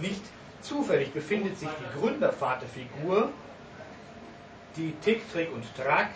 Nicht 0.00 0.22
zufällig 0.70 1.12
befindet 1.12 1.58
sich 1.58 1.68
die 1.68 1.98
Gründervaterfigur, 1.98 3.30
die 4.76 4.92
Tick, 5.02 5.30
Trick 5.32 5.52
und 5.52 5.64
Track 5.76 6.10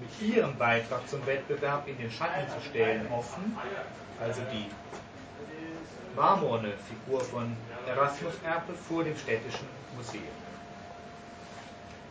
mit 0.00 0.34
ihrem 0.34 0.58
Beitrag 0.58 1.08
zum 1.08 1.24
Wettbewerb 1.24 1.86
in 1.86 1.96
den 1.98 2.10
Schatten 2.10 2.48
zu 2.50 2.68
stellen 2.68 3.08
hoffen, 3.10 3.56
also 4.20 4.40
die 4.52 4.66
marmorne 6.16 6.72
Figur 6.88 7.20
von 7.20 7.56
Erasmus 7.86 8.34
Erpel 8.44 8.74
vor 8.74 9.04
dem 9.04 9.16
Städtischen 9.16 9.68
Museum. 9.96 10.24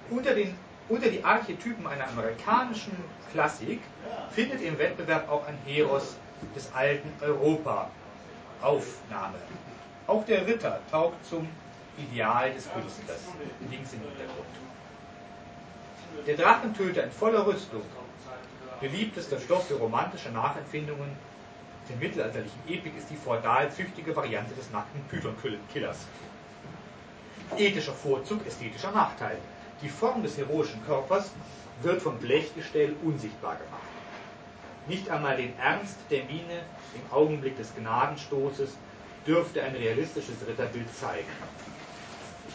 Unter, 0.10 0.34
den, 0.34 0.56
unter 0.88 1.10
die 1.10 1.22
Archetypen 1.22 1.86
einer 1.88 2.08
amerikanischen 2.08 2.96
Klassik 3.34 3.82
findet 4.32 4.62
im 4.62 4.80
Wettbewerb 4.80 5.30
auch 5.30 5.46
ein 5.46 5.58
Heros 5.66 6.16
des 6.56 6.72
alten 6.74 7.12
Europa 7.22 7.90
Aufnahme. 8.62 9.36
Auch 10.08 10.26
der 10.26 10.48
Ritter 10.48 10.80
taugt 10.90 11.26
zum 11.26 11.48
Ideal 11.98 12.54
des 12.54 12.72
Künstlers, 12.72 13.22
links 13.70 13.94
im 13.94 14.00
Hintergrund. 14.00 14.48
Der 16.26 16.38
Drachentöter 16.38 17.04
in 17.04 17.12
voller 17.12 17.46
Rüstung, 17.46 17.84
beliebtester 18.80 19.40
Stoff 19.40 19.68
für 19.68 19.76
romantische 19.76 20.30
Nachempfindungen 20.30 21.16
der 21.90 21.98
mittelalterlichen 21.98 22.60
Epik 22.68 22.98
ist 22.98 23.10
die 23.10 23.16
feudal-züchtige 23.16 24.16
Variante 24.16 24.54
des 24.56 24.72
nackten 24.72 25.04
Python-Killers. 25.10 26.06
Ethischer 27.58 27.94
Vorzug, 27.94 28.46
ästhetischer 28.48 28.92
Nachteil. 28.92 29.38
Die 29.82 29.90
Form 29.90 30.24
des 30.24 30.38
heroischen 30.38 30.84
Körpers 30.86 31.32
wird 31.82 32.02
vom 32.02 32.18
Blechgestell 32.18 32.96
unsichtbar 33.04 33.56
gemacht. 33.56 33.82
Nicht 34.88 35.10
einmal 35.10 35.38
den 35.38 35.58
Ernst 35.60 35.98
der 36.10 36.24
Miene 36.26 36.62
im 36.96 37.14
Augenblick 37.14 37.58
des 37.58 37.76
Gnadenstoßes 37.76 38.78
dürfte 39.28 39.64
ein 39.64 39.76
realistisches 39.76 40.48
Ritterbild 40.48 40.88
zeigen. 40.96 41.30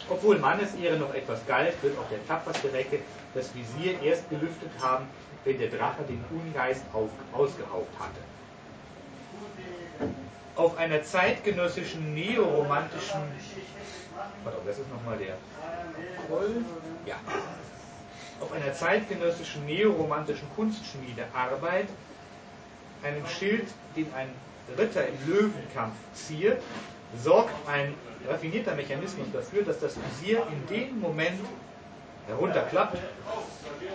Obwohl 0.08 0.38
Mannesehre 0.38 0.96
noch 0.96 1.12
etwas 1.14 1.44
galt, 1.46 1.74
wird 1.82 1.98
auch 1.98 2.08
der 2.08 2.24
tapferste 2.26 2.72
Recke 2.72 3.00
das 3.34 3.52
Visier 3.54 4.00
erst 4.02 4.28
gelüftet 4.30 4.70
haben, 4.80 5.06
wenn 5.44 5.58
der 5.58 5.68
Drache 5.68 6.02
den 6.08 6.24
Ungeist 6.30 6.82
auf, 6.92 7.10
ausgehaucht 7.32 7.88
hatte. 7.98 8.20
Auf 10.54 10.78
einer 10.78 11.02
zeitgenössischen 11.02 12.14
neoromantischen, 12.14 13.20
pardon, 14.42 14.60
das 14.64 14.78
ist 14.78 14.90
nochmal 14.90 15.18
der 15.18 15.36
ja, 17.06 17.16
auf 18.40 18.52
einer 18.52 18.72
zeitgenössischen 18.72 19.64
neoromantischen 19.66 20.48
Kunstschmiedearbeit, 20.56 21.88
einem 23.02 23.26
Schild, 23.26 23.68
den 23.94 24.12
ein 24.14 24.28
Ritter 24.76 25.06
im 25.06 25.14
Löwenkampf 25.26 25.94
ziert, 26.14 26.62
sorgt 27.22 27.54
ein 27.68 27.94
raffinierter 28.28 28.74
Mechanismus 28.74 29.26
dafür, 29.32 29.62
dass 29.62 29.78
das 29.80 29.96
Visier 29.96 30.42
in 30.50 30.66
dem 30.74 31.00
Moment 31.00 31.40
herunterklappt, 32.26 32.98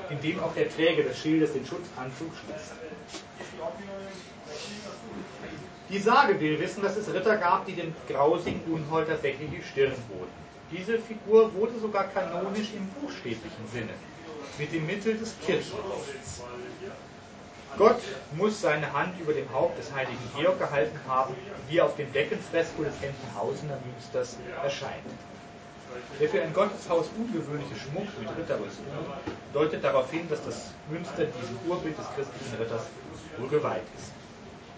in 0.10 0.22
dem 0.22 0.40
auch 0.40 0.54
der 0.54 0.70
Träger 0.70 1.04
des 1.04 1.20
Schildes 1.20 1.54
den 1.54 1.66
Schutzanzug 1.66 2.32
schließt. 2.46 2.74
Die 5.90 6.00
Sage 6.00 6.40
will 6.40 6.58
wissen, 6.60 6.82
dass 6.82 6.96
es 6.96 7.14
Ritter 7.14 7.36
gab, 7.38 7.66
die 7.66 7.74
dem 7.74 7.94
grausigen 8.08 8.62
Unholter 8.72 9.16
Becke 9.16 9.46
die 9.46 9.62
Stirn 9.62 9.92
boten. 10.08 10.42
Diese 10.72 10.98
Figur 11.00 11.54
wurde 11.54 11.78
sogar 11.80 12.06
kanonisch 12.06 12.70
im 12.74 12.88
buchstäblichen 13.02 13.68
Sinne 13.74 13.94
mit 14.58 14.72
dem 14.72 14.86
Mittel 14.86 15.18
des 15.18 15.36
Kirchenrechts. 15.46 16.42
Gott 17.78 18.02
muss 18.34 18.62
seine 18.62 18.92
Hand 18.92 19.20
über 19.20 19.34
dem 19.34 19.52
Haupt 19.54 19.78
des 19.78 19.94
heiligen 19.94 20.20
Georg 20.36 20.60
gehalten 20.60 21.00
haben, 21.08 21.36
wie 21.68 21.78
er 21.78 21.86
auf 21.86 21.96
dem 21.96 22.12
Deckenfresko 22.12 22.84
des 22.84 22.94
Entenhausener 23.02 23.78
Münsters 23.86 24.38
erscheint. 24.62 25.06
Der 26.20 26.30
für 26.30 26.42
ein 26.42 26.54
Gotteshaus 26.54 27.08
ungewöhnliche 27.18 27.76
Schmuck 27.76 28.08
mit 28.20 28.30
Ritterrüstung 28.38 28.86
deutet 29.54 29.84
darauf 29.84 30.10
hin, 30.12 30.28
dass 30.30 30.44
das 30.46 30.72
Münster 30.90 31.26
diesem 31.26 31.58
Urbild 31.68 31.98
des 31.98 32.06
christlichen 32.16 32.56
Ritters 32.58 32.84
wohl 33.38 33.50
geweiht 33.50 33.84
ist. 33.98 34.12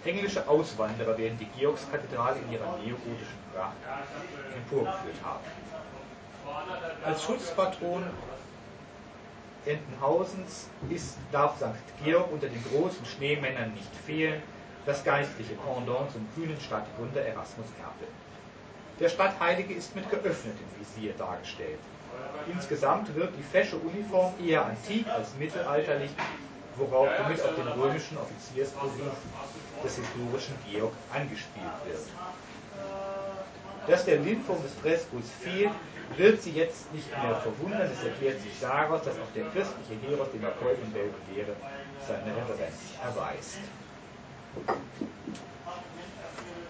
Englische 0.05 0.47
Auswanderer 0.47 1.17
werden 1.17 1.37
die 1.39 1.45
Georgskathedrale 1.57 2.37
in 2.39 2.53
ihrer 2.53 2.77
neogotischen 2.77 3.39
Pracht 3.53 3.75
emporgeführt 4.55 5.15
haben. 5.23 5.45
Als 7.05 7.23
Schutzpatron 7.23 8.03
Entenhausens 9.65 10.67
ist, 10.89 11.17
darf 11.31 11.57
St. 11.57 11.65
Georg 12.03 12.31
unter 12.31 12.47
den 12.47 12.63
großen 12.71 13.05
Schneemännern 13.05 13.73
nicht 13.73 13.95
fehlen, 14.05 14.41
das 14.85 15.03
geistliche 15.03 15.55
Pendant 15.55 16.11
zum 16.11 16.27
kühnen 16.35 16.59
Stadtgründer 16.59 17.21
Erasmus 17.21 17.67
Erpel. 17.81 18.07
Der 18.99 19.09
Stadtheilige 19.09 19.73
ist 19.73 19.95
mit 19.95 20.09
geöffnetem 20.09 20.67
Visier 20.77 21.13
dargestellt. 21.13 21.79
Insgesamt 22.53 23.15
wirkt 23.15 23.37
die 23.37 23.43
fesche 23.43 23.77
Uniform 23.77 24.33
eher 24.45 24.65
antik 24.65 25.07
als 25.15 25.33
mittelalterlich, 25.39 26.11
worauf 26.75 27.09
damit 27.17 27.41
auf 27.41 27.55
den 27.55 27.67
römischen 27.81 28.17
Offiziersberuf 28.17 29.13
des 29.83 29.95
historischen 29.95 30.55
Georg 30.69 30.93
angespielt 31.13 31.63
wird. 31.85 32.42
Dass 33.87 34.05
der 34.05 34.17
Lindwurm 34.17 34.61
des 34.63 34.73
Freskos 34.75 35.25
fehlt, 35.41 35.71
wird 36.17 36.41
sie 36.41 36.51
jetzt 36.51 36.93
nicht 36.93 37.09
mehr 37.21 37.35
verwundern. 37.35 37.89
Es 37.91 38.03
erklärt 38.03 38.41
sich 38.41 38.51
daraus, 38.61 39.03
dass 39.03 39.15
auch 39.15 39.31
der 39.35 39.43
christliche 39.45 39.99
Heros, 40.07 40.31
dem 40.31 40.43
Erfolg 40.43 40.77
in 40.83 40.91
Belvedere 40.91 41.55
seine 42.07 42.35
Referenz 42.35 42.75
erweist. 43.03 43.57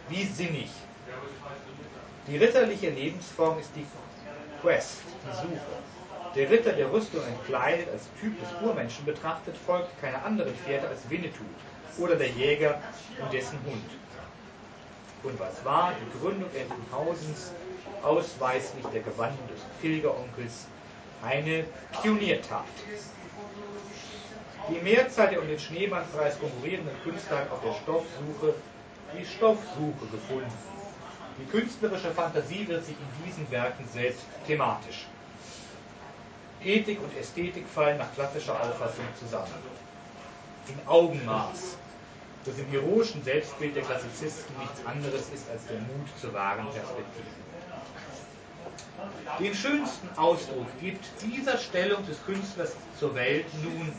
Wie 0.09 0.23
sinnig. 0.25 0.69
Die 2.27 2.37
ritterliche 2.37 2.89
Lebensform 2.89 3.59
ist 3.59 3.71
die 3.75 3.85
Quest, 4.61 5.01
die 5.27 5.35
Suche. 5.35 5.59
Der 6.35 6.49
Ritter, 6.49 6.71
der 6.71 6.91
Rüstung 6.91 7.21
entkleidet, 7.27 7.89
als 7.91 8.07
Typ 8.19 8.39
des 8.39 8.49
Urmenschen 8.61 9.05
betrachtet, 9.05 9.55
folgt 9.57 9.89
keiner 10.01 10.23
anderen 10.25 10.55
Pferde 10.55 10.87
als 10.87 11.07
Winnetou 11.09 11.43
oder 11.99 12.15
der 12.15 12.29
Jäger 12.29 12.81
und 13.21 13.31
dessen 13.31 13.59
Hund. 13.65 13.83
Und 15.23 15.39
was 15.39 15.63
war 15.63 15.93
die 15.93 16.19
Gründung 16.19 16.49
Entenhausens 16.53 17.51
ausweislich 18.03 18.85
der 18.93 19.01
Gewandung 19.01 19.47
des 19.47 19.61
Pilgeronkels 19.81 20.65
eine 21.23 21.65
Pioniertat? 22.01 22.65
Die 24.69 24.81
Mehrzahl 24.81 25.29
der 25.29 25.41
um 25.41 25.47
den 25.47 25.59
Schneemannpreis 25.59 26.39
konkurrierenden 26.39 26.95
Künstler 27.03 27.39
hat 27.39 27.51
auf 27.51 27.61
der 27.61 27.73
Stoffsuche 27.73 28.53
die 29.17 29.25
Stoffsuche 29.25 30.05
gefunden. 30.11 30.51
Die 31.39 31.51
künstlerische 31.51 32.11
Fantasie 32.11 32.67
wird 32.67 32.85
sich 32.85 32.95
in 32.95 33.25
diesen 33.25 33.49
Werken 33.51 33.85
selbst 33.93 34.25
thematisch. 34.45 35.05
Ethik 36.63 36.99
und 37.01 37.17
Ästhetik 37.17 37.65
fallen 37.67 37.97
nach 37.97 38.13
klassischer 38.13 38.53
Auffassung 38.53 39.05
zusammen. 39.19 39.51
In 40.67 40.87
Augenmaß, 40.87 41.77
das 42.45 42.57
im 42.57 42.67
heroischen 42.67 43.23
Selbstbild 43.23 43.75
der 43.75 43.83
Klassizisten 43.83 44.53
nichts 44.59 44.85
anderes 44.85 45.29
ist 45.33 45.49
als 45.49 45.65
der 45.67 45.79
Mut 45.79 46.07
zur 46.19 46.33
wahren 46.33 46.67
Perspektive. 46.67 47.25
Den 49.39 49.55
schönsten 49.55 50.09
Ausdruck 50.17 50.67
gibt 50.79 51.05
dieser 51.21 51.57
Stellung 51.57 52.05
des 52.05 52.23
Künstlers 52.25 52.75
zur 52.99 53.15
Welt 53.15 53.45
nun 53.63 53.91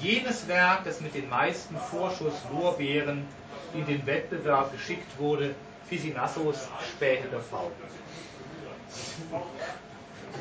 jenes 0.00 0.46
Werk, 0.48 0.84
das 0.84 1.00
mit 1.00 1.14
den 1.14 1.28
meisten 1.28 1.76
Vorschusslorbeeren 1.78 3.26
in 3.74 3.86
den 3.86 4.06
Wettbewerb 4.06 4.72
geschickt 4.72 5.18
wurde, 5.18 5.54
Fisinassos 5.88 6.68
Spätere 6.96 7.40
Faun 7.40 7.72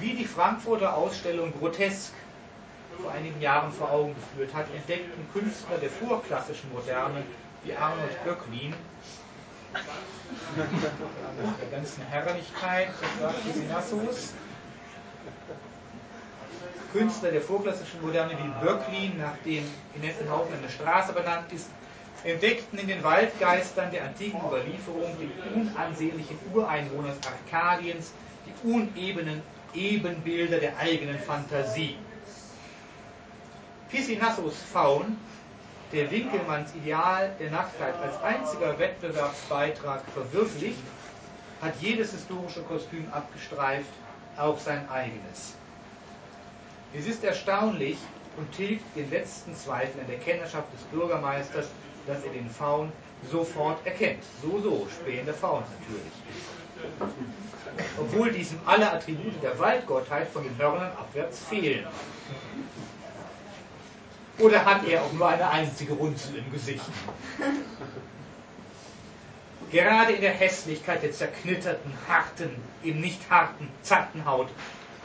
wie 0.01 0.13
die 0.13 0.25
Frankfurter 0.25 0.95
Ausstellung 0.95 1.53
Grotesk 1.57 2.11
vor 3.01 3.11
einigen 3.11 3.41
Jahren 3.41 3.71
vor 3.71 3.91
Augen 3.91 4.15
geführt 4.15 4.53
hat, 4.53 4.65
entdeckten 4.75 5.25
Künstler 5.33 5.77
der 5.77 5.89
vorklassischen 5.89 6.71
Moderne 6.73 7.23
wie 7.65 7.75
Arnold 7.75 8.23
Böcklin 8.23 8.73
der 11.59 11.69
ganzen 11.71 12.03
Herrlichkeit 12.05 12.89
des 13.45 13.55
Sinassos. 13.55 14.33
Künstler 16.93 17.31
der 17.31 17.41
vorklassischen 17.41 18.01
Moderne 18.01 18.33
wie 18.37 18.65
Böcklin, 18.65 19.17
nach 19.17 19.35
dem 19.43 19.65
in 19.95 20.01
Nettenhausen 20.01 20.53
eine 20.53 20.69
Straße 20.69 21.11
benannt 21.11 21.51
ist, 21.51 21.69
entdeckten 22.23 22.79
in 22.79 22.87
den 22.87 23.03
Waldgeistern 23.03 23.91
der 23.91 24.05
antiken 24.05 24.39
Überlieferung 24.39 25.15
die 25.19 25.59
unansehnlichen 25.59 26.39
Ureinwohner 26.53 27.13
Arkadiens, 27.25 28.13
die 28.45 28.67
unebenen 28.67 29.41
Ebenbilder 29.73 30.59
der 30.59 30.77
eigenen 30.77 31.19
Fantasie. 31.19 31.97
Pisinassos 33.89 34.55
Faun, 34.71 35.17
der 35.95 36.11
Winkelmanns 36.11 36.75
Ideal 36.75 37.33
der 37.39 37.51
Nacktheit 37.51 37.95
als 38.01 38.21
einziger 38.21 38.77
Wettbewerbsbeitrag 38.77 40.03
verwirklicht, 40.13 40.83
hat 41.61 41.73
jedes 41.79 42.11
historische 42.11 42.61
Kostüm 42.63 43.07
abgestreift, 43.11 43.89
auch 44.37 44.59
sein 44.59 44.87
eigenes. 44.89 45.55
Es 46.93 47.07
ist 47.07 47.23
erstaunlich 47.23 47.97
und 48.35 48.51
tilgt 48.51 48.83
den 48.95 49.09
letzten 49.09 49.55
Zweifel 49.55 50.01
an 50.01 50.07
der 50.07 50.19
Kennerschaft 50.19 50.71
des 50.73 50.81
Bürgermeisters, 50.91 51.67
dass 52.05 52.23
er 52.23 52.31
den 52.33 52.49
Faun 52.49 52.91
sofort 53.31 53.85
erkennt. 53.85 54.23
So, 54.41 54.59
so, 54.59 54.87
spähender 55.01 55.33
Faun 55.33 55.63
natürlich 55.79 56.11
obwohl 57.97 58.31
diesem 58.31 58.59
alle 58.65 58.91
Attribute 58.91 59.41
der 59.41 59.57
Waldgottheit 59.59 60.27
von 60.29 60.43
den 60.43 60.57
Hörnern 60.57 60.91
abwärts 60.97 61.39
fehlen. 61.39 61.85
Oder 64.39 64.65
hat 64.65 64.87
er 64.87 65.03
auch 65.03 65.13
nur 65.13 65.27
eine 65.27 65.47
einzige 65.49 65.93
Runzel 65.93 66.35
im 66.35 66.51
Gesicht? 66.51 66.83
Gerade 69.71 70.13
in 70.13 70.21
der 70.21 70.31
Hässlichkeit 70.31 71.03
der 71.03 71.11
zerknitterten, 71.11 71.91
harten, 72.07 72.49
eben 72.83 73.01
nicht 73.01 73.29
harten, 73.29 73.67
zarten 73.81 74.25
Haut 74.25 74.49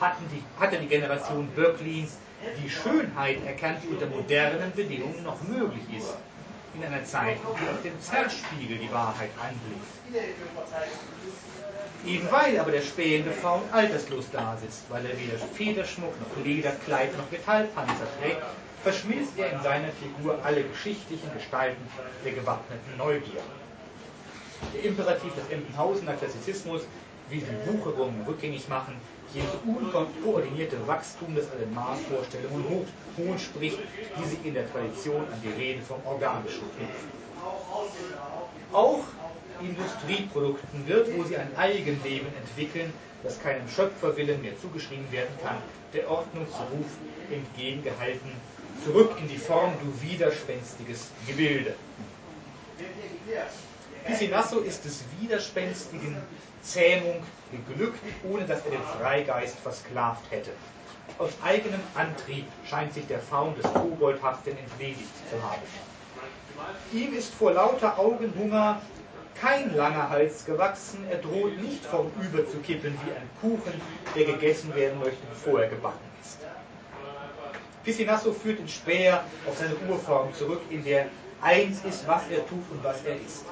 hatten 0.01 0.25
die, 0.33 0.43
hatte 0.59 0.79
die 0.79 0.87
Generation 0.87 1.47
Böcklins 1.49 2.17
die 2.63 2.71
Schönheit 2.71 3.45
erkannt, 3.45 3.81
die 3.83 3.89
unter 3.89 4.07
modernen 4.07 4.73
Bedingungen 4.73 5.23
noch 5.23 5.43
möglich 5.43 5.83
ist. 5.97 6.15
In 6.75 6.85
einer 6.85 7.05
Zeit, 7.05 7.37
die 7.37 7.69
auf 7.69 7.83
dem 7.83 8.01
Zerspiegel 8.01 8.79
die 8.79 8.91
Wahrheit 8.93 9.31
anblickt. 9.39 9.85
Eben 12.07 12.31
weil 12.31 12.59
aber 12.59 12.71
der 12.71 12.81
spähende 12.81 13.31
Faun 13.31 13.63
alterslos 13.73 14.25
dasitzt, 14.33 14.85
weil 14.89 15.05
er 15.05 15.19
weder 15.19 15.39
Federschmuck 15.39 16.15
noch 16.19 16.45
Lederkleid 16.45 17.17
noch 17.19 17.31
Metallpanzer 17.31 18.07
trägt, 18.21 18.43
verschmilzt 18.83 19.33
er 19.39 19.53
in 19.53 19.63
seiner 19.63 19.89
Figur 19.93 20.39
alle 20.43 20.63
geschichtlichen 20.63 21.31
Gestalten 21.35 21.83
der 22.25 22.33
gewappneten 22.33 22.97
Neugier. 22.97 23.43
Der 24.75 24.91
Imperativ 24.91 25.35
des 25.35 25.49
Empenhausener 25.51 26.15
Klassizismus 26.15 26.83
will 27.29 27.41
die 27.41 27.73
Wucherung 27.73 28.15
rückgängig 28.27 28.69
machen, 28.69 28.95
jenes 29.35 29.51
unkoordinierte 29.65 30.77
Wachstum, 30.87 31.37
das 31.37 31.51
allen 31.51 31.75
Maßvorstellungen 31.75 32.65
hoch, 32.69 32.87
hohn 33.19 33.39
spricht, 33.39 33.79
die 34.19 34.29
sich 34.29 34.45
in 34.45 34.55
der 34.55 34.71
Tradition 34.73 35.21
an 35.21 35.41
die 35.45 35.63
Rede 35.63 35.83
vom 35.83 36.01
Organischen 36.07 36.65
knüpfen. 36.77 37.11
Auch 38.73 39.05
Industrieprodukten 39.61 40.87
wird, 40.87 41.17
wo 41.17 41.25
sie 41.25 41.37
ein 41.37 41.57
Eigenleben 41.57 42.29
entwickeln, 42.37 42.93
das 43.23 43.41
keinem 43.43 43.69
Schöpferwillen 43.69 44.41
mehr 44.43 44.59
zugeschrieben 44.61 45.11
werden 45.13 45.35
kann, 45.43 45.57
der 45.93 46.11
Ordnungsruf 46.11 46.87
entgegengehalten, 47.31 48.31
zurück 48.85 49.13
in 49.21 49.29
die 49.29 49.37
Form, 49.37 49.73
du 49.83 50.03
widerspenstiges 50.03 51.11
Gebilde. 51.27 51.75
Pisinasso 54.07 54.61
ist 54.61 54.85
des 54.85 55.05
widerspenstigen 55.21 56.17
Zähmung 56.63 57.23
geglückt, 57.51 58.01
ohne 58.31 58.47
dass 58.47 58.65
er 58.65 58.73
den 58.73 58.83
Freigeist 58.99 59.59
versklavt 59.59 60.31
hätte. 60.31 60.51
Aus 61.19 61.31
eigenem 61.43 61.81
Antrieb 61.95 62.47
scheint 62.69 62.95
sich 62.95 63.07
der 63.07 63.19
Faun 63.19 63.55
des 63.57 63.65
Koboldhaften 63.73 64.57
entledigt 64.57 65.11
zu 65.31 65.43
haben. 65.43 65.63
Ihm 66.93 67.15
ist 67.15 67.35
vor 67.35 67.53
lauter 67.53 67.99
Augenhunger 67.99 68.81
kein 69.35 69.75
langer 69.75 70.09
Hals 70.09 70.45
gewachsen, 70.45 71.05
er 71.11 71.19
droht 71.19 71.61
nicht 71.61 71.85
vorüber 71.85 72.49
zu 72.51 72.59
kippen 72.59 72.99
wie 73.05 73.11
ein 73.13 73.29
Kuchen, 73.41 73.81
der 74.15 74.25
gegessen 74.25 74.75
werden 74.75 74.99
möchte, 74.99 75.27
bevor 75.29 75.61
er 75.63 75.69
gebacken 75.69 75.99
ist. 76.23 76.39
Piscinasso 77.85 78.33
führt 78.33 78.59
den 78.59 78.69
Späher 78.69 79.25
auf 79.47 79.57
seine 79.57 79.77
Urform 79.89 80.33
zurück, 80.35 80.61
in 80.71 80.85
der 80.85 81.07
eins 81.41 81.85
ist, 81.85 82.07
was 82.07 82.23
er 82.31 82.47
tut 82.47 82.71
und 82.71 82.85
was 82.85 83.05
er 83.05 83.17
ist. 83.17 83.45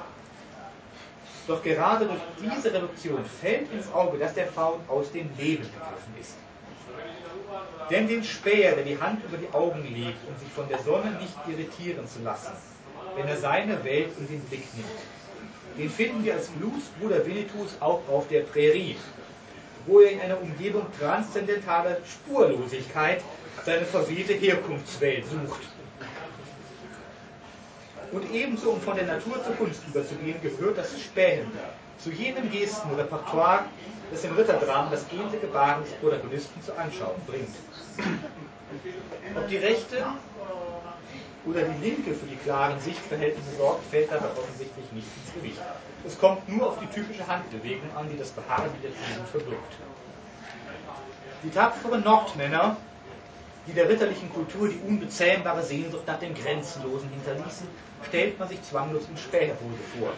Doch 1.47 1.63
gerade 1.63 2.05
durch 2.05 2.21
diese 2.39 2.71
Reduktion 2.71 3.25
fällt 3.25 3.71
ins 3.73 3.91
Auge, 3.91 4.19
dass 4.19 4.35
der 4.35 4.47
Faun 4.47 4.79
aus 4.87 5.11
dem 5.11 5.29
Leben 5.37 5.63
begriffen 5.63 6.13
ist. 6.19 6.35
Denn 7.89 8.07
den 8.07 8.23
Späher, 8.23 8.75
der 8.75 8.83
die 8.83 9.01
Hand 9.01 9.23
über 9.23 9.37
die 9.37 9.51
Augen 9.51 9.81
legt, 9.81 10.19
um 10.27 10.37
sich 10.37 10.49
von 10.53 10.67
der 10.69 10.77
Sonne 10.79 11.11
nicht 11.19 11.35
irritieren 11.47 12.07
zu 12.07 12.21
lassen, 12.21 12.51
wenn 13.15 13.27
er 13.27 13.37
seine 13.37 13.83
Welt 13.83 14.11
in 14.19 14.27
den 14.27 14.41
Blick 14.41 14.65
nimmt, 14.75 14.99
den 15.79 15.89
finden 15.89 16.23
wir 16.23 16.35
als 16.35 16.47
Bluesbruder 16.47 17.25
Winnetous 17.25 17.77
auch 17.79 18.01
auf 18.09 18.27
der 18.27 18.41
Prärie. 18.41 18.97
wo 19.89 20.01
er 20.01 20.11
in 20.11 20.21
einer 20.21 20.39
Umgebung 20.39 20.85
transzendentaler 20.99 21.97
Spurlosigkeit 22.05 23.21
seine 23.65 23.85
verwehte 23.85 24.33
Herkunftswelt 24.33 25.25
sucht. 25.25 25.61
Und 28.11 28.31
ebenso, 28.33 28.71
um 28.71 28.81
von 28.81 28.95
der 28.95 29.05
Natur 29.05 29.43
zur 29.43 29.55
Kunst 29.55 29.81
überzugehen, 29.87 30.41
gehört 30.41 30.77
das 30.77 30.99
Spähen 30.99 31.51
zu 31.99 32.11
jenem 32.11 32.51
Gestenrepertoire, 32.51 33.65
das 34.11 34.23
im 34.23 34.33
Ritterdramen 34.35 34.91
das 34.91 35.03
edle 35.11 35.39
Gebaren 35.39 35.83
des 35.83 35.93
Protagonisten 35.93 36.61
zur 36.63 36.77
Anschauung 36.77 37.21
bringt. 37.27 37.55
Ob 39.35 39.47
die 39.47 39.57
rechte 39.57 40.05
oder 41.45 41.63
die 41.63 41.89
linke 41.89 42.13
für 42.13 42.25
die 42.25 42.35
klaren 42.35 42.79
Sichtverhältnisse 42.79 43.57
sorgt, 43.57 43.85
fällt 43.89 44.11
dabei 44.11 44.27
offensichtlich 44.37 44.91
nicht 44.91 45.07
ins 45.07 45.33
Gewicht. 45.33 45.61
Es 46.05 46.17
kommt 46.17 46.47
nur 46.49 46.67
auf 46.67 46.79
die 46.79 46.87
typische 46.87 47.25
Handbewegung 47.27 47.89
an, 47.95 48.09
die 48.09 48.17
das 48.17 48.29
Beharren 48.29 48.69
der 48.83 48.91
Tugend 48.91 49.29
verbirgt. 49.29 49.73
Die 51.43 51.49
tapferen 51.49 52.03
Nordmänner, 52.03 52.77
die 53.67 53.73
der 53.73 53.87
ritterlichen 53.87 54.31
Kultur 54.33 54.67
die 54.67 54.79
unbezähmbare 54.85 55.63
Sehnsucht 55.63 56.07
nach 56.07 56.19
dem 56.19 56.33
Grenzenlosen 56.33 57.09
hinterließen, 57.09 57.67
stellt 58.07 58.39
man 58.39 58.49
sich 58.49 58.61
zwanglos 58.63 59.03
in 59.09 59.17
Späherhose 59.17 59.83
vor. 59.97 60.11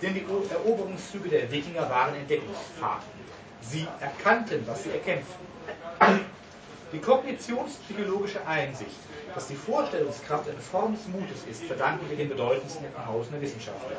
Denn 0.00 0.14
die 0.14 0.24
Eroberungszüge 0.50 1.28
der 1.28 1.50
Wikinger 1.50 1.88
waren 1.88 2.14
Entdeckungsfahrten. 2.14 3.08
Sie 3.62 3.86
erkannten, 4.00 4.62
was 4.66 4.82
sie 4.82 4.90
erkämpften. 4.90 5.46
Die 6.94 7.00
kognitionspsychologische 7.00 8.46
Einsicht, 8.46 8.94
dass 9.34 9.48
die 9.48 9.56
Vorstellungskraft 9.56 10.48
eine 10.48 10.60
Form 10.60 10.94
des 10.94 11.08
Mutes 11.08 11.44
ist, 11.50 11.64
verdanken 11.64 12.08
wir 12.08 12.16
den 12.16 12.28
bedeutendsten 12.28 12.86
Hausen 13.04 13.32
der 13.32 13.40
Wissenschaftler. 13.40 13.96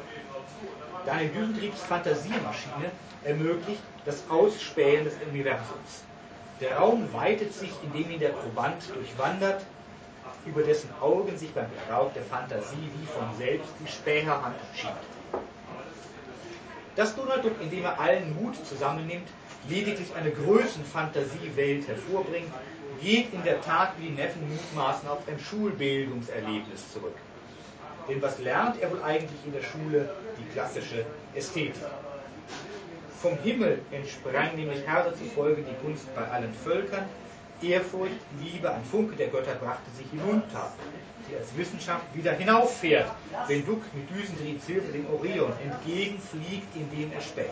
Daniel 1.06 1.30
Düsentriebs 1.32 1.82
Fantasiemaschine 1.82 2.90
ermöglicht 3.26 3.82
das 4.06 4.24
Ausspähen 4.30 5.04
des 5.04 5.16
Universums. 5.30 6.06
Der 6.62 6.78
Raum 6.78 7.12
weitet 7.12 7.54
sich, 7.54 7.72
indem 7.84 8.12
ihn 8.12 8.20
der 8.20 8.30
Proband 8.30 8.82
durchwandert, 8.96 9.66
über 10.46 10.62
dessen 10.62 10.90
Augen 11.02 11.38
sich 11.38 11.52
beim 11.52 11.68
Gebrauch 11.70 12.14
der 12.14 12.24
Fantasie 12.24 12.90
wie 12.98 13.08
von 13.08 13.28
selbst 13.38 13.74
die 13.84 13.92
Späherhand 13.92 14.56
schiebt. 14.74 14.94
Dass 16.96 17.14
Donald 17.14 17.44
Duck, 17.44 17.60
indem 17.62 17.84
er 17.84 18.00
allen 18.00 18.42
Mut 18.42 18.56
zusammennimmt, 18.66 19.28
lediglich 19.68 20.16
eine 20.16 20.32
Größenfantasiewelt 20.32 21.90
hervorbringt, 21.90 22.54
geht 23.02 23.34
in 23.34 23.44
der 23.44 23.62
Tat 23.62 23.94
wie 23.98 24.08
die 24.08 24.14
Neffen 24.14 24.48
mutmaßen 24.50 25.08
auf 25.10 25.28
ein 25.28 25.40
Schulbildungserlebnis 25.40 26.92
zurück. 26.94 27.16
Denn 28.08 28.22
was 28.22 28.40
lernt 28.40 28.82
er 28.82 28.92
wohl 28.92 29.02
eigentlich 29.04 29.40
in 29.46 29.54
der 29.54 29.64
Schule? 29.64 30.10
Die 30.40 30.54
klassische 30.54 31.06
Ästhetik. 31.34 31.74
Vom 33.22 33.38
Himmel 33.40 33.80
entsprang 33.92 34.56
nämlich 34.56 34.86
Herder 34.86 35.16
zufolge 35.16 35.64
die 35.64 35.86
Kunst 35.86 36.14
bei 36.14 36.28
allen 36.30 36.54
Völkern. 36.54 37.06
Ehrfurcht, 37.62 38.14
Liebe, 38.44 38.72
ein 38.72 38.84
Funke 38.84 39.16
der 39.16 39.28
Götter 39.28 39.56
brachte 39.56 39.90
sie 39.98 40.06
hinunter, 40.16 40.72
die 41.28 41.36
als 41.36 41.58
Wissenschaft 41.58 42.06
wieder 42.14 42.34
hinauffährt, 42.34 43.10
wenn 43.48 43.66
Duck 43.66 43.82
mit 43.94 44.10
Düsentrieb 44.10 44.62
Hilfe 44.64 44.92
dem 44.92 45.08
Orion 45.12 45.54
entgegenfliegt, 45.64 46.76
indem 46.76 47.12
er 47.14 47.22
späht. 47.22 47.50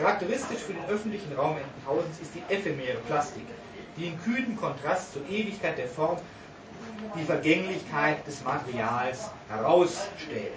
Charakteristisch 0.00 0.60
für 0.60 0.72
den 0.72 0.84
öffentlichen 0.86 1.30
Raum 1.34 1.58
Entenhausens 1.58 2.20
ist 2.22 2.30
die 2.34 2.42
ephemere 2.54 2.96
Plastik, 3.06 3.44
die 3.98 4.06
in 4.06 4.22
kühnem 4.22 4.56
Kontrast 4.56 5.12
zur 5.12 5.28
Ewigkeit 5.28 5.76
der 5.76 5.88
Form 5.88 6.16
die 7.14 7.24
Vergänglichkeit 7.24 8.26
des 8.26 8.42
Materials 8.42 9.30
herausstellt. 9.50 10.54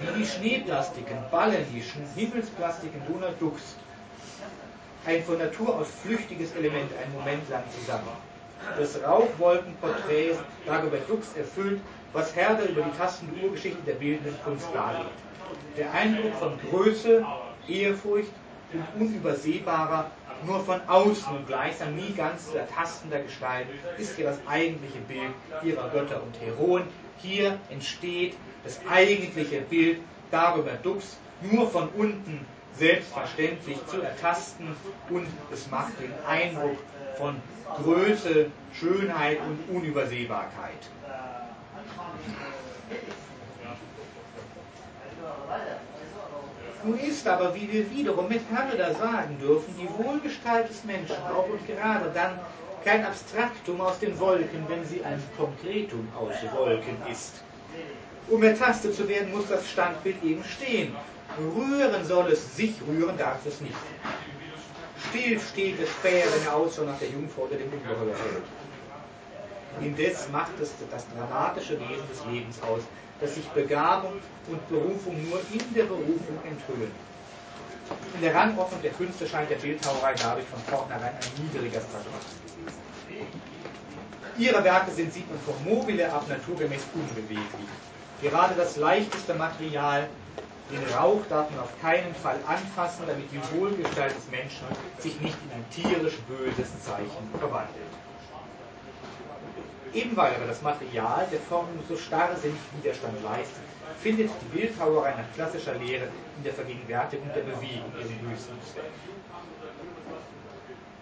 Wie 0.00 0.20
die 0.20 0.26
Schneeplastiken, 0.26 1.16
Ballernischen, 1.30 2.04
Himmelsplastiken 2.14 3.00
Donald 3.10 3.40
Ducks 3.40 3.76
ein 5.06 5.22
von 5.22 5.38
Natur 5.38 5.78
aus 5.78 5.88
flüchtiges 6.02 6.54
Element 6.56 6.90
einen 7.02 7.14
Moment 7.14 7.48
lang 7.48 7.62
zusammen. 7.78 8.10
Das 8.78 9.02
Rauchwolkenporträt 9.02 10.34
Dagobert 10.66 11.08
Dux 11.08 11.34
erfüllt, 11.34 11.80
was 12.12 12.36
Herder 12.36 12.68
über 12.68 12.82
die 12.82 12.98
tastende 12.98 13.42
Urgeschichte 13.42 13.80
der 13.86 13.94
bildenden 13.94 14.36
Kunst 14.44 14.68
darlegt. 14.74 15.08
Der 15.78 15.90
Eindruck 15.94 16.34
von 16.34 16.58
Größe, 16.70 17.24
Ehrfurcht 17.68 18.32
und 18.72 19.00
unübersehbarer, 19.00 20.10
nur 20.46 20.64
von 20.64 20.80
außen 20.86 21.36
und 21.36 21.46
gleichsam 21.46 21.96
nie 21.96 22.12
ganz 22.14 22.50
zu 22.50 22.58
ertastender 22.58 23.20
Gestalt 23.20 23.66
ist 23.98 24.16
hier 24.16 24.26
das 24.26 24.38
eigentliche 24.46 24.98
Bild 25.00 25.32
ihrer 25.62 25.88
Götter 25.90 26.22
und 26.22 26.40
Heroen. 26.40 26.84
Hier 27.18 27.58
entsteht 27.68 28.36
das 28.64 28.80
eigentliche 28.88 29.60
Bild 29.60 30.00
darüber 30.30 30.72
Dux, 30.82 31.16
nur 31.42 31.68
von 31.70 31.88
unten 31.90 32.46
selbstverständlich 32.76 33.84
zu 33.86 34.00
ertasten 34.00 34.68
und 35.10 35.26
es 35.52 35.70
macht 35.70 35.92
den 36.00 36.12
Eindruck 36.26 36.78
von 37.16 37.36
Größe, 37.82 38.50
Schönheit 38.72 39.38
und 39.40 39.76
Unübersehbarkeit. 39.76 40.88
Nun 46.82 46.98
ist 46.98 47.26
aber, 47.28 47.54
wie 47.54 47.70
wir 47.70 47.90
wiederum 47.90 48.28
mit 48.28 48.40
Herder 48.50 48.94
sagen 48.94 49.38
dürfen, 49.38 49.74
die 49.78 49.88
Wohlgestalt 50.02 50.68
des 50.68 50.82
Menschen 50.84 51.16
auch 51.34 51.46
und 51.48 51.66
gerade 51.66 52.10
dann 52.14 52.38
kein 52.84 53.04
Abstraktum 53.04 53.80
aus 53.80 53.98
den 53.98 54.18
Wolken, 54.18 54.64
wenn 54.68 54.84
sie 54.86 55.04
ein 55.04 55.22
Konkretum 55.36 56.08
aus 56.18 56.34
Wolken 56.54 56.96
ist. 57.10 57.42
Um 58.28 58.42
ertastet 58.42 58.94
zu 58.94 59.06
werden, 59.08 59.30
muss 59.32 59.48
das 59.48 59.68
Standbild 59.68 60.22
eben 60.24 60.42
stehen. 60.44 60.94
Rühren 61.38 62.04
soll 62.04 62.32
es, 62.32 62.56
sich 62.56 62.74
rühren 62.88 63.18
darf 63.18 63.44
es 63.46 63.60
nicht. 63.60 63.74
Still 65.08 65.38
steht 65.40 65.80
es 65.80 65.90
späher, 65.90 66.26
wenn 66.32 66.46
er 66.46 66.56
Ausschau 66.56 66.84
nach 66.84 66.98
der 66.98 67.08
Jungfrau 67.08 67.42
oder 67.42 67.56
dem 67.56 67.72
Ungeheuer. 67.72 68.16
Indes 69.78 70.28
macht 70.30 70.58
es 70.60 70.72
das 70.90 71.04
dramatische 71.16 71.78
Wesen 71.78 72.08
des 72.08 72.24
Lebens 72.26 72.60
aus, 72.62 72.82
dass 73.20 73.34
sich 73.34 73.46
Begabung 73.50 74.14
und 74.48 74.68
Berufung 74.68 75.16
nur 75.28 75.40
in 75.52 75.74
der 75.74 75.84
Berufung 75.84 76.38
enthüllen. 76.44 76.90
In 78.14 78.20
der 78.22 78.34
Rangordnung 78.34 78.82
der 78.82 78.90
Künste 78.92 79.26
scheint 79.26 79.50
der 79.50 79.56
Bildhauerei 79.56 80.14
dadurch 80.14 80.46
von 80.46 80.60
vornherein 80.62 81.14
ein 81.14 81.42
niedriger 81.42 81.80
Status. 81.80 82.40
Ihre 84.38 84.64
Werke 84.64 84.90
sind, 84.90 85.12
sieht 85.12 85.28
man 85.28 85.38
vom 85.40 85.64
Mobile 85.64 86.12
ab, 86.12 86.24
naturgemäß 86.28 86.82
unbeweglich. 86.94 87.68
Gerade 88.22 88.54
das 88.54 88.76
leichteste 88.76 89.34
Material, 89.34 90.08
den 90.70 90.94
Rauch, 90.94 91.20
darf 91.28 91.50
man 91.50 91.60
auf 91.60 91.80
keinen 91.80 92.14
Fall 92.14 92.38
anfassen, 92.46 93.04
damit 93.06 93.26
die 93.32 93.58
Wohlgestalt 93.58 94.14
des 94.16 94.30
Menschen 94.30 94.66
sich 94.98 95.20
nicht 95.20 95.36
in 95.44 95.52
ein 95.52 95.64
tierisch 95.70 96.18
böses 96.28 96.68
Zeichen 96.84 97.28
verwandelt. 97.38 97.90
Eben 99.92 100.16
weil 100.16 100.34
aber 100.34 100.46
das 100.46 100.62
Material 100.62 101.26
der 101.32 101.40
Formen 101.40 101.78
so 101.88 101.96
starrsinnig 101.96 102.60
Widerstand 102.76 103.22
leistet, 103.24 103.64
findet 104.00 104.30
die 104.30 104.58
Bildhauerei 104.58 105.10
nach 105.10 105.34
klassischer 105.34 105.74
Lehre 105.74 106.06
in 106.36 106.44
der 106.44 106.52
Vergegenwärtigung 106.52 107.28
der 107.34 107.42
Bewegung 107.42 107.92
ihren 107.98 108.30
höchsten 108.30 108.56
Zweck. 108.72 108.84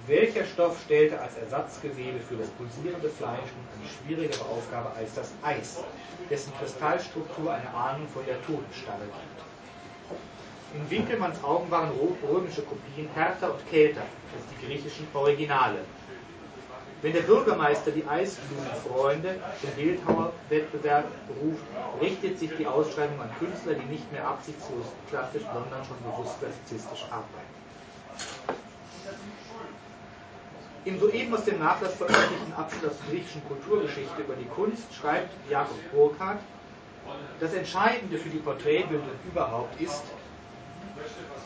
Welcher 0.07 0.45
Stoff 0.47 0.81
stellte 0.87 1.21
als 1.21 1.37
Ersatzgewebe 1.37 2.19
für 2.19 2.37
das 2.37 2.49
pulsierende 2.49 3.11
Fleisch 3.11 3.51
eine 3.53 3.89
schwierigere 3.93 4.43
Aufgabe 4.47 4.91
als 4.97 5.15
das 5.15 5.33
Eis, 5.43 5.85
dessen 6.31 6.51
Kristallstruktur 6.59 7.53
eine 7.53 7.69
Ahnung 7.75 8.09
von 8.09 8.25
der 8.25 8.41
Totenstarre 8.47 9.05
gibt? 9.05 9.39
In 10.75 10.91
Winkelmanns 10.91 11.45
Augen 11.45 11.71
waren 11.71 11.91
römische 12.27 12.63
Kopien 12.63 13.09
härter 13.15 13.53
und 13.53 13.71
kälter 13.71 14.01
als 14.01 14.45
die 14.51 14.67
griechischen 14.67 15.07
Originale. 15.13 15.81
Wenn 17.01 17.13
der 17.13 17.23
Bürgermeister 17.23 17.93
die 17.93 18.05
Eisblumenfreunde 18.05 19.37
zum 19.61 19.71
Bildhauerwettbewerb 19.71 21.05
ruft, 21.29 21.63
richtet 22.01 22.39
sich 22.39 22.51
die 22.57 22.67
Ausschreibung 22.67 23.21
an 23.21 23.31
Künstler, 23.39 23.75
die 23.75 23.87
nicht 23.87 24.11
mehr 24.11 24.27
absichtslos 24.27 24.87
klassisch, 25.09 25.43
sondern 25.53 25.85
schon 25.85 25.97
bewusst 26.03 26.39
klassizistisch 26.41 27.05
arbeiten. 27.11 27.59
Im 30.85 30.99
soeben 30.99 31.35
aus 31.35 31.45
dem 31.45 31.59
Nachlass 31.59 31.95
veröffentlichten 31.95 32.53
Abschluss 32.55 32.93
der 32.99 33.11
griechischen 33.11 33.43
Kulturgeschichte 33.47 34.23
über 34.23 34.35
die 34.35 34.47
Kunst 34.47 34.93
schreibt 34.95 35.29
Jakob 35.51 35.77
Burkhardt, 35.93 36.41
das 37.41 37.55
Entscheidende 37.55 38.19
für 38.19 38.31
die 38.31 38.39
Porträtbildung 38.39 39.07
überhaupt 39.31 39.81
ist, 39.81 40.03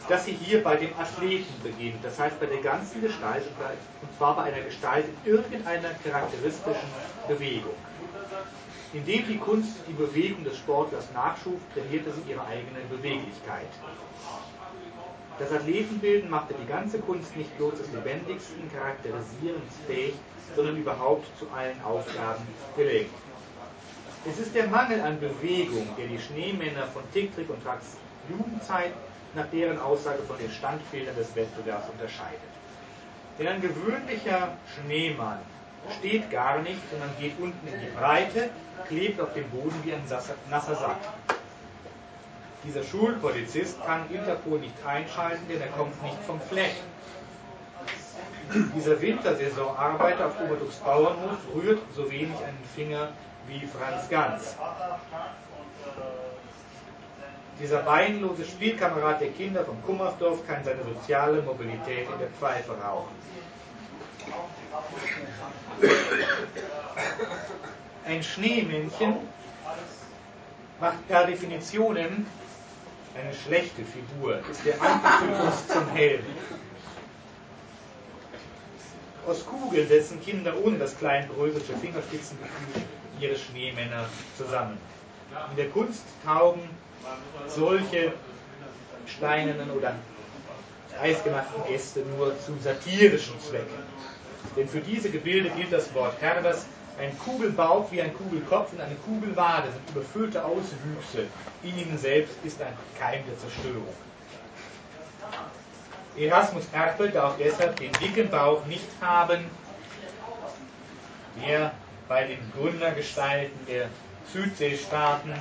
dass 0.09 0.25
sie 0.25 0.33
hier 0.33 0.63
bei 0.63 0.77
dem 0.77 0.91
Athleten 0.99 1.55
beginnt, 1.63 2.05
das 2.05 2.19
heißt 2.19 2.39
bei 2.41 2.47
der 2.47 2.61
ganzen 2.61 3.01
Gestalt, 3.01 3.45
und 4.03 4.17
zwar 4.19 4.37
bei 4.37 4.43
einer 4.45 4.63
Gestalt 4.63 5.07
in 5.25 5.33
irgendeiner 5.33 5.91
charakteristischen 6.05 6.89
Bewegung. 7.29 7.77
Indem 8.93 9.27
die 9.27 9.39
Kunst 9.39 9.77
die 9.89 9.95
Bewegung 9.95 10.45
des 10.45 10.59
Sportlers 10.59 11.09
nachschuf, 11.15 11.61
trainierte 11.75 12.13
sie 12.13 12.31
ihre 12.31 12.45
eigene 12.45 12.81
Beweglichkeit. 12.91 13.69
Das 15.39 15.51
Athletenbilden 15.51 16.29
machte 16.29 16.55
die 16.55 16.67
ganze 16.67 16.99
Kunst 16.99 17.35
nicht 17.37 17.57
bloß 17.57 17.75
des 17.79 17.93
lebendigsten 17.93 18.71
Charakterisierens 18.71 19.75
fähig, 19.87 20.15
sondern 20.55 20.77
überhaupt 20.77 21.27
zu 21.39 21.47
allen 21.57 21.83
Aufgaben 21.83 22.47
gelenkt. 22.77 23.15
Es 24.25 24.39
ist 24.39 24.55
der 24.55 24.69
Mangel 24.69 25.01
an 25.01 25.19
Bewegung, 25.19 25.89
der 25.99 26.07
die 26.07 26.19
Schneemänner 26.19 26.87
von 26.87 27.03
Tick, 27.13 27.35
Trick 27.35 27.49
und 27.51 27.63
Tracks 27.65 27.97
Jugendzeit 28.31 28.93
nach 29.35 29.47
deren 29.53 29.81
Aussage 29.81 30.23
von 30.23 30.39
den 30.39 30.51
Standbildern 30.51 31.17
des 31.17 31.35
Wettbewerbs 31.35 31.89
unterscheidet. 31.91 32.41
Denn 33.39 33.49
ein 33.49 33.61
gewöhnlicher 33.61 34.57
Schneemann 34.75 35.39
steht 35.99 36.31
gar 36.31 36.59
nicht, 36.59 36.81
sondern 36.91 37.11
geht 37.19 37.39
unten 37.41 37.67
in 37.67 37.81
die 37.81 37.99
Breite, 37.99 38.51
klebt 38.87 39.21
auf 39.21 39.33
dem 39.35 39.49
Boden 39.51 39.75
wie 39.85 39.93
ein 39.93 40.03
nasser 40.51 40.75
Sack. 40.75 40.99
Dieser 42.65 42.85
Schulpolizist 42.85 43.85
kann 43.85 44.09
Interpol 44.11 44.61
nicht 44.61 44.75
einschalten, 44.87 45.49
denn 45.49 45.61
er 45.61 45.69
kommt 45.69 46.01
nicht 46.03 46.19
vom 46.27 46.41
Fleck. 46.41 46.75
Dieser 48.77 49.01
Wintersaisonarbeiter 49.01 50.27
auf 50.27 50.41
Oberducks 50.41 50.77
Bauernhof 50.77 51.39
rührt 51.55 51.81
so 51.97 52.09
wenig 52.11 52.37
einen 52.37 52.65
Finger 52.75 53.09
wie 53.49 53.67
Franz 53.67 54.09
Ganz. 54.09 54.57
Dieser 57.63 57.83
beinlose 57.83 58.45
Spielkamerad 58.45 59.21
der 59.21 59.31
Kinder 59.31 59.65
von 59.65 59.81
Kummersdorf 59.85 60.45
kann 60.49 60.65
seine 60.65 60.83
soziale 60.83 61.41
Mobilität 61.43 62.09
in 62.13 62.19
der 62.19 62.29
Pfeife 62.41 62.73
rauchen. 62.73 63.15
Ein 68.05 68.21
Schneemännchen 68.21 69.15
macht 70.81 71.07
per 71.07 71.25
Definitionen 71.25 72.27
eine 73.15 73.33
schlechte 73.33 73.85
Figur, 73.85 74.41
ist 74.51 74.67
der 74.67 74.83
Antitypus 74.83 75.69
zum 75.69 75.89
Helden. 75.91 76.35
Aus 79.25 79.47
Kugeln 79.47 79.87
setzen 79.87 80.21
Kinder 80.21 80.53
ohne 80.65 80.79
das 80.79 80.99
kleinbröselte 80.99 81.77
Fingerspitzengefühl 81.77 82.83
ihre 83.21 83.37
Schneemänner 83.37 84.07
zusammen. 84.37 84.79
In 85.53 85.57
der 85.57 85.69
Kunst 85.69 86.03
taugen 86.25 86.69
solche 87.47 88.13
steinernen 89.07 89.71
oder 89.71 89.95
eisgemachten 91.01 91.65
Gäste 91.67 92.01
nur 92.17 92.39
zu 92.41 92.57
satirischen 92.63 93.39
Zwecken. 93.41 93.83
Denn 94.57 94.69
für 94.69 94.81
diese 94.81 95.11
Gebilde 95.11 95.51
gilt 95.51 95.73
das 95.73 95.93
Wort 95.95 96.21
Herbers, 96.21 96.67
ein 96.99 97.17
Kugelbauch 97.19 97.91
wie 97.91 98.03
ein 98.03 98.15
Kugelkopf 98.15 98.73
und 98.73 98.81
eine 98.81 98.95
Kugelwade 98.97 99.69
sind 99.73 99.91
überfüllte 99.91 100.45
Auswüchse. 100.45 101.27
In 101.63 101.79
ihnen 101.79 101.99
selbst 101.99 102.37
ist 102.45 102.61
ein 102.61 102.75
Keim 102.99 103.21
der 103.27 103.39
Zerstörung. 103.39 103.95
Erasmus 106.17 106.65
Erpel 106.73 107.11
darf 107.11 107.37
deshalb 107.39 107.79
den 107.79 107.91
dicken 107.93 108.31
Bauch 108.31 108.65
nicht 108.67 108.87
haben, 109.01 109.47
der 111.47 111.73
bei 112.09 112.25
den 112.25 112.53
Gründergestalten 112.55 113.59
der 113.67 113.89
Südseestaaten 114.31 115.33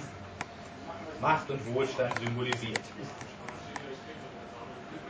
Macht 1.22 1.50
und 1.52 1.74
Wohlstand 1.74 2.18
symbolisiert. 2.18 2.80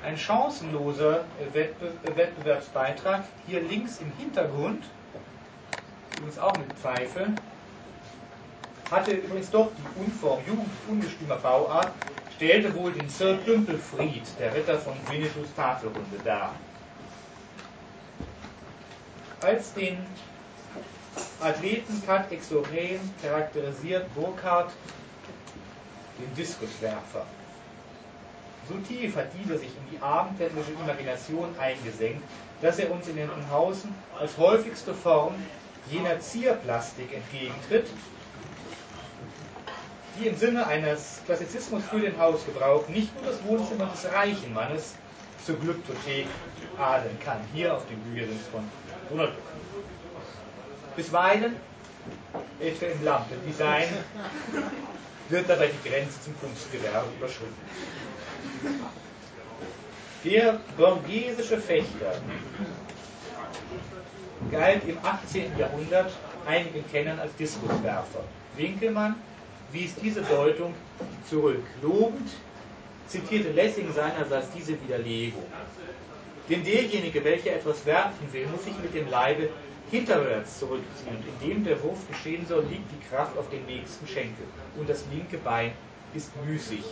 Ein 0.03 0.18
chancenloser 0.18 1.24
Wettbewerbsbeitrag, 1.53 3.24
hier 3.47 3.62
links 3.62 3.99
im 3.99 4.12
Hintergrund, 4.20 4.84
übrigens 6.18 6.39
auch 6.39 6.57
mit 6.57 6.68
Pfeife, 6.82 7.28
hatte 8.89 9.12
übrigens 9.12 9.49
doch 9.51 9.70
die 9.78 10.01
Unform 10.01 10.41
jugendungestümer 10.45 11.38
Bauart, 11.38 11.93
stellte 12.36 12.76
wohl 12.76 12.91
den 12.91 13.07
Sir 13.09 13.36
Dümpelfried, 13.45 14.24
der 14.39 14.53
Ritter 14.53 14.80
von 14.80 14.93
Winnetous 15.07 15.53
Tafelrunde, 15.55 16.20
dar. 16.26 16.53
Als 19.39 19.74
den 19.74 19.97
Athleten 21.39 22.01
Kat 22.05 22.32
Exorem 22.32 22.99
charakterisiert 23.22 24.14
Burkhardt 24.14 24.72
den 26.20 26.34
Diskuswerfer. 26.36 27.26
So 28.68 28.76
tief 28.88 29.16
hat 29.16 29.28
dieser 29.43 29.57
sich 29.57 29.70
in 29.70 29.91
die 29.91 30.01
abendländische 30.01 30.72
Imagination 30.72 31.53
eingesenkt, 31.59 32.24
dass 32.62 32.80
er 32.80 32.91
uns 32.91 33.07
in 33.07 33.18
Entenhausen 33.18 33.93
als 34.20 34.38
häufigste 34.38 34.93
Form 34.93 35.34
jener 35.89 36.20
Zierplastik 36.20 37.12
entgegentritt, 37.14 37.88
die 40.20 40.28
im 40.28 40.38
Sinne 40.38 40.68
eines 40.68 41.22
Klassizismus 41.26 41.84
für 41.89 41.99
den 41.99 42.18
Hausgebrauch 42.20 42.88
nicht 42.89 43.14
nur 43.16 43.32
das 43.32 43.43
Wohnzimmer 43.43 43.88
des 43.88 44.12
reichen 44.12 44.53
Mannes 44.53 44.95
zur 45.45 45.55
Glyptothek 45.55 46.28
adeln 46.78 47.18
kann, 47.20 47.39
hier 47.53 47.76
auf 47.76 47.88
dem 47.88 47.99
Büchersims 48.01 48.47
von 48.51 48.64
Donald 49.09 49.34
Bisweilen, 50.95 51.55
etwa 52.59 52.86
im 52.86 53.03
Lampendesign, 53.03 53.88
wird 55.32 55.50
dabei 55.50 55.68
die 55.68 55.90
Grenze 55.90 56.22
zum 56.22 56.38
Kunstgewerbe 56.40 57.08
überschritten. 57.18 57.56
Der 60.24 60.60
borghesische 60.78 61.58
Fechter 61.58 62.14
galt 64.52 64.82
im 64.88 64.98
18. 65.04 65.58
Jahrhundert 65.58 66.12
einigen 66.46 66.84
Kennern 66.92 67.20
als 67.20 67.36
Diskuswerfer. 67.36 68.24
Winkelmann 68.56 69.16
wies 69.72 69.96
diese 69.96 70.22
Deutung 70.22 70.74
zurück. 71.30 71.64
Lobend 71.82 72.30
zitierte 73.08 73.52
Lessing 73.52 73.92
seinerseits 73.94 74.48
diese 74.56 74.82
Widerlegung. 74.82 75.44
Denn 76.52 76.66
derjenige, 76.66 77.24
welcher 77.24 77.54
etwas 77.54 77.86
werfen 77.86 78.28
will, 78.34 78.45
muss 78.47 78.66
sich 78.66 78.78
mit 78.84 78.93
dem 78.93 79.10
Leibe 79.10 79.47
hinterwärts 79.89 80.60
zurückziehen. 80.60 81.16
Und 81.16 81.24
indem 81.45 81.64
der 81.64 81.82
Wurf 81.82 81.99
geschehen 82.10 82.45
soll, 82.45 82.66
liegt 82.66 82.91
die 82.91 83.10
Kraft 83.10 83.38
auf 83.38 83.49
dem 83.49 83.66
nächsten 83.66 84.06
Schenkel. 84.06 84.43
Und 84.78 84.89
das 84.89 85.06
linke 85.14 85.38
Bein 85.38 85.72
ist 86.14 86.30
müßig. 86.45 86.84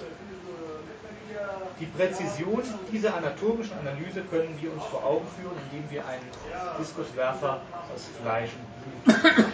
Die 1.78 1.86
Präzision 1.88 2.64
dieser 2.90 3.16
anatomischen 3.18 3.78
Analyse 3.80 4.22
können 4.32 4.58
wir 4.62 4.72
uns 4.72 4.86
vor 4.86 5.04
Augen 5.04 5.28
führen, 5.38 5.58
indem 5.72 5.92
wir 5.92 6.08
einen 6.08 6.30
Diskuswerfer 6.80 7.60
aus 7.94 8.08
Fleisch 8.22 8.52
und 9.06 9.14
Blut 9.14 9.46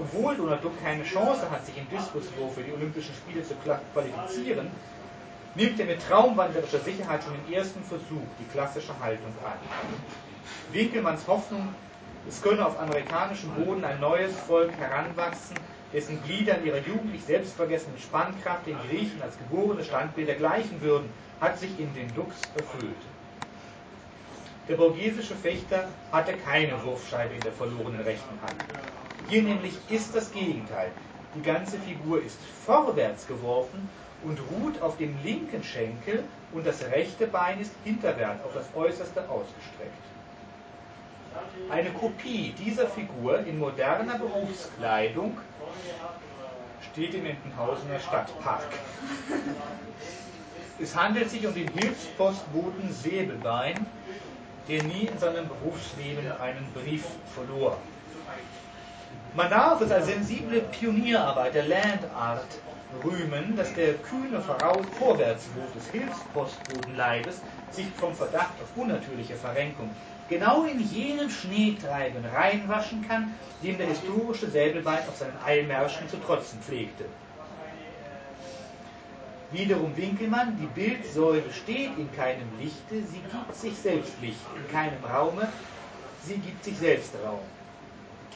obwohl 0.00 0.36
Donald 0.36 0.64
Duck 0.64 0.72
keine 0.82 1.04
Chance 1.04 1.50
hat, 1.50 1.64
sich 1.66 1.76
im 1.76 1.88
Diskuswurf 1.90 2.54
für 2.54 2.62
die 2.62 2.72
Olympischen 2.72 3.14
Spiele 3.14 3.44
zu 3.44 3.54
qualifizieren, 3.92 4.70
nimmt 5.54 5.80
er 5.80 5.86
mit 5.86 6.02
traumwandlerischer 6.06 6.78
Sicherheit 6.80 7.22
schon 7.24 7.34
im 7.34 7.52
ersten 7.52 7.82
Versuch 7.84 8.26
die 8.38 8.52
klassische 8.52 8.98
Haltung 9.00 9.32
an. 9.44 9.58
Winkelmanns 10.72 11.26
Hoffnung, 11.26 11.74
es 12.28 12.40
könne 12.42 12.64
auf 12.64 12.78
amerikanischem 12.78 13.50
Boden 13.54 13.84
ein 13.84 14.00
neues 14.00 14.36
Volk 14.46 14.70
heranwachsen, 14.78 15.56
dessen 15.92 16.22
Glieder 16.22 16.58
in 16.58 16.66
ihrer 16.66 16.78
jugendlich 16.78 17.24
selbstvergessenen 17.24 17.98
Spannkraft 17.98 18.66
den 18.66 18.78
Griechen 18.88 19.20
als 19.22 19.36
geborene 19.38 19.82
Standbilder 19.82 20.34
gleichen 20.34 20.80
würden, 20.80 21.08
hat 21.40 21.58
sich 21.58 21.80
in 21.80 21.92
den 21.94 22.14
Dux 22.14 22.48
erfüllt. 22.54 22.94
Der 24.68 24.76
borghesische 24.76 25.34
Fechter 25.34 25.88
hatte 26.12 26.34
keine 26.44 26.80
Wurfscheibe 26.84 27.34
in 27.34 27.42
der 27.42 27.52
verlorenen 27.52 28.02
rechten 28.02 28.40
Hand. 28.40 28.54
Hier 29.28 29.42
nämlich 29.42 29.74
ist 29.88 30.14
das 30.14 30.30
Gegenteil. 30.32 30.92
Die 31.34 31.42
ganze 31.42 31.76
Figur 31.78 32.22
ist 32.22 32.38
vorwärts 32.64 33.26
geworfen 33.26 33.88
und 34.24 34.38
ruht 34.50 34.80
auf 34.82 34.96
dem 34.96 35.16
linken 35.22 35.62
Schenkel 35.62 36.24
und 36.52 36.66
das 36.66 36.82
rechte 36.84 37.26
Bein 37.26 37.60
ist 37.60 37.72
hinterwärts 37.84 38.44
auf 38.44 38.52
das 38.54 38.66
Äußerste 38.74 39.28
ausgestreckt. 39.28 40.10
Eine 41.70 41.90
Kopie 41.90 42.52
dieser 42.58 42.88
Figur 42.88 43.38
in 43.40 43.58
moderner 43.58 44.18
Berufskleidung 44.18 45.38
steht 46.90 47.14
im 47.14 47.26
Entenhausener 47.26 48.00
Stadtpark. 48.00 48.66
Es 50.80 50.96
handelt 50.96 51.30
sich 51.30 51.46
um 51.46 51.54
den 51.54 51.68
Hilfspostboten 51.68 52.92
Säbelbein, 52.92 53.86
der 54.68 54.82
nie 54.82 55.06
in 55.06 55.18
seinem 55.18 55.46
Berufsleben 55.46 56.32
einen 56.40 56.66
Brief 56.72 57.04
verlor. 57.34 57.76
Man 59.34 59.50
darf 59.50 59.80
es 59.80 59.90
als 59.92 60.06
sensible 60.06 60.60
Pionierarbeit 60.62 61.54
der 61.54 61.66
Landart 61.66 62.46
rühmen, 63.04 63.56
dass 63.56 63.74
der 63.74 63.94
kühne 63.94 64.40
Vorwärtswurf 64.40 65.72
des 65.74 65.88
Hilfspostbodenleibes 65.88 67.40
sich 67.70 67.86
vom 67.98 68.14
Verdacht 68.14 68.54
auf 68.62 68.76
unnatürliche 68.76 69.36
Verrenkung 69.36 69.94
genau 70.28 70.64
in 70.64 70.80
jenen 70.80 71.30
Schneetreiben 71.30 72.24
reinwaschen 72.24 73.06
kann, 73.06 73.34
dem 73.62 73.78
der 73.78 73.88
historische 73.88 74.50
Säbelbein 74.50 75.06
auf 75.08 75.16
seinen 75.16 75.38
Eilmärschen 75.44 76.08
zu 76.08 76.16
trotzen 76.18 76.60
pflegte. 76.60 77.04
Wiederum 79.52 79.96
Winkelmann, 79.96 80.56
die 80.60 80.80
Bildsäule 80.80 81.52
steht 81.52 81.98
in 81.98 82.12
keinem 82.14 82.46
Lichte, 82.60 83.02
sie 83.04 83.18
gibt 83.18 83.54
sich 83.56 83.74
selbst 83.76 84.12
Licht, 84.22 84.38
in 84.56 84.72
keinem 84.72 85.04
Raume, 85.04 85.48
sie 86.24 86.34
gibt 86.34 86.64
sich 86.64 86.78
selbst 86.78 87.12
Raum. 87.24 87.40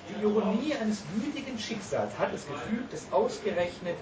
Die 0.09 0.23
Ironie 0.23 0.75
eines 0.75 1.03
gütigen 1.15 1.57
Schicksals 1.57 2.19
hat 2.19 2.35
es 2.35 2.47
gefügt, 2.47 2.93
dass 2.93 3.13
ausgerechnet 3.13 3.97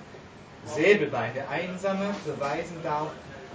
Säbelbein, 0.65 1.35
der 1.35 1.49
Einsame, 1.51 2.15
beweisen 2.25 2.77
darf, 2.83 3.11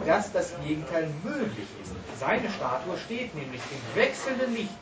dass 0.06 0.32
das 0.32 0.54
Gegenteil 0.66 1.10
möglich 1.24 1.68
ist. 1.82 2.20
Seine 2.20 2.50
Statue 2.50 2.98
steht 2.98 3.34
nämlich 3.36 3.62
im 3.72 4.00
wechselnden 4.00 4.54
Licht, 4.54 4.76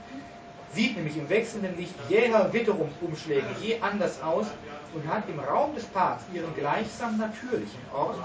sieht 0.73 0.95
nämlich 0.95 1.17
im 1.17 1.29
wechselnden 1.29 1.77
Licht 1.77 1.93
jäher 2.09 2.51
Witterungsumschläge 2.51 3.47
je 3.61 3.79
anders 3.81 4.21
aus 4.21 4.47
und 4.93 5.07
hat 5.07 5.23
im 5.29 5.39
Raum 5.39 5.73
des 5.75 5.85
Parks 5.85 6.23
ihren 6.33 6.53
gleichsam 6.55 7.17
natürlichen 7.17 7.81
Ort, 7.93 8.17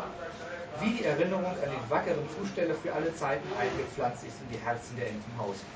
wie 0.80 0.90
die 0.90 1.04
Erinnerung 1.04 1.44
an 1.44 1.54
den 1.54 1.90
wackeren 1.90 2.28
Zusteller 2.38 2.74
für 2.74 2.92
alle 2.92 3.14
Zeiten 3.14 3.48
eingepflanzt 3.58 4.24
ist 4.24 4.36
in 4.40 4.56
die 4.56 4.64
Herzen 4.64 4.96
der 4.96 5.08
Entenhausen. 5.08 5.66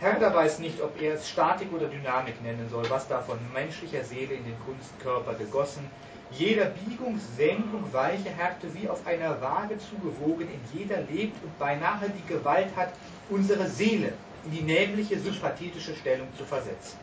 Herder 0.00 0.34
weiß 0.34 0.60
nicht, 0.60 0.80
ob 0.80 0.98
er 0.98 1.16
es 1.16 1.28
Statik 1.28 1.70
oder 1.74 1.86
Dynamik 1.86 2.42
nennen 2.42 2.70
soll, 2.70 2.88
was 2.88 3.06
da 3.06 3.20
von 3.20 3.38
menschlicher 3.52 4.02
Seele 4.02 4.32
in 4.32 4.44
den 4.44 4.58
Kunstkörper 4.58 5.34
gegossen, 5.34 5.84
jeder 6.30 6.66
Biegung, 6.66 7.18
Senkung, 7.36 7.92
weiche 7.92 8.30
Härte 8.30 8.72
wie 8.72 8.88
auf 8.88 9.06
einer 9.06 9.42
Waage 9.42 9.76
zugewogen, 9.76 10.48
in 10.48 10.60
jeder 10.72 11.02
lebt 11.02 11.44
und 11.44 11.58
beinahe 11.58 12.08
die 12.08 12.26
Gewalt 12.32 12.74
hat, 12.76 12.94
unsere 13.28 13.68
Seele 13.68 14.14
in 14.46 14.52
die 14.52 14.62
nämliche 14.62 15.18
sympathetische 15.18 15.94
Stellung 15.94 16.28
zu 16.34 16.46
versetzen. 16.46 16.96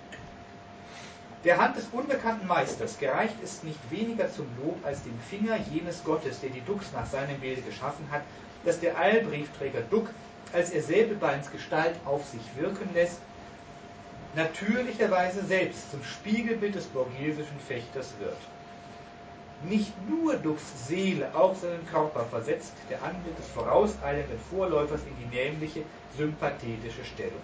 Der 1.43 1.59
Hand 1.59 1.77
des 1.77 1.85
unbekannten 1.91 2.47
Meisters 2.47 2.97
gereicht 2.97 3.35
ist 3.43 3.63
nicht 3.63 3.91
weniger 3.91 4.31
zum 4.31 4.47
Lob 4.57 4.83
als 4.83 5.03
dem 5.03 5.19
Finger 5.19 5.57
jenes 5.71 6.03
Gottes, 6.03 6.41
der 6.41 6.49
die 6.49 6.61
Dux 6.61 6.91
nach 6.93 7.05
seinem 7.05 7.39
Bilde 7.39 7.61
geschaffen 7.61 8.09
hat, 8.09 8.23
dass 8.65 8.79
der 8.79 8.97
Eilbriefträger 8.97 9.81
Duck 9.81 10.09
als 10.53 10.71
er 10.71 10.81
Säbelbeins 10.81 11.51
Gestalt 11.51 11.95
auf 12.05 12.25
sich 12.25 12.41
wirken 12.59 12.93
lässt, 12.93 13.19
natürlicherweise 14.35 15.43
selbst 15.45 15.91
zum 15.91 16.03
Spiegelbild 16.03 16.75
des 16.75 16.85
borghesischen 16.85 17.59
Fechters 17.67 18.07
wird. 18.19 18.37
Nicht 19.69 19.91
nur 20.07 20.35
Ducks 20.35 20.87
Seele, 20.87 21.33
auch 21.33 21.55
seinen 21.55 21.85
Körper 21.87 22.23
versetzt 22.25 22.73
der 22.89 23.01
Anblick 23.01 23.35
des 23.37 23.47
vorauseilenden 23.47 24.37
Vorläufers 24.51 25.01
in 25.01 25.31
die 25.31 25.35
nämliche, 25.35 25.81
sympathetische 26.15 27.03
Stellung. 27.03 27.41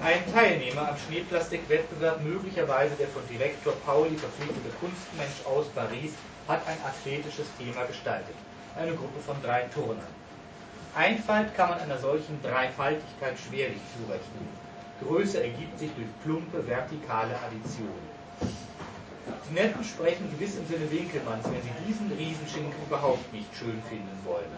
Ein 0.00 0.24
Teilnehmer 0.32 0.88
am 0.88 0.96
Schneeplastikwettbewerb, 0.96 2.22
möglicherweise 2.22 2.94
der 2.96 3.08
von 3.08 3.22
Direktor 3.28 3.74
Pauli 3.84 4.16
verpflichtete 4.16 4.70
Kunstmensch 4.80 5.44
aus 5.44 5.66
Paris, 5.74 6.12
hat 6.48 6.66
ein 6.66 6.78
athletisches 6.82 7.48
Thema 7.58 7.84
gestaltet 7.84 8.36
eine 8.76 8.94
Gruppe 8.94 9.20
von 9.24 9.36
drei 9.42 9.62
Turnern. 9.74 10.06
Einfalt 10.94 11.54
kann 11.54 11.70
man 11.70 11.80
einer 11.80 11.98
solchen 11.98 12.40
Dreifaltigkeit 12.42 13.36
schwerlich 13.38 13.80
zurechnen. 13.96 14.48
Größe 15.02 15.42
ergibt 15.42 15.78
sich 15.78 15.90
durch 15.94 16.08
plumpe 16.24 16.66
vertikale 16.66 17.34
Addition. 17.46 18.00
Die 19.48 19.54
Netten 19.54 19.84
sprechen 19.84 20.30
gewiss 20.30 20.56
im 20.56 20.66
Sinne 20.66 20.90
Winkelmanns, 20.90 21.44
wenn 21.44 21.62
sie 21.62 21.86
diesen 21.86 22.10
Riesenschinken 22.12 22.82
überhaupt 22.86 23.32
nicht 23.32 23.54
schön 23.54 23.80
finden 23.88 24.20
wollen. 24.24 24.50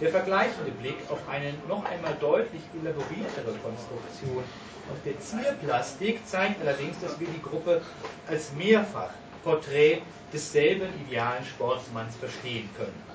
Der 0.00 0.10
vergleichende 0.10 0.72
Blick 0.72 0.96
auf 1.08 1.20
eine 1.28 1.52
noch 1.68 1.84
einmal 1.84 2.14
deutlich 2.18 2.62
elaboriertere 2.80 3.52
Konstruktion 3.62 4.42
aus 4.90 4.98
der 5.04 5.20
Zierplastik 5.20 6.26
zeigt 6.26 6.60
allerdings, 6.60 6.98
dass 7.00 7.20
wir 7.20 7.28
die 7.28 7.42
Gruppe 7.42 7.82
als 8.26 8.52
mehrfach 8.54 9.10
Porträt 9.44 10.02
desselben 10.32 10.88
idealen 11.06 11.44
Sportsmanns 11.44 12.16
verstehen 12.16 12.68
können. 12.76 13.11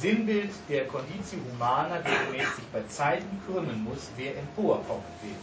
Sinnbild 0.00 0.50
der 0.68 0.86
Conditio 0.86 1.38
Humana, 1.50 1.98
der 1.98 2.26
gemäß 2.26 2.56
sich 2.56 2.66
bei 2.72 2.82
Zeiten 2.82 3.40
krümmen 3.46 3.82
muss, 3.82 4.10
wer 4.16 4.36
emporkommen 4.36 5.04
will. 5.22 5.36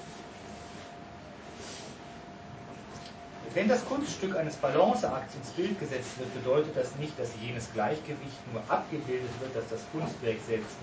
Wenn 3.55 3.67
das 3.67 3.83
Kunststück 3.85 4.35
eines 4.35 4.55
Balanceakts 4.55 5.35
ins 5.35 5.49
Bild 5.51 5.79
gesetzt 5.79 6.17
wird, 6.17 6.33
bedeutet 6.33 6.75
das 6.75 6.95
nicht, 6.95 7.17
dass 7.19 7.31
jenes 7.41 7.71
Gleichgewicht 7.73 8.51
nur 8.51 8.61
abgebildet 8.69 9.29
wird, 9.39 9.55
das 9.55 9.67
das 9.69 9.81
Kunstwerk 9.91 10.37
selbst 10.45 10.77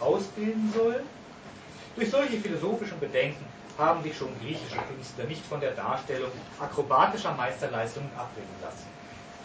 ausbilden 0.00 0.72
soll. 0.72 1.02
Durch 1.96 2.10
solche 2.10 2.38
philosophischen 2.38 3.00
Bedenken 3.00 3.44
haben 3.76 4.02
sich 4.02 4.16
schon 4.16 4.38
griechische 4.38 4.78
Künstler 4.88 5.24
nicht 5.24 5.44
von 5.44 5.60
der 5.60 5.72
Darstellung 5.72 6.30
akrobatischer 6.58 7.34
Meisterleistungen 7.34 8.12
abbringen 8.16 8.56
lassen. 8.60 8.86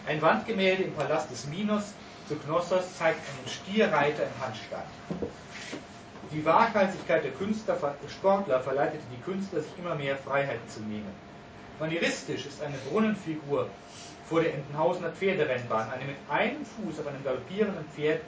Ein 0.06 0.20
Wandgemälde 0.22 0.84
im 0.84 0.94
Palast 0.94 1.30
des 1.30 1.46
Minos 1.46 1.94
zu 2.28 2.36
Knossos 2.36 2.96
zeigt 2.96 3.20
einen 3.20 3.48
Stierreiter 3.48 4.24
im 4.24 4.46
Handstand. 4.46 4.86
Die 6.32 6.44
Waghalsigkeit 6.44 7.22
der 7.22 7.32
Künstler, 7.32 7.76
Sportler 8.08 8.60
verleitete 8.60 9.04
die 9.12 9.22
Künstler, 9.22 9.60
sich 9.60 9.78
immer 9.78 9.94
mehr 9.94 10.16
Freiheiten 10.16 10.68
zu 10.68 10.80
nehmen. 10.80 11.12
Manieristisch 11.78 12.46
ist 12.46 12.62
eine 12.62 12.76
Brunnenfigur 12.90 13.68
vor 14.28 14.40
der 14.40 14.54
Entenhausener 14.54 15.10
Pferderennbahn 15.10 15.90
eine 15.90 16.04
mit 16.04 16.16
einem 16.30 16.64
Fuß 16.64 17.00
auf 17.00 17.06
einem 17.06 17.22
galoppierenden 17.24 17.84
Pferd 17.94 18.20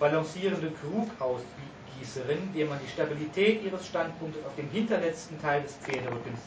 balancierende 0.00 0.70
Krugausgießerin, 0.70 2.52
der 2.54 2.66
man 2.66 2.78
die 2.84 2.90
Stabilität 2.92 3.62
ihres 3.62 3.86
Standpunktes 3.86 4.44
auf 4.44 4.56
dem 4.56 4.68
hinterletzten 4.70 5.40
Teil 5.40 5.62
des 5.62 5.74
Pferderückens 5.74 6.40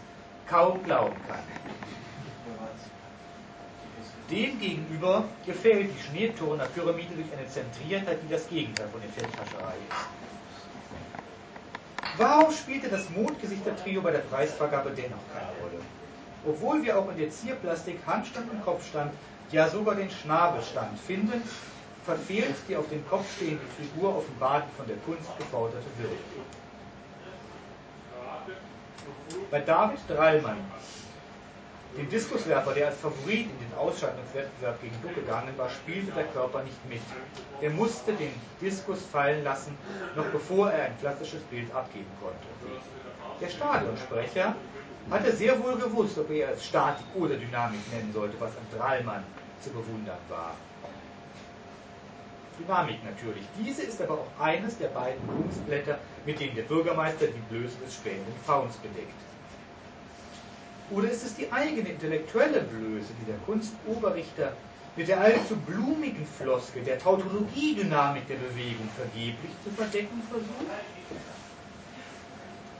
kaum 0.47 0.84
glauben 0.84 1.16
kann. 1.28 1.39
Demgegenüber 4.30 5.24
gefällt 5.46 5.90
die 5.94 6.04
Schneeturner 6.04 6.66
Pyramide 6.66 7.16
durch 7.16 7.32
eine 7.32 7.48
Zentriertheit, 7.48 8.20
die 8.24 8.34
das 8.34 8.48
Gegenteil 8.50 8.88
von 8.90 9.02
Effekthascherei 9.02 9.76
ist. 9.90 10.18
Warum 12.18 12.52
spielte 12.52 12.90
das 12.90 13.10
Mondgesichter-Trio 13.10 14.02
bei 14.02 14.12
der 14.12 14.20
Preisvergabe 14.20 14.92
dennoch 14.92 15.24
keine 15.34 15.52
Rolle? 15.62 15.82
Obwohl 16.46 16.84
wir 16.84 16.98
auch 16.98 17.10
in 17.12 17.18
der 17.18 17.30
Zierplastik 17.30 18.00
Handstand 18.06 18.52
und 18.52 18.64
Kopfstand, 18.66 19.12
ja 19.52 19.70
sogar 19.70 19.96
den 19.96 20.10
Schnabelstand 20.10 21.00
finden, 21.00 21.42
verfehlt 22.06 22.56
die 22.68 22.76
auf 22.76 22.90
dem 22.90 23.08
Kopf 23.08 23.36
stehende 23.36 23.66
Figur 23.78 24.18
offenbar 24.18 24.62
die 24.62 24.78
von 24.78 24.88
der 24.88 24.98
Kunst 24.98 25.30
geforderte 25.38 25.86
Würde. 25.98 26.18
Bei 29.52 29.60
David 29.60 30.00
Drallmann 30.08 30.58
dem 31.98 32.10
Diskuswerfer, 32.10 32.74
der 32.74 32.88
als 32.88 32.98
Favorit 32.98 33.48
in 33.50 33.60
den 33.60 33.78
Ausscheidungswettbewerb 33.78 34.82
gegen 34.82 34.95
Duck 35.02 35.16
gegangen 35.16 35.54
war, 35.58 35.70
spielte 35.70 36.12
der 36.12 36.26
Körper 36.26 36.64
nicht 36.64 36.89
mit. 36.89 37.02
Er 37.62 37.72
musste 37.72 38.14
den 38.14 38.32
Diskus 38.62 39.02
fallen 39.12 39.43
lassen, 39.43 39.76
noch 40.16 40.26
bevor 40.26 40.72
er 40.72 40.86
ein 40.86 41.00
klassisches 41.00 41.41
Bild 41.43 41.74
abgeben 41.74 42.12
konnte. 42.22 42.38
Der 43.41 43.50
Stadionsprecher 43.50 44.56
hatte 45.10 45.32
sehr 45.36 45.62
wohl 45.64 45.76
gewusst, 45.78 46.18
ob 46.20 46.30
er 46.30 46.52
es 46.52 46.66
Statik 46.66 47.06
oder 47.16 47.36
Dynamik 47.36 47.80
nennen 47.91 48.12
sollte, 48.14 48.39
was 48.39 48.52
an 48.52 48.78
Drallmann 48.78 49.24
zu 49.62 49.70
bewundern 49.72 50.18
war. 50.30 50.56
Dynamik 52.60 53.04
natürlich. 53.06 53.43
Diese 53.60 53.84
ist 53.84 54.02
aber 54.02 54.16
auch 54.16 54.41
eines 54.43 54.78
der 54.78 54.89
beiden 54.89 55.22
Kunstblätter, 55.36 55.98
mit 56.26 56.39
denen 56.39 56.56
der 56.56 56.64
Bürgermeister 56.64 57.28
die 57.28 57.56
Blöße 57.56 57.78
des 57.84 57.95
spähenden 57.95 58.34
Fauns 58.45 58.76
bedeckt. 58.78 59.14
Oder 60.90 61.10
ist 61.10 61.26
es 61.26 61.36
die 61.36 61.52
eigene 61.52 61.90
intellektuelle 61.90 62.62
Blöße, 62.62 63.14
die 63.20 63.26
der 63.26 63.38
Kunstoberrichter 63.46 64.54
mit 64.96 65.08
der 65.08 65.20
allzu 65.20 65.56
blumigen 65.58 66.26
Floske 66.26 66.82
der 66.82 66.98
Tautologie-Dynamik 66.98 68.28
der 68.28 68.36
Bewegung 68.36 68.90
vergeblich 68.96 69.52
zu 69.64 69.70
verdecken 69.72 70.22
versucht? 70.30 70.66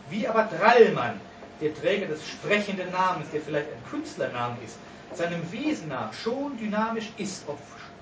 Wie 0.10 0.28
aber 0.28 0.43
Drallmann, 0.45 1.20
der 1.60 1.74
Träger 1.74 2.08
des 2.08 2.26
sprechenden 2.26 2.91
Namens, 2.91 3.30
der 3.32 3.41
vielleicht 3.41 3.68
ein 3.72 3.84
Künstlername 3.84 4.58
ist, 4.64 4.78
seinem 5.14 5.51
Wesen 5.51 5.89
nach 5.89 6.14
schon 6.14 6.58
dynamisch 6.58 7.12
ist, 7.18 7.45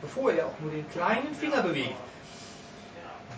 bevor 0.02 0.32
er 0.32 0.46
auch 0.46 0.60
nur 0.60 0.72
den 0.72 0.88
kleinen 0.90 1.34
Finger 1.34 1.64
bewegt, 1.64 1.96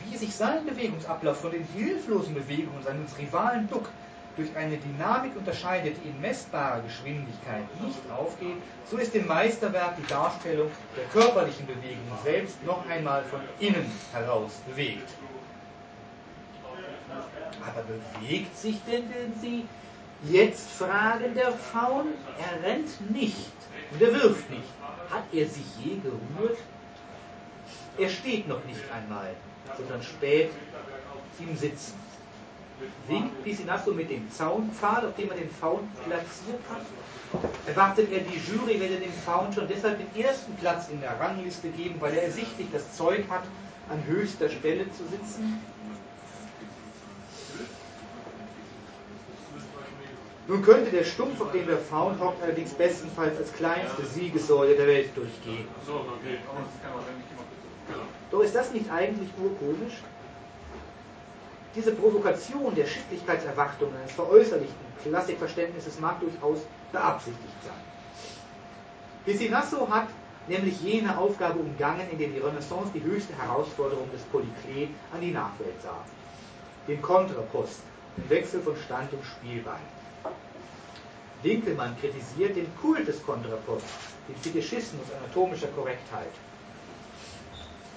wie 0.03 0.17
sich 0.17 0.35
sein 0.35 0.65
Bewegungsablauf 0.65 1.39
von 1.39 1.51
den 1.51 1.63
hilflosen 1.63 2.33
Bewegungen 2.33 2.83
seines 2.83 3.17
Rivalen 3.17 3.69
Duck 3.69 3.89
durch 4.37 4.55
eine 4.55 4.77
Dynamik 4.77 5.35
unterscheidet, 5.35 5.97
die 6.03 6.09
in 6.09 6.21
messbarer 6.21 6.81
Geschwindigkeit 6.81 7.63
nicht 7.81 7.99
aufgeht, 8.15 8.57
so 8.89 8.97
ist 8.97 9.13
im 9.15 9.27
Meisterwerk 9.27 9.97
die 9.97 10.05
Darstellung 10.07 10.69
der 10.95 11.05
körperlichen 11.05 11.65
Bewegung 11.65 12.07
selbst 12.23 12.63
noch 12.63 12.87
einmal 12.87 13.23
von 13.23 13.41
innen 13.59 13.91
heraus 14.13 14.61
bewegt. 14.67 15.09
Aber 17.65 17.83
bewegt 17.83 18.55
sich 18.55 18.79
denn, 18.85 19.09
denn 19.11 19.33
sie? 19.41 19.65
Jetzt 20.23 20.71
fragen 20.71 21.35
der 21.35 21.51
Faun, 21.51 22.07
er 22.39 22.67
rennt 22.67 23.11
nicht 23.11 23.51
und 23.91 24.01
er 24.01 24.13
wirft 24.13 24.49
nicht. 24.49 24.63
Hat 25.11 25.23
er 25.31 25.45
sich 25.47 25.65
je 25.83 25.97
gerührt? 25.97 26.57
Er 27.97 28.09
steht 28.09 28.47
noch 28.47 28.63
nicht 28.65 28.81
einmal, 28.91 29.35
sondern 29.77 30.01
spät 30.01 30.51
im 31.39 31.55
Sitzen 31.55 32.06
winkt 33.07 33.43
Piscinasso 33.43 33.91
mit 33.91 34.09
dem 34.09 34.29
Zaunpfahl, 34.31 35.05
auf 35.05 35.15
dem 35.15 35.29
er 35.29 35.37
den 35.37 35.49
Faun 35.49 35.89
platziert 36.05 36.61
hat. 36.69 36.85
Erwartet 37.65 38.11
er, 38.11 38.19
die 38.19 38.39
Jury 38.39 38.79
werde 38.79 38.97
dem 38.97 39.11
Faun 39.11 39.51
schon 39.53 39.67
deshalb 39.67 39.97
den 39.97 40.23
ersten 40.23 40.55
Platz 40.55 40.89
in 40.89 41.01
der 41.01 41.19
Rangliste 41.19 41.69
geben, 41.69 41.95
weil 41.99 42.13
er 42.13 42.23
ersichtlich 42.23 42.67
das 42.71 42.95
Zeug 42.95 43.23
hat, 43.29 43.43
an 43.89 44.03
höchster 44.05 44.49
Stelle 44.49 44.85
zu 44.91 45.03
sitzen? 45.05 45.61
Nun 50.47 50.61
könnte 50.61 50.91
der 50.91 51.03
Stumpf, 51.03 51.41
auf 51.41 51.51
dem 51.51 51.67
der 51.67 51.77
Faun 51.77 52.17
hockt, 52.21 52.41
allerdings 52.41 52.71
bestenfalls 52.71 53.37
als 53.37 53.51
kleinste 53.53 54.05
Siegessäule 54.05 54.75
der 54.75 54.87
Welt 54.87 55.09
durchgehen. 55.15 55.67
Doch 58.31 58.41
ist 58.41 58.55
das 58.55 58.71
nicht 58.71 58.89
eigentlich 58.89 59.29
urkomisch? 59.41 59.95
Diese 61.77 61.91
Provokation 61.91 62.73
der 62.73 62.87
Schicklichkeitserwartungen 62.87 63.95
eines 63.97 64.11
veräußerlichten 64.13 64.87
Klassikverständnisses 65.03 65.99
mag 65.99 66.19
durchaus 66.19 66.57
beabsichtigt 66.91 67.53
sein. 67.63 67.75
Piscinasso 69.23 69.87
hat 69.87 70.07
nämlich 70.47 70.81
jene 70.81 71.15
Aufgabe 71.15 71.59
umgangen, 71.59 72.09
in 72.11 72.17
der 72.17 72.29
die 72.29 72.39
Renaissance 72.39 72.89
die 72.95 73.03
höchste 73.03 73.37
Herausforderung 73.37 74.09
des 74.11 74.23
Polyklet 74.23 74.89
an 75.13 75.21
die 75.21 75.29
Nachwelt 75.29 75.79
sah. 75.83 76.03
Den 76.87 76.99
Kontrapost, 76.99 77.81
den 78.17 78.29
Wechsel 78.31 78.59
von 78.61 78.75
Stand 78.83 79.13
und 79.13 79.23
Spielbein. 79.23 79.85
Winkelmann 81.43 81.95
kritisiert 82.01 82.55
den 82.55 82.75
Kult 82.81 83.07
des 83.07 83.23
Kontraposts, 83.23 84.15
den 84.27 84.35
Fetischismus 84.37 85.05
anatomischer 85.21 85.67
Korrektheit. 85.67 86.31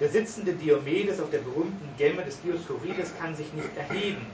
Der 0.01 0.09
sitzende 0.09 0.55
Diomedes 0.55 1.21
auf 1.21 1.29
der 1.29 1.41
berühmten 1.41 1.87
Gemme 1.99 2.25
des 2.25 2.41
Dioskurides 2.41 3.13
kann 3.21 3.37
sich 3.37 3.53
nicht 3.53 3.69
erheben. 3.77 4.25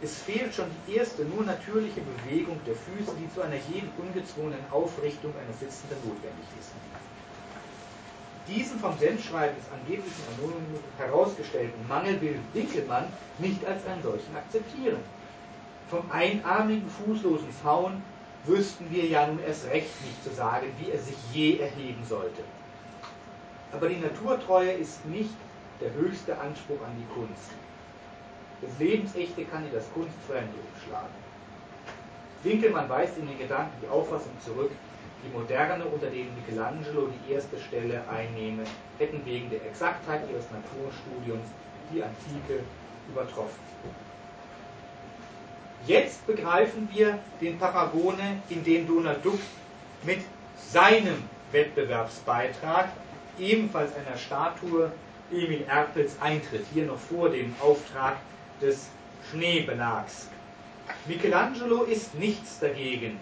Es 0.00 0.16
fehlt 0.22 0.54
schon 0.54 0.70
die 0.86 0.96
erste, 0.96 1.22
nur 1.26 1.44
natürliche 1.44 2.00
Bewegung 2.00 2.58
der 2.66 2.74
Füße, 2.74 3.12
die 3.20 3.34
zu 3.34 3.42
einer 3.42 3.56
jeden 3.68 3.90
ungezwungenen 3.98 4.64
Aufrichtung 4.70 5.34
eines 5.36 5.60
Sitzenden 5.60 5.98
notwendig 5.98 6.48
ist. 6.58 6.70
Diesen 8.48 8.78
vom 8.78 8.96
Sendschreiben 8.98 9.56
des 9.56 9.68
angeblichen 9.70 10.22
Anonymus 10.38 10.80
herausgestellten 10.96 11.88
Mangel 11.88 12.18
will 12.22 12.38
Winkelmann 12.54 13.06
nicht 13.38 13.62
als 13.66 13.84
einen 13.86 14.02
solchen 14.02 14.34
akzeptieren. 14.34 15.00
Vom 15.90 16.10
einarmigen, 16.10 16.88
fußlosen 16.88 17.52
Faun 17.62 18.02
wüssten 18.44 18.86
wir 18.90 19.04
ja 19.04 19.26
nun 19.26 19.40
erst 19.46 19.66
recht 19.66 19.90
nicht 20.04 20.24
zu 20.24 20.30
sagen, 20.30 20.68
wie 20.78 20.90
er 20.90 20.98
sich 20.98 21.16
je 21.34 21.58
erheben 21.58 22.02
sollte. 22.08 22.42
Aber 23.72 23.88
die 23.88 23.96
Naturtreue 23.96 24.72
ist 24.72 25.04
nicht 25.06 25.34
der 25.80 25.92
höchste 25.92 26.38
Anspruch 26.38 26.80
an 26.82 26.96
die 26.98 27.14
Kunst. 27.14 27.50
Das 28.62 28.70
Lebensechte 28.78 29.44
kann 29.44 29.66
in 29.66 29.72
das 29.72 29.84
Kunstfremde 29.92 30.54
umschlagen. 30.72 31.14
Winkelmann 32.42 32.88
weist 32.88 33.18
in 33.18 33.26
den 33.26 33.38
Gedanken 33.38 33.72
die 33.82 33.88
Auffassung 33.88 34.32
zurück, 34.44 34.70
die 35.24 35.36
Moderne, 35.36 35.84
unter 35.84 36.06
denen 36.06 36.34
Michelangelo 36.36 37.08
die 37.08 37.32
erste 37.32 37.58
Stelle 37.58 38.02
einnehme, 38.08 38.62
hätten 38.98 39.20
wegen 39.24 39.50
der 39.50 39.64
Exaktheit 39.66 40.22
ihres 40.30 40.46
Naturstudiums 40.50 41.48
die 41.92 42.02
Antike 42.02 42.62
übertroffen. 43.08 43.66
Jetzt 45.86 46.26
begreifen 46.26 46.88
wir 46.92 47.18
den 47.40 47.58
Paragone, 47.58 48.40
in 48.48 48.64
dem 48.64 48.86
Donald 48.86 49.24
Duck 49.24 49.38
mit 50.02 50.20
seinem 50.56 51.22
Wettbewerbsbeitrag, 51.52 52.88
ebenfalls 53.38 53.92
einer 53.94 54.16
Statue 54.16 54.90
Emil 55.30 55.64
Erpels 55.68 56.16
eintritt, 56.20 56.64
hier 56.72 56.86
noch 56.86 56.98
vor 56.98 57.28
dem 57.30 57.54
Auftrag 57.60 58.16
des 58.60 58.88
Schneebelags. 59.30 60.28
Michelangelo 61.06 61.82
ist 61.82 62.14
nichts 62.14 62.60
dagegen. 62.60 63.18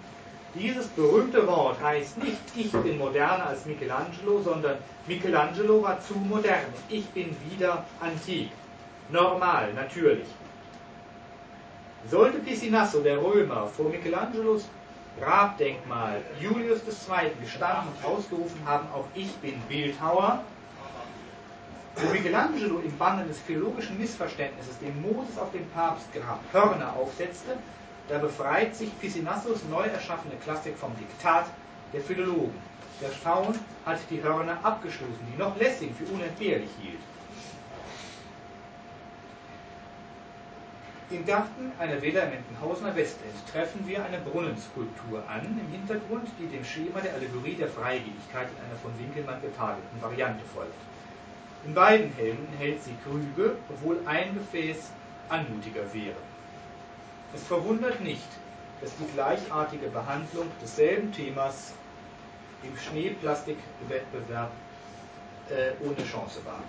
Dieses 0.54 0.86
berühmte 0.88 1.46
Wort 1.46 1.82
heißt 1.82 2.18
nicht, 2.18 2.38
ich 2.54 2.70
bin 2.70 2.98
moderner 2.98 3.46
als 3.46 3.66
Michelangelo, 3.66 4.40
sondern 4.42 4.76
Michelangelo 5.06 5.82
war 5.82 6.00
zu 6.00 6.14
modern. 6.14 6.66
Ich 6.88 7.06
bin 7.06 7.34
wieder 7.50 7.84
antik. 8.00 8.50
Normal, 9.10 9.72
natürlich. 9.74 10.26
Sollte 12.08 12.38
Piscinasso, 12.38 13.00
der 13.00 13.20
Römer, 13.20 13.66
vor 13.66 13.88
Michelangelos 13.88 14.66
Grabdenkmal 15.20 16.22
Julius 16.40 16.80
II. 16.80 17.30
gestanden 17.40 17.92
und 17.94 18.04
ausgerufen 18.04 18.60
haben, 18.64 18.88
auch 18.92 19.06
ich 19.14 19.32
bin 19.36 19.60
Bildhauer, 19.68 20.42
wo 21.96 22.12
Michelangelo 22.12 22.80
im 22.80 22.96
Banne 22.98 23.24
des 23.24 23.38
philologischen 23.38 23.98
Missverständnisses 23.98 24.78
dem 24.80 25.00
Moses 25.00 25.38
auf 25.38 25.52
dem 25.52 25.68
Papstgrab 25.70 26.40
Hörner 26.52 26.94
aufsetzte, 26.96 27.56
da 28.08 28.18
befreit 28.18 28.74
sich 28.74 28.90
Piscinassos 29.00 29.60
neu 29.70 29.84
erschaffene 29.84 30.34
Klassik 30.42 30.76
vom 30.76 30.92
Diktat 30.96 31.46
der 31.92 32.00
Philologen. 32.00 32.58
Der 33.00 33.10
Faun 33.10 33.58
hat 33.86 33.98
die 34.10 34.22
Hörner 34.22 34.58
abgestoßen, 34.62 35.18
die 35.32 35.38
noch 35.38 35.56
Lessing 35.56 35.94
für 35.94 36.12
unentbehrlich 36.12 36.70
hielt. 36.80 37.00
Im 41.14 41.24
Garten 41.24 41.70
einer 41.78 42.02
Villa 42.02 42.22
im 42.22 42.32
Entenhausener 42.32 42.96
Westend 42.96 43.36
treffen 43.52 43.86
wir 43.86 44.04
eine 44.04 44.18
Brunnenskulptur 44.18 45.22
an, 45.28 45.42
im 45.44 45.72
Hintergrund, 45.72 46.26
die 46.40 46.48
dem 46.48 46.64
Schema 46.64 47.00
der 47.00 47.14
Allegorie 47.14 47.54
der 47.54 47.68
Freigebigkeit 47.68 48.48
in 48.50 48.64
einer 48.66 48.76
von 48.82 48.90
Winkelmann 48.98 49.40
getagelten 49.40 50.02
Variante 50.02 50.42
folgt. 50.52 50.74
In 51.64 51.72
beiden 51.72 52.12
Händen 52.14 52.52
hält 52.58 52.82
sie 52.82 52.96
Krüge, 53.04 53.54
obwohl 53.68 54.00
ein 54.06 54.34
Gefäß 54.34 54.90
anmutiger 55.28 55.84
wäre. 55.92 56.16
Es 57.32 57.44
verwundert 57.44 58.00
nicht, 58.00 58.28
dass 58.80 58.90
die 58.96 59.06
gleichartige 59.14 59.86
Behandlung 59.90 60.50
desselben 60.60 61.12
Themas 61.12 61.74
im 62.64 62.76
Schneeplastikwettbewerb 62.76 64.50
äh, 65.48 65.86
ohne 65.86 66.04
Chance 66.10 66.44
war. 66.44 66.64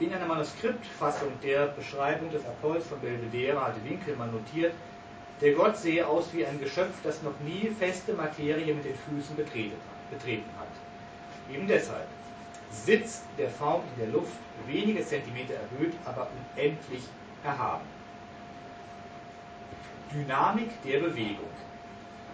In 0.00 0.14
einer 0.14 0.26
Manuskriptfassung 0.26 1.32
der 1.42 1.66
Beschreibung 1.68 2.30
des 2.30 2.44
Apollos 2.46 2.86
von 2.86 3.00
Belvedere 3.00 3.60
hatte 3.60 3.84
Winkelmann 3.84 4.30
notiert, 4.30 4.72
der 5.40 5.52
Gott 5.54 5.76
sehe 5.76 6.06
aus 6.06 6.32
wie 6.32 6.46
ein 6.46 6.60
Geschöpf, 6.60 6.94
das 7.02 7.20
noch 7.22 7.38
nie 7.40 7.70
feste 7.76 8.12
Materie 8.12 8.72
mit 8.74 8.84
den 8.84 8.94
Füßen 8.94 9.34
betreten 9.34 10.50
hat. 10.56 10.68
Eben 11.52 11.66
deshalb 11.66 12.06
sitzt 12.70 13.24
der 13.38 13.50
Faum 13.50 13.82
in 13.94 14.04
der 14.04 14.12
Luft 14.12 14.36
wenige 14.66 15.04
Zentimeter 15.04 15.54
erhöht, 15.54 15.94
aber 16.04 16.28
unendlich 16.54 17.02
erhaben. 17.42 17.84
Dynamik 20.12 20.70
der 20.84 21.00
Bewegung. 21.00 21.50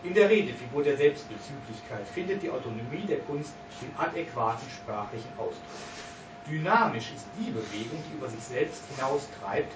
In 0.02 0.12
der 0.12 0.28
Redefigur 0.28 0.82
der 0.82 0.98
Selbstbezüglichkeit 0.98 2.06
findet 2.14 2.42
die 2.42 2.50
Autonomie 2.50 3.06
der 3.08 3.20
Kunst 3.20 3.54
den 3.80 3.90
adäquaten 3.96 4.68
sprachlichen 4.68 5.32
Ausdruck. 5.38 6.13
Dynamisch 6.50 7.12
ist 7.14 7.26
die 7.38 7.50
Bewegung, 7.50 8.02
die 8.08 8.16
über 8.16 8.28
sich 8.28 8.42
selbst 8.42 8.82
hinaustreibt, 8.94 9.72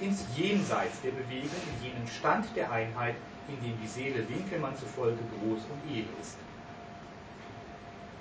ins 0.00 0.24
Jenseits 0.36 1.00
der 1.02 1.10
Bewegung, 1.10 1.50
in 1.80 1.88
jenen 1.88 2.06
Stand 2.06 2.46
der 2.54 2.70
Einheit, 2.70 3.16
in 3.48 3.56
dem 3.56 3.78
die 3.80 3.88
Seele 3.88 4.28
Winkelmann 4.28 4.76
zufolge 4.76 5.18
groß 5.40 5.60
und 5.60 5.90
edel 5.90 6.06
ist. 6.20 6.36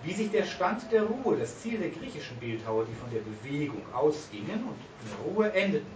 Wie 0.04 0.14
sich 0.14 0.32
der 0.32 0.44
Stand 0.44 0.92
der 0.92 1.04
Ruhe, 1.04 1.38
das 1.38 1.60
Ziel 1.60 1.78
der 1.78 1.90
griechischen 1.90 2.38
Bildhauer, 2.38 2.86
die 2.86 2.96
von 2.96 3.10
der 3.12 3.22
Bewegung 3.22 3.82
ausgingen 3.94 4.64
und 4.64 4.78
in 5.02 5.34
Ruhe 5.34 5.54
endeten, 5.54 5.88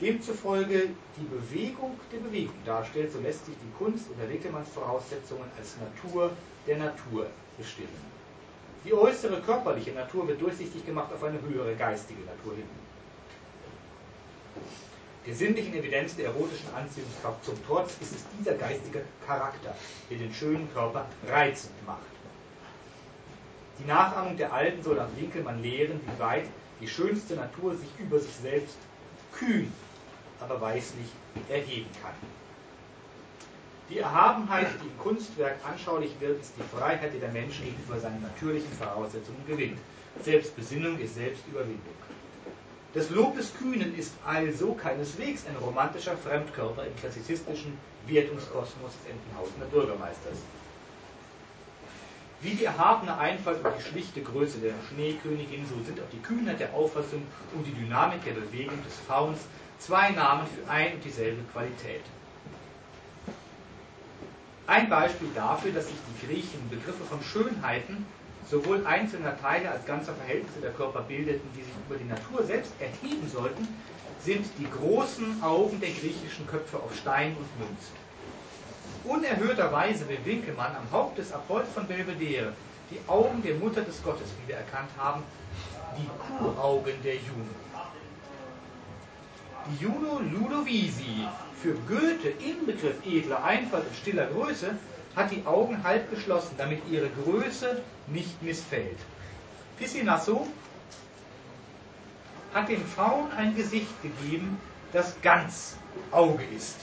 demzufolge 0.00 0.88
die 1.16 1.24
Bewegung 1.24 1.98
der 2.12 2.18
Bewegung 2.18 2.54
darstellt, 2.64 3.12
so 3.12 3.20
lässt 3.20 3.44
sich 3.44 3.54
die 3.54 3.84
Kunst 3.84 4.06
unter 4.10 4.32
Winkelmanns 4.32 4.68
Voraussetzungen 4.70 5.50
als 5.58 5.76
Natur 5.78 6.30
der 6.66 6.78
Natur 6.78 7.26
bestimmen. 7.58 8.15
Die 8.84 8.92
äußere 8.94 9.40
körperliche 9.42 9.92
Natur 9.92 10.28
wird 10.28 10.40
durchsichtig 10.40 10.86
gemacht 10.86 11.12
auf 11.12 11.24
eine 11.24 11.40
höhere 11.42 11.74
geistige 11.74 12.20
Natur 12.20 12.54
hin. 12.54 12.68
Der 15.26 15.34
sinnlichen 15.34 15.74
Evidenz 15.74 16.14
der 16.14 16.26
erotischen 16.26 16.72
Anziehungskraft 16.72 17.44
zum 17.44 17.56
Trotz 17.66 17.92
ist 18.00 18.14
es 18.14 18.24
dieser 18.38 18.54
geistige 18.54 19.02
Charakter, 19.26 19.74
der 20.08 20.18
den 20.18 20.32
schönen 20.32 20.72
Körper 20.72 21.04
reizend 21.26 21.74
macht. 21.84 22.06
Die 23.80 23.88
Nachahmung 23.88 24.36
der 24.36 24.52
Alten 24.52 24.82
soll 24.82 24.94
nach 24.94 25.08
Winkelmann 25.16 25.62
lehren, 25.62 26.00
wie 26.00 26.20
weit 26.20 26.44
die 26.80 26.88
schönste 26.88 27.34
Natur 27.34 27.74
sich 27.74 27.88
über 27.98 28.20
sich 28.20 28.34
selbst 28.36 28.76
kühn, 29.32 29.72
aber 30.40 30.60
weislich 30.60 31.08
erheben 31.48 31.90
kann. 32.00 32.14
Die 33.88 33.98
Erhabenheit, 33.98 34.66
die 34.82 34.88
im 34.88 34.98
Kunstwerk 34.98 35.58
anschaulich 35.64 36.10
wird, 36.18 36.40
ist 36.40 36.54
die 36.56 36.76
Freiheit, 36.76 37.14
die 37.14 37.20
der 37.20 37.30
Mensch 37.30 37.60
gegenüber 37.60 38.00
seinen 38.00 38.20
natürlichen 38.20 38.72
Voraussetzungen 38.72 39.46
gewinnt. 39.46 39.78
Selbstbesinnung 40.24 40.98
ist 40.98 41.14
Selbstüberwindung. 41.14 41.94
Das 42.94 43.10
Lob 43.10 43.36
des 43.36 43.54
Kühnen 43.54 43.96
ist 43.96 44.12
also 44.24 44.72
keineswegs 44.72 45.44
ein 45.46 45.56
romantischer 45.56 46.16
Fremdkörper 46.16 46.84
im 46.84 46.96
klassizistischen 46.96 47.78
Wertungskosmos 48.06 48.90
des 48.90 49.12
Entenhausener 49.12 49.66
Bürgermeisters. 49.66 50.38
Wie 52.40 52.54
die 52.54 52.64
erhabene 52.64 53.16
Einfalt 53.18 53.64
und 53.64 53.72
die 53.78 53.82
schlichte 53.82 54.22
Größe 54.22 54.58
der 54.58 54.74
Schneekönigin, 54.88 55.64
so 55.66 55.74
sind 55.84 56.00
auch 56.00 56.10
die 56.12 56.22
Kühnheit 56.22 56.58
der 56.58 56.74
Auffassung 56.74 57.22
und 57.54 57.64
die 57.64 57.72
Dynamik 57.72 58.24
der 58.24 58.32
Bewegung 58.32 58.82
des 58.84 58.94
Fauns 59.06 59.38
zwei 59.78 60.10
Namen 60.10 60.46
für 60.46 60.68
ein 60.70 60.94
und 60.94 61.04
dieselbe 61.04 61.42
Qualität. 61.52 62.02
Ein 64.66 64.88
Beispiel 64.90 65.28
dafür, 65.32 65.72
dass 65.72 65.88
sich 65.88 65.96
die 66.08 66.26
Griechen 66.26 66.68
Begriffe 66.68 67.04
von 67.04 67.22
Schönheiten 67.22 68.04
sowohl 68.50 68.84
einzelner 68.84 69.36
Teile 69.40 69.70
als 69.70 69.84
ganzer 69.86 70.14
Verhältnisse 70.14 70.60
der 70.60 70.72
Körper 70.72 71.02
bildeten, 71.02 71.48
die 71.56 71.62
sich 71.62 71.74
über 71.86 71.96
die 71.96 72.04
Natur 72.04 72.42
selbst 72.42 72.72
erheben 72.80 73.28
sollten, 73.28 73.68
sind 74.18 74.44
die 74.58 74.68
großen 74.68 75.40
Augen 75.42 75.80
der 75.80 75.90
griechischen 75.90 76.46
Köpfe 76.46 76.78
auf 76.78 76.96
Stein 76.96 77.36
und 77.36 77.58
Münzen. 77.58 77.94
Unerhörterweise 79.04 80.08
will 80.08 80.18
Winkelmann 80.24 80.74
am 80.74 80.90
Haupt 80.90 81.18
des 81.18 81.32
Apollos 81.32 81.68
von 81.72 81.86
Belvedere 81.86 82.52
die 82.90 82.98
Augen 83.08 83.42
der 83.42 83.54
Mutter 83.54 83.82
des 83.82 84.02
Gottes 84.02 84.28
wiedererkannt 84.44 84.90
haben, 84.96 85.22
die 85.96 86.08
Kuhaugen 86.38 87.02
der 87.04 87.14
Juno. 87.14 87.54
Juno 89.80 90.20
Ludovisi 90.20 91.26
für 91.60 91.74
Goethe 91.88 92.28
Inbegriff 92.28 93.04
edler 93.04 93.42
Einfalt 93.42 93.86
und 93.86 93.96
stiller 93.96 94.26
Größe 94.26 94.76
hat 95.16 95.30
die 95.32 95.44
Augen 95.44 95.82
halb 95.82 96.08
geschlossen, 96.10 96.54
damit 96.56 96.82
ihre 96.90 97.08
Größe 97.08 97.82
nicht 98.06 98.40
missfällt. 98.42 98.98
Piscinasso 99.78 100.46
hat 102.54 102.68
dem 102.68 102.84
Faun 102.84 103.30
ein 103.36 103.56
Gesicht 103.56 104.02
gegeben, 104.02 104.58
das 104.92 105.20
ganz 105.22 105.76
Auge 106.12 106.44
ist. 106.56 106.76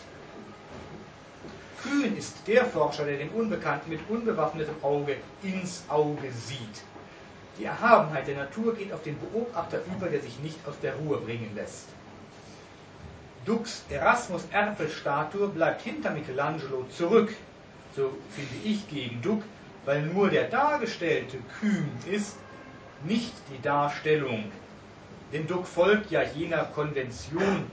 Kühn 1.82 2.18
ist 2.18 2.36
der 2.48 2.66
Forscher, 2.66 3.06
der 3.06 3.18
den 3.18 3.30
Unbekannten 3.30 3.90
mit 3.90 4.00
unbewaffnetem 4.10 4.76
Auge 4.82 5.18
ins 5.42 5.84
Auge 5.88 6.32
sieht. 6.32 6.84
Die 7.58 7.66
Erhabenheit 7.66 8.28
der 8.28 8.38
Natur 8.38 8.76
geht 8.76 8.92
auf 8.92 9.04
den 9.04 9.18
Beobachter 9.20 9.80
über, 9.96 10.08
der 10.08 10.22
sich 10.22 10.40
nicht 10.40 10.58
aus 10.68 10.76
der 10.82 10.96
Ruhe 10.96 11.18
bringen 11.18 11.52
lässt. 11.56 11.88
Dux 13.46 13.84
Erasmus 13.90 14.46
Erpel-Statue 14.52 15.50
bleibt 15.50 15.82
hinter 15.82 16.12
Michelangelo 16.12 16.86
zurück, 16.90 17.34
so 17.96 18.18
finde 18.30 18.56
ich 18.64 18.88
gegen 18.88 19.22
Duck, 19.22 19.44
weil 19.86 20.02
nur 20.04 20.30
der 20.30 20.46
Dargestellte 20.46 21.38
kühn 21.60 21.92
ist, 22.10 22.38
nicht 23.04 23.34
die 23.52 23.62
Darstellung. 23.62 24.46
Denn 25.34 25.46
Duck 25.46 25.68
folgt 25.68 26.10
ja 26.12 26.24
jener 26.24 26.66
Konvention 26.66 27.66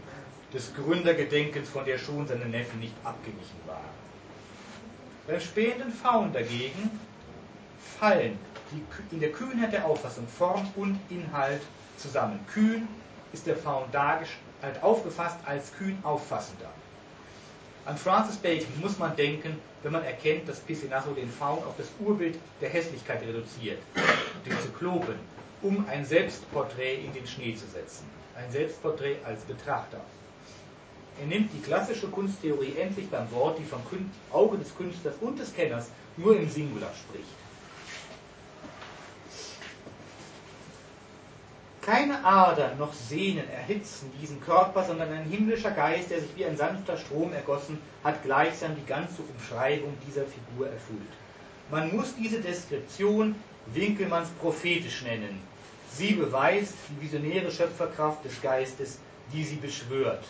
des 0.53 0.75
Gründergedenkens, 0.75 1.69
von 1.69 1.85
der 1.85 1.99
schon 1.99 2.27
seine 2.27 2.47
Neffen 2.47 2.81
nicht 2.81 2.95
abgewichen 3.05 3.61
waren. 3.67 4.01
Beim 5.29 5.41
spähenden 5.41 5.93
Faun 5.93 6.33
dagegen 6.33 6.99
fallen 8.01 8.37
die, 8.73 9.15
in 9.15 9.21
der 9.21 9.31
Kühnheit 9.31 9.73
der 9.73 9.85
Auffassung 9.85 10.27
Form 10.27 10.67
und 10.75 10.99
Inhalt 11.11 11.63
zusammen. 11.97 12.41
Kühn 12.53 12.89
ist 13.33 13.47
der 13.47 13.57
Faun 13.57 13.85
dargestellt, 13.93 14.50
aufgefasst 14.83 15.39
als 15.47 15.73
kühn 15.79 15.99
auffassender. 16.03 16.71
An 17.87 17.97
Francis 17.97 18.37
Bacon 18.37 18.69
muss 18.81 18.99
man 18.99 19.17
denken, 19.17 19.59
wenn 19.83 19.93
man 19.93 20.05
erkennt, 20.05 20.49
dass 20.49 20.61
Piscinasso 20.61 21.13
den 21.13 21.31
Faun 21.31 21.59
auf 21.65 21.75
das 21.79 21.89
Urbild 21.99 22.39
der 22.61 22.69
Hässlichkeit 22.69 23.23
reduziert, 23.23 23.79
den 24.47 24.53
Zyklopen, 24.61 25.15
um 25.63 25.87
ein 25.89 26.05
Selbstporträt 26.05 26.97
in 26.97 27.13
den 27.15 27.27
Schnee 27.27 27.55
zu 27.55 27.67
setzen. 27.67 28.05
Ein 28.37 28.51
Selbstporträt 28.51 29.17
als 29.25 29.43
Betrachter. 29.43 30.01
Er 31.21 31.27
nimmt 31.27 31.53
die 31.53 31.61
klassische 31.61 32.09
Kunsttheorie 32.09 32.77
endlich 32.79 33.09
beim 33.11 33.31
Wort, 33.33 33.59
die 33.59 33.65
vom 33.65 33.81
Auge 34.31 34.59
des 34.59 34.77
Künstlers 34.77 35.15
und 35.21 35.39
des 35.39 35.55
Kenners 35.55 35.89
nur 36.17 36.37
im 36.37 36.49
Singular 36.49 36.93
spricht. 36.95 37.40
Keine 41.83 42.25
Adern 42.25 42.79
noch 42.79 42.93
Sehnen 42.93 43.49
erhitzen 43.51 44.13
diesen 44.21 44.41
Körper, 44.43 44.85
sondern 44.85 45.13
ein 45.13 45.25
himmlischer 45.25 45.71
Geist, 45.71 46.11
der 46.11 46.21
sich 46.21 46.31
wie 46.37 46.45
ein 46.45 46.57
sanfter 46.57 46.97
Strom 46.99 47.33
ergossen, 47.33 47.79
hat 48.05 48.23
gleichsam 48.23 48.77
die 48.77 48.87
ganze 48.87 49.23
Umschreibung 49.23 49.97
dieser 50.07 50.25
Figur 50.27 50.67
erfüllt. 50.67 51.01
Man 51.71 51.95
muss 51.97 52.15
diese 52.17 52.41
Deskription 52.41 53.35
Winkelmanns 53.73 54.29
prophetisch 54.41 55.03
nennen. 55.03 55.41
Sie 55.93 56.13
beweist 56.13 56.75
die 56.89 57.03
visionäre 57.03 57.51
Schöpferkraft 57.51 58.25
des 58.25 58.41
Geistes, 58.43 58.99
die 59.33 59.45
sie 59.45 59.57
beschwört. 59.57 60.25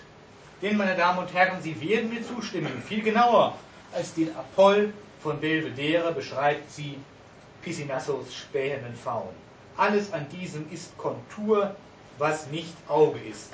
Denn, 0.63 0.77
meine 0.77 0.95
Damen 0.95 1.19
und 1.19 1.35
Herren, 1.35 1.63
Sie 1.63 1.81
werden 1.81 2.11
mir 2.11 2.23
zustimmen, 2.23 2.83
viel 2.87 3.03
genauer 3.03 3.57
als 3.93 4.15
den 4.15 4.35
Apoll 4.37 4.93
von 5.23 5.41
Belvedere 5.41 6.13
beschreibt 6.13 6.71
sie 6.71 6.99
Piscinassos 7.63 8.35
spähenden 8.35 8.95
Faun. 8.95 9.35
Alles 9.81 10.13
an 10.13 10.27
diesem 10.29 10.71
ist 10.71 10.95
Kontur, 10.99 11.75
was 12.19 12.49
nicht 12.49 12.75
Auge 12.87 13.19
ist. 13.19 13.51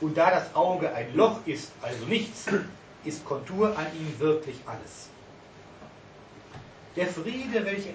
Und 0.00 0.16
da 0.16 0.30
das 0.30 0.54
Auge 0.54 0.94
ein 0.94 1.16
Loch 1.16 1.44
ist, 1.46 1.72
also 1.82 2.04
nichts, 2.04 2.46
ist 3.04 3.24
Kontur 3.24 3.76
an 3.76 3.86
ihm 3.98 4.20
wirklich 4.20 4.54
alles. 4.66 5.08
Der 6.94 7.08
Friede, 7.08 7.66
welcher 7.66 7.90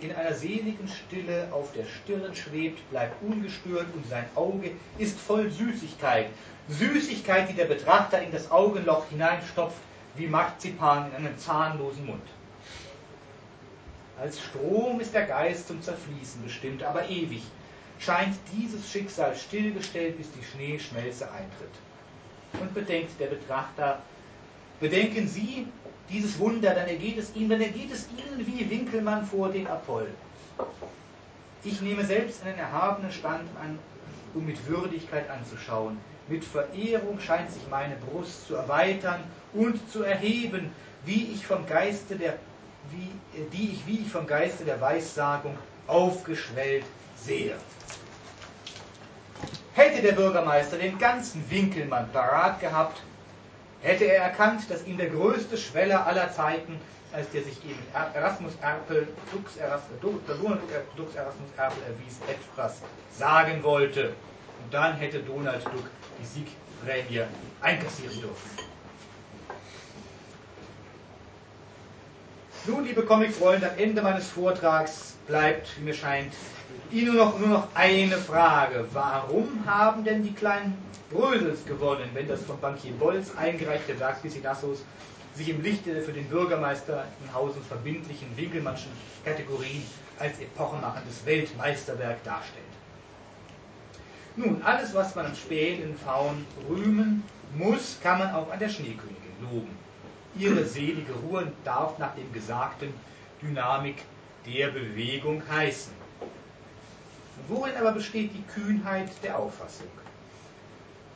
in 0.00 0.14
einer 0.14 0.32
seligen 0.32 0.86
Stille 0.86 1.48
auf 1.50 1.72
der 1.72 1.86
Stirn 1.86 2.36
schwebt, 2.36 2.88
bleibt 2.90 3.20
ungestört 3.20 3.86
und 3.92 4.08
sein 4.08 4.26
Auge 4.36 4.70
ist 4.96 5.18
voll 5.18 5.50
Süßigkeit. 5.50 6.26
Süßigkeit, 6.68 7.48
die 7.48 7.54
der 7.54 7.64
Betrachter 7.64 8.22
in 8.22 8.30
das 8.30 8.48
Augenloch 8.48 9.08
hineinstopft, 9.10 9.82
wie 10.14 10.28
Marzipan 10.28 11.10
in 11.10 11.26
einen 11.26 11.36
zahnlosen 11.36 12.06
Mund. 12.06 12.22
Als 14.20 14.38
Strom 14.38 15.00
ist 15.00 15.14
der 15.14 15.24
Geist 15.24 15.68
zum 15.68 15.80
Zerfließen 15.80 16.42
bestimmt, 16.42 16.82
aber 16.82 17.08
ewig 17.08 17.42
scheint 17.98 18.36
dieses 18.52 18.90
Schicksal 18.90 19.34
stillgestellt, 19.34 20.18
bis 20.18 20.26
die 20.32 20.44
Schneeschmelze 20.44 21.24
eintritt. 21.30 22.60
Und 22.60 22.74
bedenkt 22.74 23.18
der 23.18 23.28
Betrachter, 23.28 24.02
bedenken 24.78 25.26
Sie 25.26 25.66
dieses 26.10 26.38
Wunder, 26.38 26.74
dann 26.74 26.88
ergeht 26.88 27.16
es 27.16 27.34
Ihnen, 27.34 27.48
dann 27.48 27.62
ergeht 27.62 27.90
es 27.92 28.08
Ihnen 28.10 28.46
wie 28.46 28.68
Winkelmann 28.68 29.24
vor 29.24 29.48
den 29.48 29.66
Apoll. 29.66 30.08
Ich 31.64 31.80
nehme 31.80 32.04
selbst 32.04 32.44
einen 32.44 32.58
erhabenen 32.58 33.12
Stand 33.12 33.48
an, 33.62 33.78
um 34.34 34.44
mit 34.44 34.66
Würdigkeit 34.66 35.30
anzuschauen. 35.30 35.96
Mit 36.28 36.44
Verehrung 36.44 37.18
scheint 37.20 37.50
sich 37.50 37.62
meine 37.70 37.96
Brust 37.96 38.46
zu 38.46 38.54
erweitern 38.54 39.22
und 39.54 39.78
zu 39.90 40.02
erheben, 40.02 40.72
wie 41.06 41.32
ich 41.32 41.46
vom 41.46 41.66
Geiste 41.66 42.16
der 42.16 42.38
wie, 42.90 43.38
äh, 43.38 43.48
die 43.52 43.72
ich, 43.72 43.86
wie 43.86 44.02
ich 44.02 44.10
vom 44.10 44.26
Geiste 44.26 44.64
der 44.64 44.80
Weissagung 44.80 45.56
aufgeschwellt 45.86 46.84
sehe. 47.16 47.54
Hätte 49.74 50.02
der 50.02 50.12
Bürgermeister 50.12 50.76
den 50.76 50.98
ganzen 50.98 51.48
Winkelmann 51.50 52.10
parat 52.12 52.60
gehabt, 52.60 53.02
hätte 53.82 54.04
er 54.04 54.24
erkannt, 54.24 54.70
dass 54.70 54.86
ihm 54.86 54.98
der 54.98 55.08
größte 55.08 55.56
Schweller 55.56 56.06
aller 56.06 56.32
Zeiten, 56.32 56.78
als 57.12 57.30
der 57.30 57.42
sich 57.42 57.56
eben 57.64 57.82
Erasmus 58.14 58.52
Erpel, 58.60 59.08
Dux 59.32 59.56
Erasmus, 59.56 60.00
Dux 60.00 61.14
Erasmus 61.14 61.48
Erpel 61.56 61.82
erwies, 61.84 62.20
etwas 62.28 62.82
sagen 63.12 63.62
wollte. 63.62 64.12
Und 64.62 64.72
dann 64.72 64.96
hätte 64.96 65.20
Donald 65.20 65.64
Duck 65.64 65.88
die 66.20 66.26
Siegprämie 66.26 67.24
einkassieren 67.60 68.20
dürfen. 68.20 68.69
Nun, 72.66 72.84
liebe 72.84 73.06
Comic-Freunde, 73.06 73.70
am 73.70 73.78
Ende 73.78 74.02
meines 74.02 74.28
Vortrags 74.28 75.16
bleibt, 75.26 75.78
wie 75.78 75.84
mir 75.84 75.94
scheint, 75.94 76.34
Ihnen 76.92 77.14
nur 77.14 77.24
noch, 77.24 77.38
nur 77.38 77.48
noch 77.48 77.68
eine 77.74 78.18
Frage. 78.18 78.86
Warum 78.92 79.64
haben 79.64 80.04
denn 80.04 80.22
die 80.22 80.34
kleinen 80.34 80.76
Brösels 81.10 81.64
gewonnen, 81.64 82.10
wenn 82.12 82.28
das 82.28 82.42
von 82.42 82.60
Bankier 82.60 82.92
Bolz 82.92 83.30
eingereichte 83.34 83.98
Werk 83.98 84.20
Piscinassos 84.20 84.84
sich 85.34 85.48
im 85.48 85.62
Lichte 85.62 85.94
der 85.94 86.02
für 86.02 86.12
den 86.12 86.28
Bürgermeister 86.28 87.06
in 87.24 87.32
Hausens 87.32 87.66
verbindlichen 87.66 88.28
Winkelmannschen 88.36 88.90
Kategorien 89.24 89.82
als 90.18 90.38
epochemachendes 90.38 91.24
Weltmeisterwerk 91.24 92.22
darstellt? 92.24 92.64
Nun, 94.36 94.60
alles, 94.62 94.94
was 94.94 95.14
man 95.14 95.26
am 95.26 95.34
spähen 95.34 95.96
Faun 95.96 96.44
rühmen 96.68 97.22
muss, 97.56 97.98
kann 98.02 98.18
man 98.18 98.34
auch 98.34 98.52
an 98.52 98.58
der 98.58 98.68
Schneekönigin 98.68 99.50
loben 99.50 99.79
ihre 100.36 100.64
selige 100.64 101.12
Ruhe 101.12 101.52
darf 101.64 101.98
nach 101.98 102.14
dem 102.14 102.32
Gesagten 102.32 102.92
Dynamik 103.42 104.02
der 104.46 104.68
Bewegung 104.68 105.42
heißen. 105.48 105.92
Worin 107.48 107.76
aber 107.76 107.92
besteht 107.92 108.32
die 108.34 108.44
Kühnheit 108.52 109.10
der 109.22 109.38
Auffassung? 109.38 109.88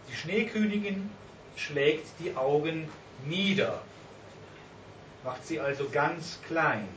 Die 0.09 0.15
Schneekönigin 0.15 1.11
schlägt 1.57 2.07
die 2.19 2.37
Augen 2.37 2.89
nieder, 3.27 3.83
macht 5.23 5.47
sie 5.47 5.61
also 5.61 5.89
ganz 5.91 6.39
klein. 6.47 6.89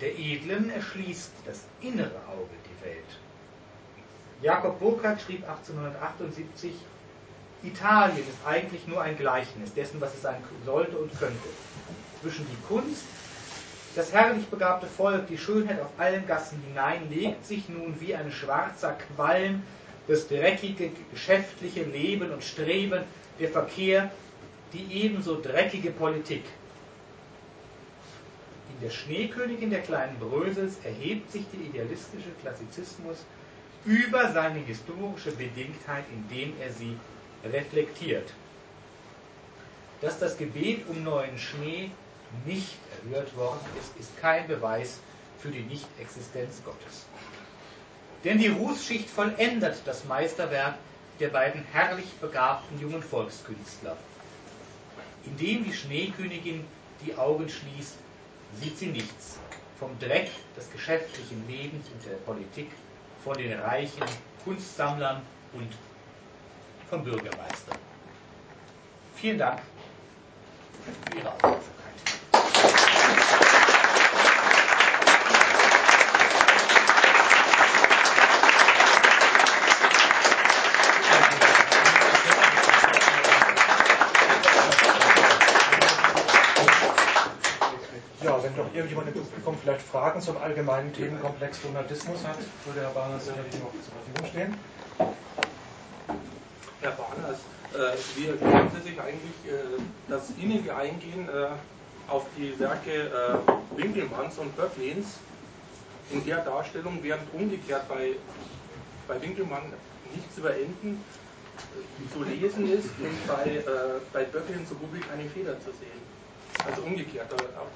Der 0.00 0.18
Edlen 0.18 0.70
erschließt 0.70 1.32
das 1.44 1.64
innere 1.80 2.20
Auge 2.28 2.54
die 2.64 2.84
Welt. 2.84 3.18
Jakob 4.42 4.78
Burckhardt 4.78 5.20
schrieb 5.22 5.48
1878, 5.48 6.74
Italien 7.66 8.28
ist 8.28 8.46
eigentlich 8.46 8.86
nur 8.86 9.02
ein 9.02 9.16
Gleichnis 9.16 9.74
dessen, 9.74 10.00
was 10.00 10.14
es 10.14 10.22
sein 10.22 10.42
sollte 10.64 10.96
und 10.96 11.16
könnte. 11.18 11.48
Zwischen 12.20 12.46
die 12.48 12.56
Kunst, 12.68 13.04
das 13.94 14.12
herrlich 14.12 14.46
begabte 14.46 14.86
Volk, 14.86 15.26
die 15.26 15.38
Schönheit 15.38 15.80
auf 15.80 15.90
allen 15.98 16.26
Gassen 16.26 16.60
hinein, 16.68 17.10
legt 17.10 17.46
sich 17.46 17.68
nun 17.68 18.00
wie 18.00 18.14
ein 18.14 18.30
schwarzer 18.30 18.96
Qualm 19.16 19.62
das 20.08 20.28
dreckige 20.28 20.90
geschäftliche 21.10 21.82
Leben 21.82 22.30
und 22.30 22.44
Streben, 22.44 23.02
der 23.40 23.48
Verkehr, 23.48 24.10
die 24.72 25.02
ebenso 25.02 25.40
dreckige 25.40 25.90
Politik. 25.90 26.44
In 28.76 28.86
der 28.86 28.90
Schneekönigin 28.90 29.70
der 29.70 29.80
kleinen 29.80 30.18
Brösels 30.18 30.76
erhebt 30.84 31.32
sich 31.32 31.44
der 31.52 31.60
idealistische 31.60 32.30
Klassizismus 32.40 33.24
über 33.84 34.30
seine 34.32 34.58
historische 34.60 35.30
Bedingtheit, 35.32 36.04
indem 36.12 36.52
er 36.60 36.70
sie 36.72 36.96
reflektiert. 37.44 38.32
Dass 40.00 40.18
das 40.18 40.36
Gebet 40.36 40.86
um 40.88 41.02
neuen 41.02 41.38
Schnee 41.38 41.90
nicht 42.44 42.74
erhört 43.02 43.34
worden 43.36 43.60
ist, 43.78 43.96
ist 43.98 44.16
kein 44.20 44.46
Beweis 44.46 44.98
für 45.38 45.48
die 45.48 45.62
Nichtexistenz 45.62 46.62
Gottes. 46.64 47.06
Denn 48.24 48.38
die 48.38 48.48
Rußschicht 48.48 49.08
vollendet 49.08 49.76
das 49.84 50.04
Meisterwerk, 50.04 50.74
der 51.20 51.28
beiden 51.28 51.62
herrlich 51.72 52.12
begabten 52.20 52.80
jungen 52.80 53.02
Volkskünstler. 53.02 53.96
Indem 55.24 55.64
die 55.64 55.72
Schneekönigin 55.72 56.64
die 57.04 57.14
Augen 57.14 57.48
schließt, 57.48 57.94
sieht 58.60 58.78
sie 58.78 58.86
nichts 58.86 59.38
vom 59.78 59.98
Dreck 59.98 60.30
des 60.56 60.70
geschäftlichen 60.72 61.46
Lebens 61.48 61.86
und 61.88 62.10
der 62.10 62.16
Politik, 62.18 62.70
von 63.24 63.36
den 63.36 63.58
reichen 63.58 64.04
Kunstsammlern 64.44 65.20
und 65.52 65.68
vom 66.90 67.04
Bürgermeister. 67.04 67.72
Vielen 69.16 69.38
Dank 69.38 69.60
für 71.10 71.18
Ihre 71.18 71.28
Aufmerksamkeit. 71.28 71.66
Wenn 88.42 88.54
doch 88.54 88.72
irgendjemand 88.74 89.08
im 89.08 89.14
Publikum 89.14 89.58
vielleicht 89.60 89.82
Fragen 89.82 90.20
zum 90.20 90.36
allgemeinen 90.36 90.92
Themenkomplex 90.92 91.62
Donatismus 91.62 92.24
hat, 92.24 92.36
würde 92.64 92.82
Herr 92.82 92.90
Barnes 92.90 93.24
sicherlich 93.24 93.54
noch 93.54 93.72
zur 93.72 93.94
Verfügung 93.94 94.26
stehen. 94.30 94.54
Herr 96.80 96.92
Barnes, 96.92 97.38
äh, 97.72 97.96
wie 98.16 98.28
erklären 98.28 98.70
Sie 98.74 98.90
sich 98.90 99.00
eigentlich 99.00 99.34
äh, 99.46 99.80
das 100.08 100.30
innige 100.40 100.76
Eingehen 100.76 101.28
äh, 101.28 101.48
auf 102.08 102.26
die 102.36 102.58
Werke 102.60 103.10
Winkelmanns 103.74 104.38
und 104.38 104.56
Böcklins 104.56 105.18
in 106.12 106.24
der 106.24 106.44
Darstellung, 106.44 106.98
während 107.02 107.22
umgekehrt 107.34 107.88
bei, 107.88 108.12
bei 109.08 109.20
Winkelmann 109.20 109.72
nichts 110.14 110.38
über 110.38 110.54
Enten 110.56 111.02
zu 112.12 112.22
lesen 112.22 112.72
ist 112.72 112.90
und 113.00 113.26
bei, 113.26 113.60
bei 114.12 114.22
Böcklin 114.22 114.64
so 114.68 114.76
gut 114.76 114.94
wie 114.94 115.00
keine 115.00 115.28
Feder 115.30 115.58
zu 115.58 115.72
sehen? 115.72 115.98
Also 116.64 116.82
umgekehrt, 116.82 117.26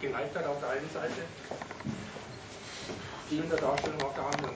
Geneigtheit 0.00 0.46
auf 0.46 0.60
der 0.60 0.70
einen 0.70 0.90
Seite, 0.94 1.22
fehlende 3.28 3.56
Darstellung 3.56 4.02
auf 4.02 4.14
der 4.14 4.26
anderen. 4.26 4.54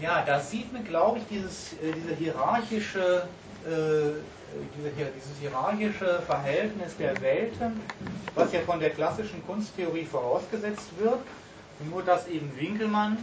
Ja, 0.00 0.22
da 0.26 0.40
sieht 0.40 0.72
man, 0.72 0.82
glaube 0.84 1.18
ich, 1.18 1.24
dieses, 1.28 1.74
äh, 1.74 1.92
diese 1.94 2.14
hierarchische, 2.14 3.28
äh, 3.66 4.12
diese, 4.76 4.90
dieses 5.14 5.38
hierarchische 5.40 6.22
Verhältnis 6.22 6.96
der 6.96 7.20
Welten, 7.20 7.80
was 8.34 8.50
ja 8.52 8.60
von 8.60 8.80
der 8.80 8.90
klassischen 8.90 9.44
Kunsttheorie 9.46 10.06
vorausgesetzt 10.06 10.88
wird. 10.98 11.18
Nur 11.90 12.02
dass 12.02 12.28
eben 12.28 12.50
Winkelmann 12.58 13.18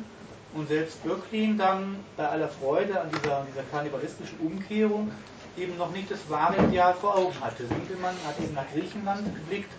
und 0.53 0.67
selbst 0.67 1.03
Böcklin 1.03 1.57
dann 1.57 1.97
bei 2.15 2.27
aller 2.27 2.49
Freude 2.49 2.99
an 2.99 3.09
dieser, 3.11 3.45
dieser 3.49 3.63
karnevalistischen 3.71 4.39
Umkehrung 4.39 5.11
eben 5.57 5.77
noch 5.77 5.91
nicht 5.91 6.09
das 6.11 6.19
wahre 6.29 6.63
Ideal 6.63 6.93
vor 6.93 7.15
Augen 7.15 7.33
hatte. 7.41 7.69
Winkelmann 7.69 8.15
hat 8.27 8.39
eben 8.39 8.53
nach 8.53 8.69
Griechenland 8.71 9.25
geblickt, 9.35 9.71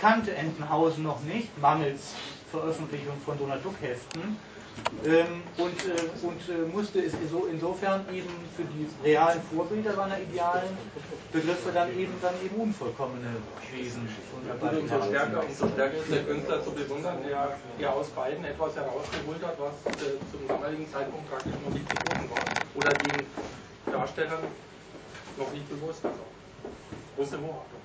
kannte 0.00 0.34
Entenhausen 0.34 1.04
noch 1.04 1.20
nicht, 1.22 1.58
mangels 1.60 2.14
Veröffentlichung 2.50 3.16
von 3.24 3.38
Donald 3.38 3.64
Duck-Heften 3.64 4.36
ähm, 5.04 5.42
und, 5.58 5.76
äh, 5.84 6.26
und 6.26 6.40
äh, 6.48 6.66
musste 6.72 7.00
es 7.04 7.12
so 7.30 7.46
insofern 7.50 8.04
eben 8.12 8.30
für 8.56 8.64
die 8.64 8.88
realen 9.04 9.40
Vorbilder 9.42 9.94
seiner 9.94 10.18
idealen 10.18 10.76
Begriffe 11.30 11.70
dann 11.72 11.90
eben 11.98 12.14
dann 12.22 12.34
eben 12.44 12.56
unvollkommene 12.56 13.36
Wesen 13.72 14.08
und 14.32 14.78
umso 14.78 15.02
stärker, 15.02 15.44
umso 15.44 15.68
stärker 15.68 15.96
ist 15.98 16.10
der 16.10 16.22
Künstler 16.24 16.64
zu 16.64 16.70
bewundern, 16.72 17.18
der, 17.28 17.56
der 17.78 17.92
aus 17.92 18.08
beiden 18.08 18.44
etwas 18.44 18.76
herausgeholt 18.76 19.44
hat, 19.44 19.58
was 19.58 19.74
äh, 20.02 20.16
zum 20.30 20.48
damaligen 20.48 20.90
Zeitpunkt 20.90 21.30
praktisch 21.30 21.54
noch 21.62 21.74
nicht 21.74 21.90
geboten 21.90 22.30
war. 22.30 22.46
Oder 22.74 22.94
den 22.94 23.26
Darstellern 23.90 24.44
noch 25.36 25.52
nicht 25.52 25.68
bewusst 25.68 26.04
war. 26.04 26.12
Große 27.16 27.36
Hochachtung. 27.36 27.80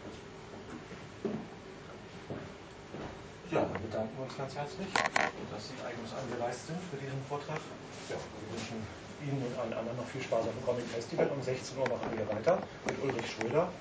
Ja, 3.49 3.65
dann 3.65 3.81
bedanken 3.81 4.13
wir 4.13 4.29
uns 4.29 4.37
ganz 4.37 4.53
herzlich, 4.53 4.85
dass 4.93 5.63
Sie 5.65 5.73
eigens 5.81 6.13
angereist 6.13 6.69
sind 6.69 6.77
für 6.93 7.01
diesen 7.01 7.17
Vortrag. 7.25 7.57
Ja, 8.05 8.13
wir 8.13 8.47
wünschen 8.53 8.77
Ihnen 9.25 9.41
und 9.41 9.57
allen 9.57 9.73
anderen 9.73 9.97
noch 9.97 10.05
viel 10.05 10.21
Spaß 10.21 10.45
auf 10.45 10.53
dem 10.53 10.61
Comic 10.61 10.85
Festival. 10.85 11.25
Um 11.33 11.41
16 11.41 11.73
Uhr 11.81 11.89
machen 11.89 12.13
wir 12.13 12.29
weiter 12.29 12.61
mit 12.85 12.93
Ulrich 13.01 13.25
Schröder. 13.25 13.73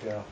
Der 0.00 0.24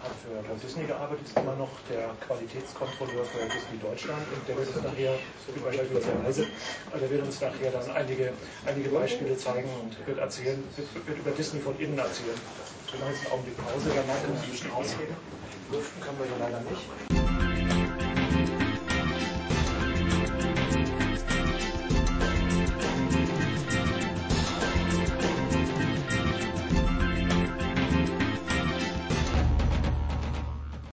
hat 0.00 0.16
für 0.24 0.32
Walt 0.48 0.62
Disney 0.64 0.88
gearbeitet, 0.88 1.28
ist 1.28 1.36
immer 1.36 1.60
noch 1.60 1.68
der 1.92 2.08
Qualitätskontrolleur 2.24 3.24
für 3.28 3.44
Disney 3.52 3.76
Deutschland 3.84 4.24
und 4.32 4.48
der 4.48 4.56
wird 4.56 4.72
uns 4.72 4.80
nachher 4.80 5.12
also 5.12 6.96
der 6.96 7.10
wird 7.10 7.22
uns 7.22 7.40
nachher 7.40 7.70
dann 7.70 7.90
einige, 7.92 8.32
einige 8.64 8.88
Beispiele 8.88 9.36
zeigen 9.36 9.68
und 9.84 9.92
wird 10.08 10.18
erzählen, 10.18 10.64
wird, 10.76 10.88
wird 11.06 11.18
über 11.20 11.32
Disney 11.36 11.60
von 11.60 11.76
innen 11.78 12.00
erzählen. 12.00 12.40
Wir 12.92 12.96
machen 12.96 13.12
jetzt 13.12 13.28
einen 13.28 13.32
Augenblick 13.36 13.56
Pause, 13.60 13.92
danach 13.92 14.20
können 14.24 14.40
wir 14.40 14.44
ein 14.44 14.50
bisschen 14.56 14.72
ausreden. 14.72 15.16
Lüften 15.68 16.00
können 16.00 16.18
wir 16.18 16.26
ja 16.32 16.36
leider 16.40 16.60
nicht. 16.64 18.05